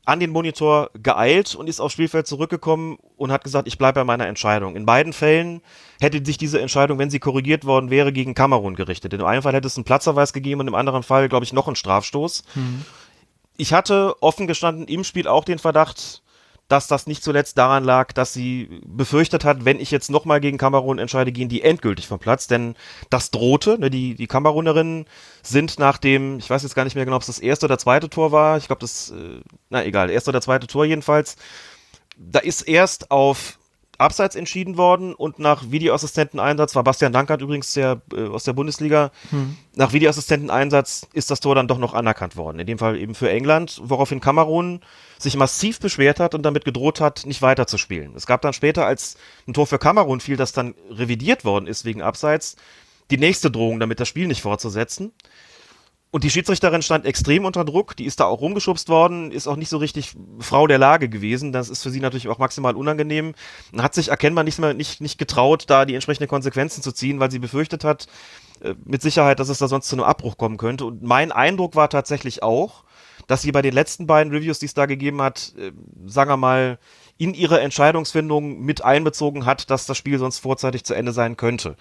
[0.05, 4.03] an den Monitor geeilt und ist aufs Spielfeld zurückgekommen und hat gesagt, ich bleibe bei
[4.03, 4.75] meiner Entscheidung.
[4.75, 5.61] In beiden Fällen
[6.01, 9.13] hätte sich diese Entscheidung, wenn sie korrigiert worden wäre, gegen Kamerun gerichtet.
[9.13, 11.67] In einem Fall hätte es einen Platzerweis gegeben und im anderen Fall, glaube ich, noch
[11.67, 12.43] einen Strafstoß.
[12.55, 12.85] Mhm.
[13.57, 16.23] Ich hatte offen gestanden im Spiel auch den Verdacht,
[16.69, 20.57] dass das nicht zuletzt daran lag, dass sie befürchtet hat, wenn ich jetzt nochmal gegen
[20.57, 22.75] Kamerun entscheide, gehen die endgültig vom Platz, denn
[23.09, 25.05] das drohte, ne, die, die Kamerunerinnen
[25.41, 27.79] sind nach dem, ich weiß jetzt gar nicht mehr genau, ob es das erste oder
[27.79, 31.35] zweite Tor war, ich glaube das, äh, na egal, erste oder zweite Tor jedenfalls,
[32.17, 33.58] da ist erst auf
[33.99, 39.11] abseits entschieden worden und nach Videoassistenteneinsatz, war Bastian Dankert übrigens der, äh, aus der Bundesliga,
[39.29, 39.57] hm.
[39.75, 42.59] nach Videoassistenteneinsatz ist das Tor dann doch noch anerkannt worden.
[42.59, 44.81] In dem Fall eben für England, woraufhin Kamerun
[45.17, 48.13] sich massiv beschwert hat und damit gedroht hat, nicht weiterzuspielen.
[48.15, 51.83] Es gab dann später, als ein Tor für Kamerun fiel, das dann revidiert worden ist
[51.83, 52.55] wegen Abseits,
[53.11, 55.11] die nächste Drohung, damit das Spiel nicht fortzusetzen.
[56.11, 59.55] Und die Schiedsrichterin stand extrem unter Druck, die ist da auch rumgeschubst worden, ist auch
[59.55, 61.51] nicht so richtig Frau der Lage gewesen.
[61.51, 63.35] Das ist für sie natürlich auch maximal unangenehm.
[63.77, 67.29] Hat sich erkennbar nicht mehr nicht, nicht getraut, da die entsprechenden Konsequenzen zu ziehen, weil
[67.29, 68.07] sie befürchtet hat,
[68.61, 70.85] äh, mit Sicherheit, dass es da sonst zu einem Abbruch kommen könnte.
[70.85, 72.85] Und mein Eindruck war tatsächlich auch,
[73.27, 75.71] dass sie bei den letzten beiden Reviews, die es da gegeben hat, äh,
[76.07, 76.79] sagen wir mal,
[77.19, 81.75] in ihre Entscheidungsfindung mit einbezogen hat, dass das Spiel sonst vorzeitig zu Ende sein könnte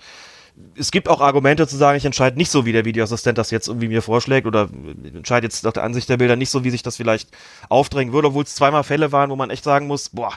[0.77, 3.69] es gibt auch Argumente zu sagen, ich entscheide nicht so, wie der Videoassistent das jetzt
[3.69, 4.69] irgendwie mir vorschlägt oder
[5.15, 7.31] entscheide jetzt nach der Ansicht der Bilder nicht so, wie sich das vielleicht
[7.69, 10.35] aufdrängen würde, obwohl es zweimal Fälle waren, wo man echt sagen muss, boah,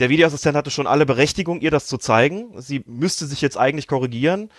[0.00, 2.48] der Videoassistent hatte schon alle Berechtigung, ihr das zu zeigen.
[2.56, 4.50] Sie müsste sich jetzt eigentlich korrigieren,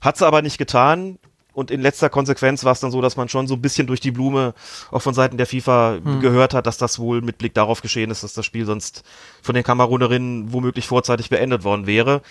[0.00, 1.18] hat sie aber nicht getan.
[1.54, 4.00] Und in letzter Konsequenz war es dann so, dass man schon so ein bisschen durch
[4.00, 4.54] die Blume
[4.90, 6.20] auch von Seiten der FIFA hm.
[6.20, 9.04] gehört hat, dass das wohl mit Blick darauf geschehen ist, dass das Spiel sonst
[9.40, 12.22] von den Kamerunerinnen womöglich vorzeitig beendet worden wäre.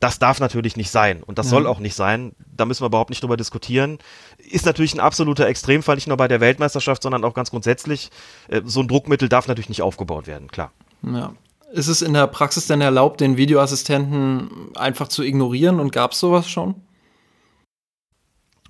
[0.00, 1.50] Das darf natürlich nicht sein und das ja.
[1.50, 2.32] soll auch nicht sein.
[2.56, 3.98] Da müssen wir überhaupt nicht drüber diskutieren.
[4.38, 8.10] Ist natürlich ein absoluter Extremfall, nicht nur bei der Weltmeisterschaft, sondern auch ganz grundsätzlich.
[8.46, 10.70] Äh, so ein Druckmittel darf natürlich nicht aufgebaut werden, klar.
[11.02, 11.32] Ja.
[11.72, 16.20] Ist es in der Praxis denn erlaubt, den Videoassistenten einfach zu ignorieren und gab es
[16.20, 16.76] sowas schon?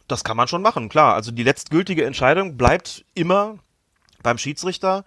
[0.09, 1.15] Das kann man schon machen, klar.
[1.15, 3.59] Also die letztgültige Entscheidung bleibt immer
[4.23, 5.05] beim Schiedsrichter.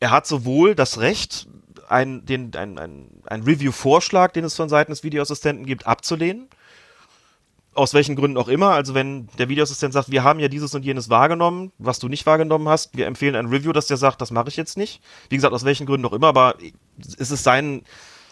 [0.00, 1.46] Er hat sowohl das Recht,
[1.92, 6.48] ein, den, ein, ein, ein Review-Vorschlag, den es von Seiten des Videoassistenten gibt, abzulehnen.
[7.74, 8.70] Aus welchen Gründen auch immer.
[8.70, 12.26] Also wenn der Videoassistent sagt, wir haben ja dieses und jenes wahrgenommen, was du nicht
[12.26, 15.00] wahrgenommen hast, wir empfehlen ein Review, dass der sagt, das mache ich jetzt nicht.
[15.30, 16.56] Wie gesagt, aus welchen Gründen auch immer, aber
[17.18, 17.82] es ist sein,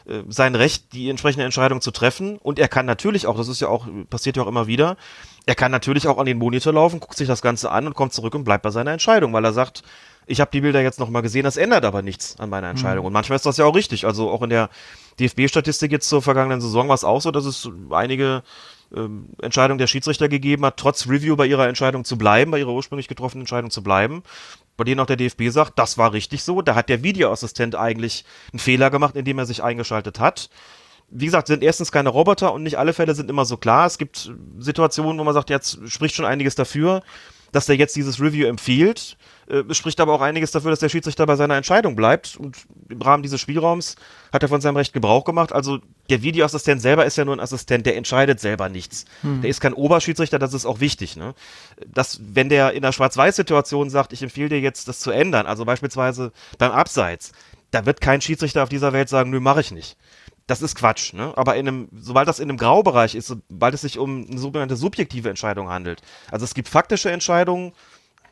[0.06, 2.36] äh, sein Recht, die entsprechende Entscheidung zu treffen.
[2.36, 4.96] Und er kann natürlich auch, das ist ja auch, passiert ja auch immer wieder,
[5.46, 8.12] er kann natürlich auch an den Monitor laufen, guckt sich das Ganze an und kommt
[8.12, 9.82] zurück und bleibt bei seiner Entscheidung, weil er sagt,
[10.26, 13.02] ich habe die Bilder jetzt nochmal gesehen, das ändert aber nichts an meiner Entscheidung.
[13.02, 13.06] Mhm.
[13.08, 14.06] Und manchmal ist das ja auch richtig.
[14.06, 14.70] Also auch in der
[15.18, 18.42] DFB-Statistik jetzt zur vergangenen Saison war es auch so, dass es einige
[18.94, 22.72] ähm, Entscheidungen der Schiedsrichter gegeben hat, trotz Review bei ihrer Entscheidung zu bleiben, bei ihrer
[22.72, 24.22] ursprünglich getroffenen Entscheidung zu bleiben,
[24.76, 26.62] bei denen auch der DFB sagt, das war richtig so.
[26.62, 30.50] Da hat der Videoassistent eigentlich einen Fehler gemacht, indem er sich eingeschaltet hat.
[31.10, 33.86] Wie gesagt, sind erstens keine Roboter und nicht alle Fälle sind immer so klar.
[33.86, 37.02] Es gibt Situationen, wo man sagt, jetzt spricht schon einiges dafür,
[37.52, 39.16] dass der jetzt dieses Review empfiehlt.
[39.50, 42.36] Äh, spricht aber auch einiges dafür, dass der Schiedsrichter bei seiner Entscheidung bleibt.
[42.36, 42.56] Und
[42.88, 43.96] im Rahmen dieses Spielraums
[44.32, 45.52] hat er von seinem Recht Gebrauch gemacht.
[45.52, 45.78] Also
[46.08, 49.06] der Videoassistent selber ist ja nur ein Assistent, der entscheidet selber nichts.
[49.22, 49.40] Hm.
[49.42, 51.16] Der ist kein Oberschiedsrichter, das ist auch wichtig.
[51.16, 51.34] Ne?
[51.86, 55.64] Dass, wenn der in einer Schwarz-Weiß-Situation sagt, ich empfehle dir jetzt, das zu ändern, also
[55.64, 57.32] beispielsweise beim Abseits,
[57.72, 59.96] da wird kein Schiedsrichter auf dieser Welt sagen, nö, mache ich nicht
[60.46, 61.32] das ist Quatsch, ne?
[61.36, 64.74] Aber in einem, sobald das in einem Graubereich ist, sobald es sich um eine sogenannte
[64.74, 67.72] subjektive Entscheidung handelt, also es gibt faktische Entscheidungen,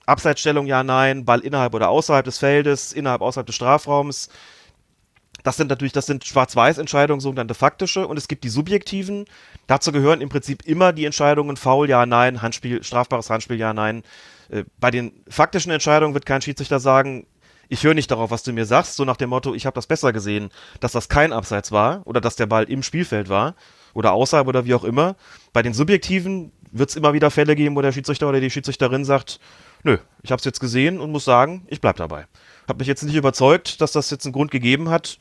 [0.08, 4.28] Abseitsstellung ja, nein, Ball innerhalb oder außerhalb des Feldes, innerhalb, außerhalb des Strafraums.
[5.44, 9.26] Das sind natürlich, das sind Schwarz-Weiß-Entscheidungen, sogenannte faktische, und es gibt die subjektiven.
[9.66, 14.02] Dazu gehören im Prinzip immer die Entscheidungen Foul, ja, nein, Handspiel, strafbares Handspiel, ja, nein.
[14.50, 17.26] Äh, bei den faktischen Entscheidungen wird kein Schiedsrichter sagen,
[17.68, 19.86] ich höre nicht darauf, was du mir sagst, so nach dem Motto, ich habe das
[19.86, 23.54] besser gesehen, dass das kein Abseits war oder dass der Ball im Spielfeld war
[23.92, 25.16] oder außerhalb oder wie auch immer.
[25.52, 29.04] Bei den subjektiven wird es immer wieder Fälle geben, wo der Schiedsrichter oder die Schiedsrichterin
[29.04, 29.38] sagt,
[29.82, 32.26] nö, ich habe es jetzt gesehen und muss sagen, ich bleib dabei.
[32.68, 35.18] Habe mich jetzt nicht überzeugt, dass das jetzt einen Grund gegeben hat.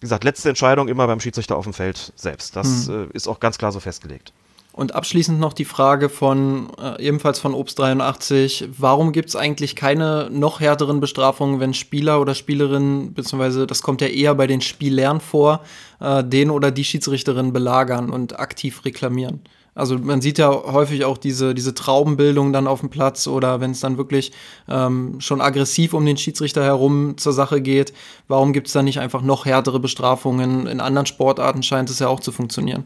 [0.00, 2.56] Wie gesagt, letzte Entscheidung immer beim Schiedsrichter auf dem Feld selbst.
[2.56, 3.10] Das hm.
[3.10, 4.32] äh, ist auch ganz klar so festgelegt.
[4.72, 8.68] Und abschließend noch die Frage von äh, ebenfalls von Obst 83.
[8.78, 14.00] Warum gibt es eigentlich keine noch härteren Bestrafungen, wenn Spieler oder Spielerinnen, beziehungsweise das kommt
[14.00, 15.62] ja eher bei den Spielern vor,
[16.00, 19.42] äh, den oder die Schiedsrichterin belagern und aktiv reklamieren?
[19.74, 23.70] Also man sieht ja häufig auch diese, diese Traubenbildung dann auf dem Platz oder wenn
[23.70, 24.32] es dann wirklich
[24.68, 27.94] ähm, schon aggressiv um den Schiedsrichter herum zur Sache geht.
[28.28, 30.66] Warum gibt es da nicht einfach noch härtere Bestrafungen?
[30.66, 32.84] In anderen Sportarten scheint es ja auch zu funktionieren.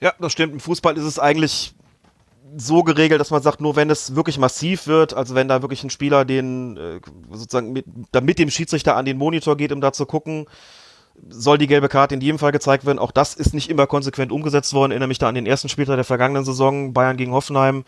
[0.00, 0.52] Ja, das stimmt.
[0.52, 1.74] Im Fußball ist es eigentlich
[2.56, 5.84] so geregelt, dass man sagt, nur wenn es wirklich massiv wird, also wenn da wirklich
[5.84, 7.00] ein Spieler den äh,
[7.30, 10.46] sozusagen mit, damit dem Schiedsrichter an den Monitor geht, um da zu gucken,
[11.28, 12.98] soll die gelbe Karte in jedem Fall gezeigt werden.
[12.98, 14.92] Auch das ist nicht immer konsequent umgesetzt worden.
[14.92, 17.84] Ich erinnere mich da an den ersten Spieltag der vergangenen Saison, Bayern gegen Hoffenheim,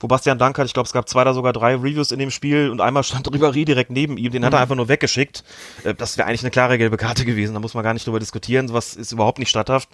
[0.00, 2.30] wo Bastian Dank hat, ich glaube, es gab zwei oder sogar drei Reviews in dem
[2.30, 4.46] Spiel und einmal stand Ribéry direkt neben ihm, den mhm.
[4.46, 4.62] hat er mhm.
[4.62, 5.44] einfach nur weggeschickt.
[5.84, 8.20] Äh, das wäre eigentlich eine klare gelbe Karte gewesen, da muss man gar nicht drüber
[8.20, 9.88] diskutieren, sowas ist überhaupt nicht statthaft.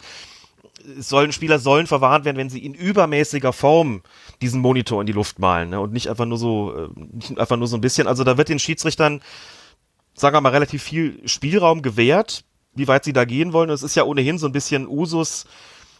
[0.98, 4.02] Es sollen, Spieler sollen verwarnt werden, wenn sie in übermäßiger Form
[4.40, 5.80] diesen Monitor in die Luft malen ne?
[5.80, 8.06] und nicht einfach nur so, äh, nicht einfach nur so ein bisschen.
[8.06, 9.20] Also da wird den Schiedsrichtern,
[10.14, 12.44] sagen wir mal, relativ viel Spielraum gewährt,
[12.74, 13.70] wie weit sie da gehen wollen.
[13.70, 15.44] Es ist ja ohnehin so ein bisschen Usus,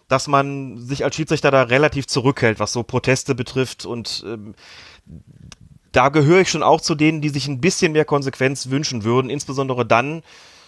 [0.08, 3.86] dass man sich als Schiedsrichter da relativ zurückhält, was so Proteste betrifft.
[3.86, 4.54] Und ähm,
[5.92, 9.30] da gehöre ich schon auch zu denen, die sich ein bisschen mehr Konsequenz wünschen würden,
[9.30, 10.22] insbesondere dann,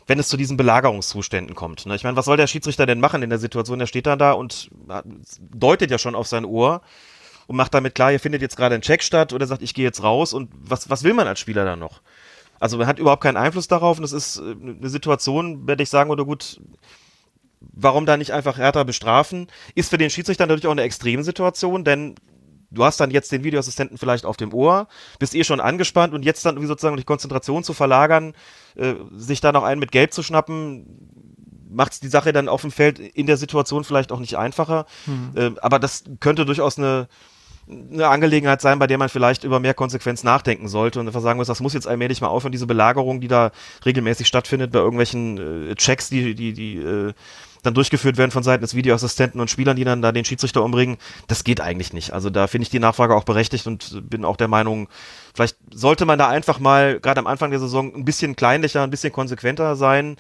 [0.07, 1.87] wenn es zu diesen Belagerungszuständen kommt.
[1.87, 1.95] Ne?
[1.95, 3.79] Ich meine, was soll der Schiedsrichter denn machen in der Situation?
[3.79, 4.71] Der steht dann da und
[5.41, 6.83] deutet ja schon auf sein Ohr
[7.47, 9.85] und macht damit klar, hier findet jetzt gerade ein Check statt oder sagt, ich gehe
[9.85, 12.01] jetzt raus und was, was will man als Spieler dann noch?
[12.63, 15.91] Also man hat überhaupt keinen Einfluss darauf und es ist äh, eine Situation, werde ich
[15.91, 16.61] sagen, oder gut,
[17.61, 19.49] warum da nicht einfach härter bestrafen?
[19.75, 22.15] Ist für den Schiedsrichter natürlich auch eine Extremsituation, denn
[22.71, 24.87] du hast dann jetzt den Videoassistenten vielleicht auf dem Ohr,
[25.19, 28.33] bist eh schon angespannt und jetzt dann irgendwie sozusagen die Konzentration zu verlagern,
[28.77, 30.87] äh, sich da noch einen mit Gelb zu schnappen,
[31.69, 34.87] macht die Sache dann auf dem Feld in der Situation vielleicht auch nicht einfacher.
[35.07, 35.33] Mhm.
[35.35, 37.09] Äh, aber das könnte durchaus eine,
[37.69, 41.39] eine Angelegenheit sein, bei der man vielleicht über mehr Konsequenz nachdenken sollte und einfach sagen
[41.39, 43.53] muss, das muss jetzt allmählich mal aufhören, diese Belagerung, die da
[43.85, 47.13] regelmäßig stattfindet bei irgendwelchen äh, Checks, die, die, die äh,
[47.63, 50.97] dann durchgeführt werden von Seiten des Videoassistenten und Spielern, die dann da den Schiedsrichter umbringen,
[51.29, 52.13] das geht eigentlich nicht.
[52.13, 54.89] Also da finde ich die Nachfrage auch berechtigt und bin auch der Meinung,
[55.33, 58.91] vielleicht sollte man da einfach mal, gerade am Anfang der Saison, ein bisschen kleinlicher, ein
[58.91, 60.17] bisschen konsequenter sein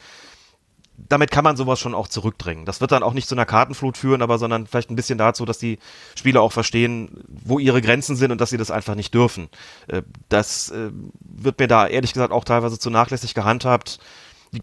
[0.96, 2.64] damit kann man sowas schon auch zurückdrängen.
[2.64, 5.44] Das wird dann auch nicht zu einer Kartenflut führen, aber sondern vielleicht ein bisschen dazu,
[5.44, 5.78] dass die
[6.16, 9.48] Spieler auch verstehen, wo ihre Grenzen sind und dass sie das einfach nicht dürfen.
[9.88, 10.90] Äh, das äh,
[11.20, 13.98] wird mir da ehrlich gesagt auch teilweise zu nachlässig gehandhabt.
[14.52, 14.62] Die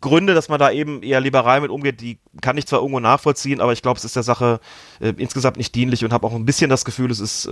[0.00, 3.60] Gründe, dass man da eben eher liberal mit umgeht, die kann ich zwar irgendwo nachvollziehen,
[3.60, 4.60] aber ich glaube, es ist der Sache
[5.00, 7.48] äh, insgesamt nicht dienlich und habe auch ein bisschen das Gefühl, es ist,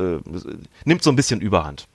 [0.85, 1.89] nimmt so ein bisschen Überhand.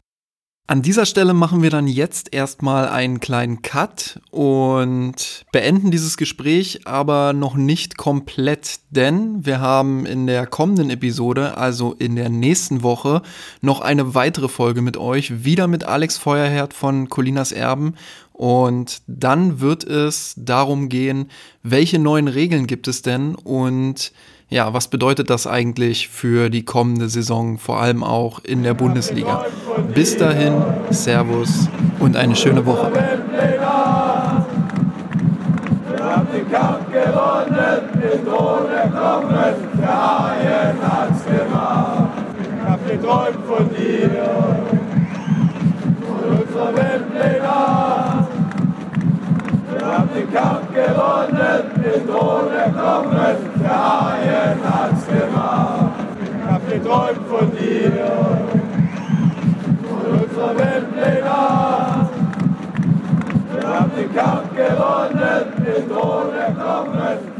[0.65, 6.88] An dieser Stelle machen wir dann jetzt erstmal einen kleinen Cut und beenden dieses Gespräch
[6.88, 12.81] aber noch nicht komplett, denn wir haben in der kommenden Episode, also in der nächsten
[12.81, 13.23] Woche,
[13.60, 17.95] noch eine weitere Folge mit euch, wieder mit Alex Feuerherd von Colinas Erben.
[18.31, 21.30] Und dann wird es darum gehen,
[21.61, 24.14] welche neuen Regeln gibt es denn und
[24.53, 29.45] ja, was bedeutet das eigentlich für die kommende Saison, vor allem auch in der Bundesliga?
[29.95, 30.53] Bis dahin,
[30.91, 31.67] Servus
[31.99, 32.91] und eine schöne Woche.
[36.51, 37.84] Kampf gewonnen,
[43.47, 44.09] von dir,
[46.05, 47.02] von unserer Weltpläne.
[50.34, 55.91] Kampf gewonnen, den Tod erkommen, der Haien hat's gemacht.
[56.23, 57.91] Ich hab geträumt von dir,
[59.88, 62.10] von unserer Weltpläne.
[63.51, 67.34] Wir haben den Kampf gewonnen, den Tod erkommen.